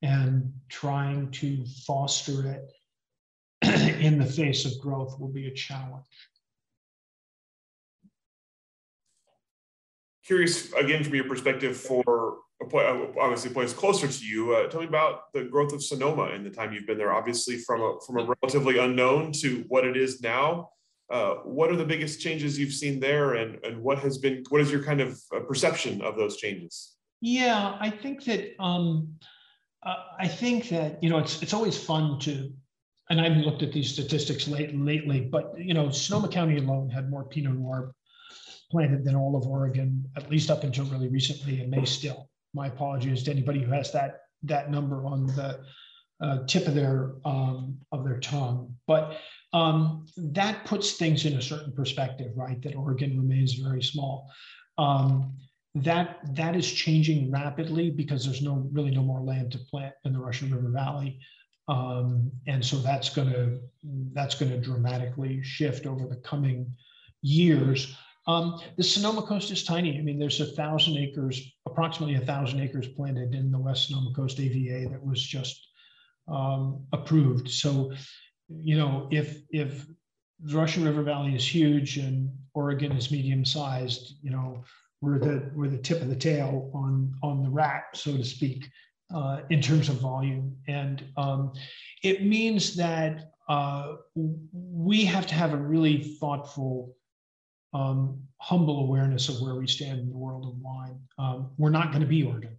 [0.02, 2.72] And trying to foster it
[3.99, 6.06] in the face of growth will be a challenge.
[10.26, 14.53] Curious, again, from your perspective, for obviously a place closer to you.
[14.53, 17.14] Uh, tell me about the growth of Sonoma in the time you've been there.
[17.14, 20.69] Obviously, from a from a relatively unknown to what it is now.
[21.10, 24.60] Uh, what are the biggest changes you've seen there, and and what has been what
[24.60, 26.95] is your kind of uh, perception of those changes?
[27.22, 29.15] Yeah, I think that um,
[29.84, 32.52] uh, I think that you know it's it's always fun to,
[33.10, 36.90] and I haven't looked at these statistics late lately, but you know Sonoma County alone
[36.90, 37.94] had more Pinot Noir
[38.70, 42.68] planted than all of Oregon, at least up until really recently, and may still my
[42.68, 45.60] apologies to anybody who has that that number on the
[46.22, 48.76] uh, tip of their um, of their tongue.
[48.88, 49.18] But
[49.54, 52.62] um, that puts things in a certain perspective, right?
[52.64, 54.30] That Oregon remains very small.
[54.78, 55.38] Um,
[55.84, 60.14] that that is changing rapidly because there's no really no more land to plant in
[60.14, 61.20] the Russian River Valley,
[61.68, 63.60] um, and so that's going to
[64.14, 66.72] that's going to dramatically shift over the coming
[67.22, 67.95] years.
[68.28, 69.98] Um, the Sonoma Coast is tiny.
[69.98, 74.14] I mean, there's a thousand acres, approximately a thousand acres planted in the West Sonoma
[74.14, 75.66] Coast AVA that was just
[76.28, 77.49] um, approved.
[77.49, 77.94] So,
[78.49, 79.86] you know, if if
[80.41, 84.64] the Russian River Valley is huge and Oregon is medium sized, you know,
[85.02, 88.68] we're the we're the tip of the tail on on the rat, so to speak,
[89.14, 90.56] uh, in terms of volume.
[90.68, 91.53] And um,
[92.03, 96.95] it means that uh, we have to have a really thoughtful
[97.74, 100.99] um, humble awareness of where we stand in the world of wine.
[101.18, 102.57] Um, we're not going to be Oregon.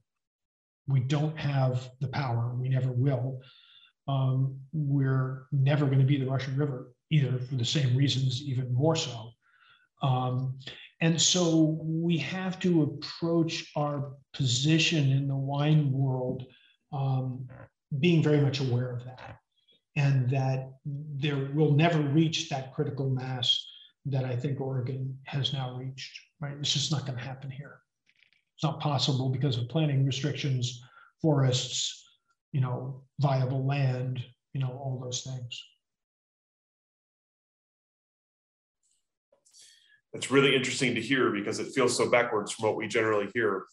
[0.86, 2.54] We don't have the power.
[2.54, 3.42] We never will.
[4.06, 8.72] Um, we're never going to be the Russian River either, for the same reasons, even
[8.72, 9.32] more so.
[11.00, 16.46] And so we have to approach our position in the wine world
[16.92, 17.46] um,
[18.00, 19.38] being very much aware of that,
[19.96, 23.64] and that there will never reach that critical mass
[24.06, 26.56] that I think Oregon has now reached, right?
[26.58, 27.80] It's just not going to happen here.
[28.56, 30.82] It's not possible because of planning restrictions,
[31.22, 32.04] forests,
[32.52, 34.80] you know, viable land, you know,
[40.12, 43.64] That's really interesting to hear because it feels so backwards from what we generally hear.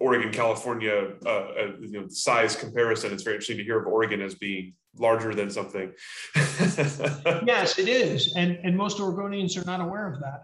[0.00, 3.12] Oregon, California, uh, uh, you know, size comparison.
[3.12, 5.92] It's very interesting to hear of Oregon as being larger than something.
[6.34, 8.34] yes, it is.
[8.34, 10.42] And, and most Oregonians are not aware of that.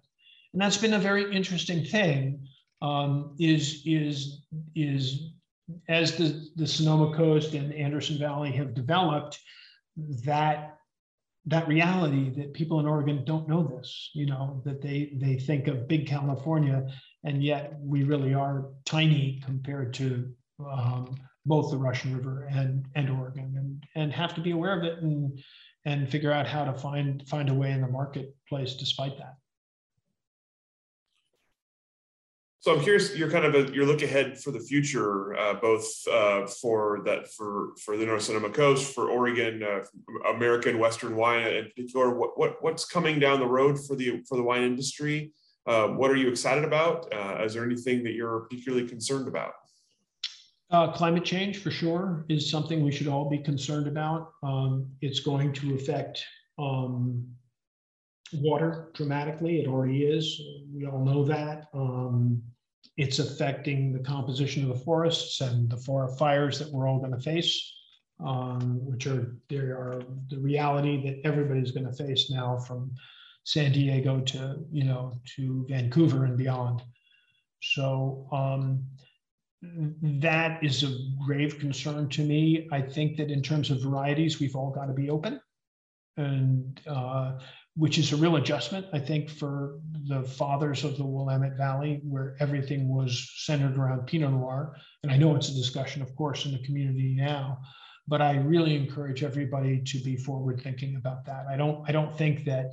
[0.53, 2.47] And that's been a very interesting thing
[2.83, 4.43] um, is, is,
[4.75, 5.33] is
[5.89, 9.39] as the, the Sonoma Coast and Anderson Valley have developed,
[10.25, 10.77] that
[11.47, 15.69] that reality that people in Oregon don't know this, you know, that they they think
[15.69, 16.87] of big California,
[17.25, 20.31] and yet we really are tiny compared to
[20.71, 24.85] um, both the Russian River and, and Oregon and, and have to be aware of
[24.85, 25.39] it and,
[25.85, 29.37] and figure out how to find, find a way in the marketplace despite that.
[32.63, 35.87] So I'm curious, you're kind of a, you're look ahead for the future, uh, both
[36.13, 39.81] uh, for that for for the North Sonoma Coast, for Oregon, uh,
[40.29, 42.19] American Western wine in particular.
[42.19, 45.33] What what what's coming down the road for the for the wine industry?
[45.67, 47.11] Uh, what are you excited about?
[47.15, 49.53] Uh, is there anything that you're particularly concerned about?
[50.71, 54.33] Uh, climate change, for sure, is something we should all be concerned about.
[54.43, 56.25] Um, it's going to affect
[56.59, 57.27] um,
[58.35, 59.61] water dramatically.
[59.61, 60.41] It already is.
[60.75, 61.69] We all know that.
[61.75, 62.43] Um,
[62.97, 67.13] it's affecting the composition of the forests and the forest fires that we're all going
[67.13, 67.75] to face,
[68.25, 72.93] um, which are there are the reality that everybody's going to face now from
[73.45, 76.83] San Diego to you know to Vancouver and beyond.
[77.63, 78.85] So um,
[80.03, 80.95] that is a
[81.25, 82.69] grave concern to me.
[82.73, 85.41] I think that in terms of varieties, we've all got to be open,
[86.17, 87.39] and uh,
[87.81, 92.37] which is a real adjustment, I think, for the fathers of the Willamette Valley, where
[92.39, 94.77] everything was centered around Pinot Noir.
[95.03, 97.63] And I know it's a discussion, of course, in the community now,
[98.07, 101.47] but I really encourage everybody to be forward thinking about that.
[101.49, 102.67] I don't, I don't think that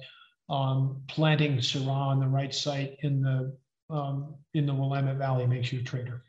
[0.49, 3.57] um, planting Syrah on the right site in the
[3.89, 6.25] um, in the Willamette Valley makes you a trader,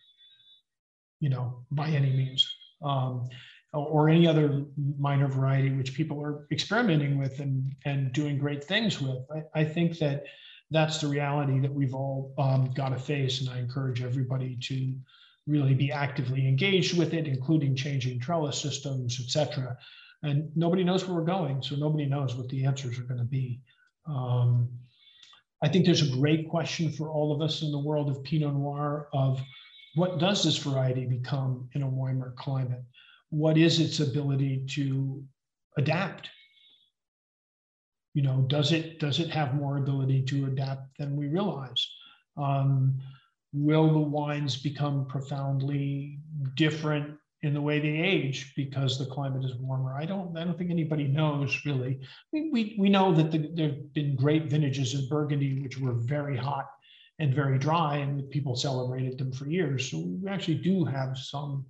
[1.19, 2.49] you know, by any means.
[2.81, 3.29] Um,
[3.73, 4.65] or any other
[4.99, 9.19] minor variety which people are experimenting with and, and doing great things with.
[9.35, 10.24] I, I think that
[10.70, 13.40] that's the reality that we've all um, got to face.
[13.40, 14.95] And I encourage everybody to
[15.47, 19.77] really be actively engaged with it, including changing trellis systems, et cetera.
[20.23, 23.24] And nobody knows where we're going, so nobody knows what the answers are going to
[23.24, 23.61] be.
[24.07, 24.69] Um,
[25.62, 28.55] I think there's a great question for all of us in the world of Pinot
[28.55, 29.40] Noir of
[29.95, 32.82] what does this variety become in a warmer climate?
[33.31, 35.23] What is its ability to
[35.77, 36.29] adapt?
[38.15, 41.87] You know does it does it have more ability to adapt than we realize?
[42.37, 42.99] Um,
[43.53, 46.19] will the wines become profoundly
[46.55, 49.95] different in the way they age because the climate is warmer?
[49.95, 52.01] I don't i don't think anybody knows really.
[52.33, 55.95] We, we, we know that the, there have been great vintages in burgundy which were
[55.95, 56.71] very hot
[57.21, 59.91] and very dry and people celebrated them for years.
[59.91, 61.67] So we actually do have some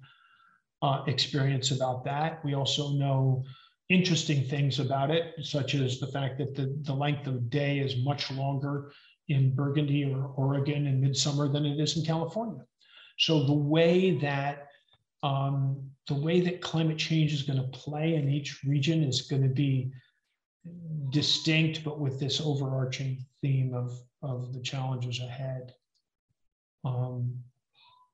[0.82, 2.44] uh, experience about that.
[2.44, 3.44] We also know
[3.88, 8.04] interesting things about it, such as the fact that the, the length of day is
[8.04, 8.92] much longer
[9.28, 12.64] in Burgundy or Oregon in midsummer than it is in California.
[13.18, 14.66] So the way that
[15.22, 19.42] um, the way that climate change is going to play in each region is going
[19.42, 19.90] to be
[21.10, 25.74] distinct, but with this overarching theme of of the challenges ahead.
[26.84, 27.36] Um,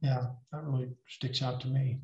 [0.00, 2.00] yeah, that really sticks out to me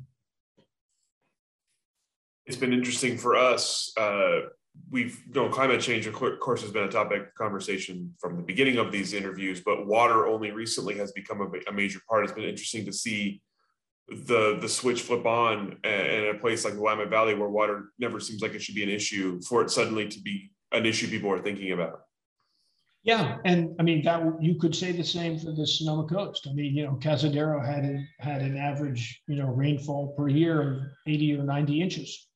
[2.45, 3.91] it's been interesting for us.
[3.97, 4.41] Uh,
[4.89, 8.43] we've you know climate change, of course, has been a topic of conversation from the
[8.43, 12.23] beginning of these interviews, but water only recently has become a, a major part.
[12.23, 13.41] It's been interesting to see
[14.09, 18.19] the the switch flip on in a place like the Willamette Valley, where water never
[18.19, 21.31] seems like it should be an issue, for it suddenly to be an issue people
[21.31, 22.01] are thinking about.
[23.03, 26.47] Yeah, and I mean that you could say the same for the Sonoma Coast.
[26.49, 30.81] I mean, you know, Cazadero had had an average, you know, rainfall per year of
[31.07, 32.27] 80 or 90 inches.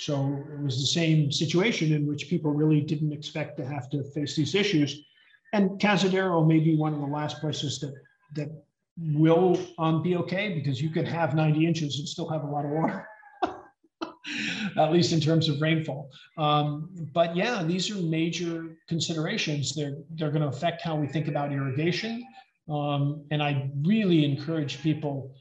[0.00, 4.02] So it was the same situation in which people really didn't expect to have to
[4.02, 5.04] face these issues.
[5.52, 7.92] And Cazadero may be one of the last places that
[8.36, 8.48] that
[8.96, 12.64] will um, be okay because you could have 90 inches and still have a lot
[12.64, 13.06] of water,
[14.78, 16.10] at least in terms of rainfall.
[16.38, 19.74] Um, but yeah, these are major considerations.
[19.74, 22.24] They're they're going to affect how we think about irrigation.
[22.70, 25.34] Um, and I really encourage people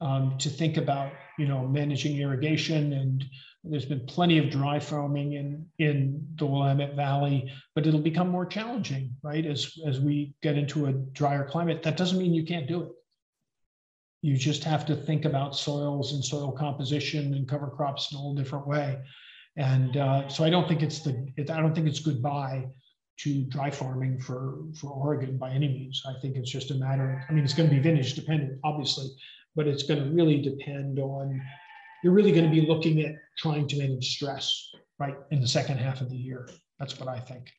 [0.00, 3.24] um, to think about you know managing irrigation and
[3.64, 8.44] there's been plenty of dry farming in, in the Willamette Valley, but it'll become more
[8.44, 9.46] challenging, right?
[9.46, 12.88] As, as we get into a drier climate, that doesn't mean you can't do it.
[14.20, 18.20] You just have to think about soils and soil composition and cover crops in a
[18.20, 18.98] whole different way.
[19.56, 22.66] And uh, so I don't think it's the, it, I don't think it's goodbye
[23.20, 26.02] to dry farming for, for Oregon by any means.
[26.06, 29.06] I think it's just a matter, I mean, it's going to be vintage dependent, obviously,
[29.54, 31.40] but it's going to really depend on
[32.04, 35.78] you're really going to be looking at trying to manage stress right in the second
[35.78, 36.46] half of the year.
[36.78, 37.50] That's what I think.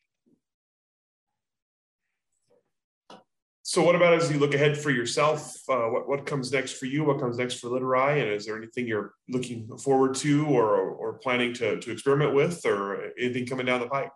[3.62, 5.52] So what about as you look ahead for yourself?
[5.68, 7.02] Uh, what, what comes next for you?
[7.02, 8.22] What comes next for Littorai?
[8.22, 12.64] And is there anything you're looking forward to or, or planning to, to experiment with
[12.64, 14.10] or anything coming down the pipe?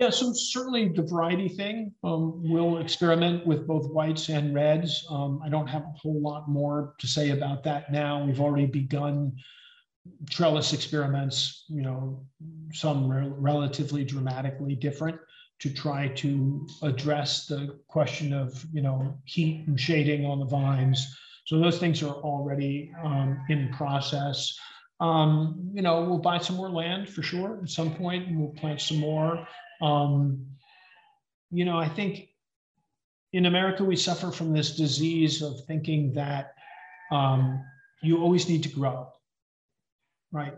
[0.00, 1.92] Yeah, so certainly the variety thing.
[2.02, 5.06] Um, we'll experiment with both whites and reds.
[5.10, 8.24] Um, I don't have a whole lot more to say about that now.
[8.24, 9.36] We've already begun
[10.30, 12.24] trellis experiments, you know,
[12.72, 15.18] some re- relatively dramatically different
[15.58, 21.14] to try to address the question of, you know, heat and shading on the vines.
[21.44, 24.58] So those things are already um, in process.
[24.98, 28.54] Um, you know, we'll buy some more land for sure at some point, and we'll
[28.54, 29.46] plant some more.
[29.80, 30.46] Um,
[31.50, 32.28] you know, I think
[33.32, 36.54] in America we suffer from this disease of thinking that
[37.12, 37.64] um,
[38.02, 39.08] you always need to grow,
[40.32, 40.54] right?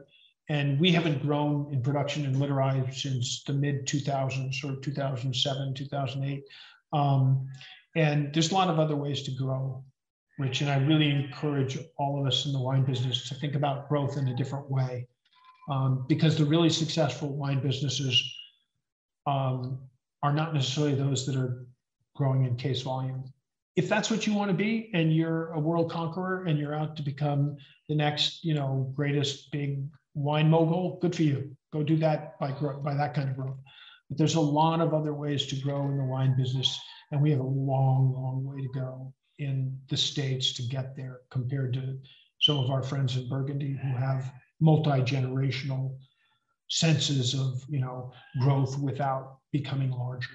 [0.48, 6.44] And we haven't grown in production and Littorai since the mid 2000s, or 2007, 2008.
[6.92, 7.48] Um,
[7.96, 9.84] and there's a lot of other ways to grow,
[10.38, 10.60] Rich.
[10.60, 14.16] And I really encourage all of us in the wine business to think about growth
[14.16, 15.06] in a different way.
[15.70, 18.20] Um, because the really successful wine businesses
[19.26, 19.78] um,
[20.22, 21.66] are not necessarily those that are
[22.14, 23.24] growing in case volume.
[23.74, 26.96] If that's what you want to be and you're a world conqueror and you're out
[26.96, 27.56] to become
[27.88, 29.82] the next you know greatest big
[30.14, 31.56] wine mogul good for you.
[31.72, 33.56] Go do that by by that kind of growth.
[34.08, 36.78] But there's a lot of other ways to grow in the wine business
[37.10, 41.20] and we have a long long way to go in the states to get there
[41.30, 41.98] compared to
[42.40, 45.96] some of our friends in burgundy who have multi-generational
[46.72, 50.30] senses of you know growth without becoming larger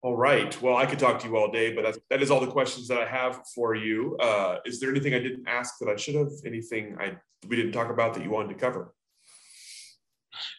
[0.00, 0.62] All right.
[0.62, 2.86] Well, I could talk to you all day, but that's, that is all the questions
[2.86, 4.16] that I have for you.
[4.18, 6.30] Uh, is there anything I didn't ask that I should have?
[6.46, 7.16] Anything I
[7.48, 8.94] we didn't talk about that you wanted to cover?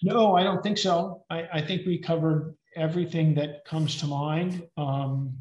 [0.03, 1.23] No, I don't think so.
[1.30, 4.67] I, I think we covered everything that comes to mind.
[4.76, 5.38] Um,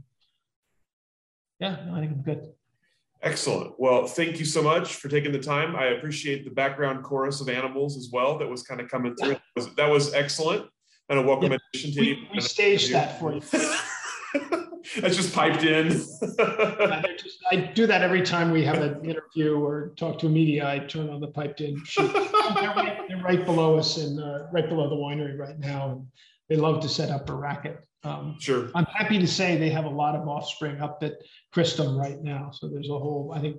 [1.59, 2.53] yeah, I think I'm good.
[3.23, 3.75] Excellent.
[3.79, 5.75] Well, thank you so much for taking the time.
[5.75, 9.31] I appreciate the background chorus of animals as well that was kind of coming through.
[9.31, 10.67] That was, that was excellent
[11.09, 11.59] and a welcome yeah.
[11.73, 12.17] addition to we, you.
[12.33, 13.41] We staged that for you.
[15.01, 15.89] That's just piped in.
[16.39, 20.31] yeah, just, I do that every time we have an interview or talk to a
[20.31, 20.69] media.
[20.69, 24.69] I turn on the piped in they're, right, they're, right, below us and uh, right
[24.69, 25.91] below the winery right now.
[25.91, 26.07] And
[26.49, 27.81] they love to set up a racket.
[28.05, 28.71] Um, sure.
[28.75, 31.15] I'm happy to say they have a lot of offspring up at
[31.53, 32.51] Cristom right now.
[32.53, 33.57] So there's a whole, I think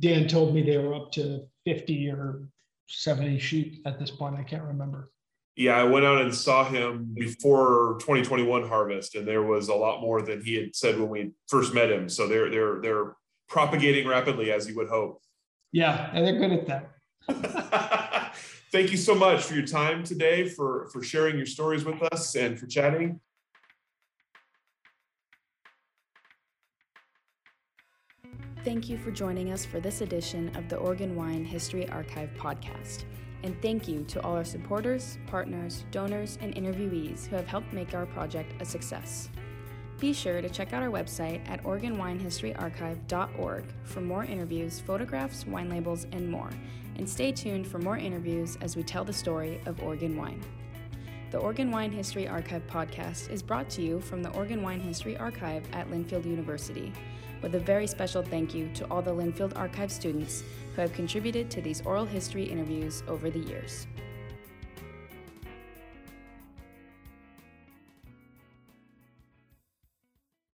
[0.00, 2.42] Dan told me they were up to 50 or
[2.88, 4.36] 70 sheep at this point.
[4.36, 5.10] I can't remember.
[5.54, 10.00] Yeah, I went out and saw him before 2021 harvest, and there was a lot
[10.00, 12.08] more than he had said when we first met him.
[12.08, 13.16] So they're they're they're
[13.50, 15.20] propagating rapidly, as you would hope.
[15.70, 16.66] Yeah, and they're good at
[17.28, 18.34] that.
[18.72, 22.34] Thank you so much for your time today, for for sharing your stories with us,
[22.34, 23.20] and for chatting.
[28.64, 33.04] Thank you for joining us for this edition of the Oregon Wine History Archive podcast.
[33.42, 37.92] And thank you to all our supporters, partners, donors, and interviewees who have helped make
[37.92, 39.28] our project a success.
[39.98, 46.06] Be sure to check out our website at OregonWineHistoryArchive.org for more interviews, photographs, wine labels,
[46.12, 46.50] and more.
[46.96, 50.40] And stay tuned for more interviews as we tell the story of Oregon wine.
[51.30, 55.16] The Oregon Wine History Archive podcast is brought to you from the Oregon Wine History
[55.16, 56.92] Archive at Linfield University,
[57.40, 60.44] with a very special thank you to all the Linfield Archive students
[60.74, 63.86] who have contributed to these oral history interviews over the years.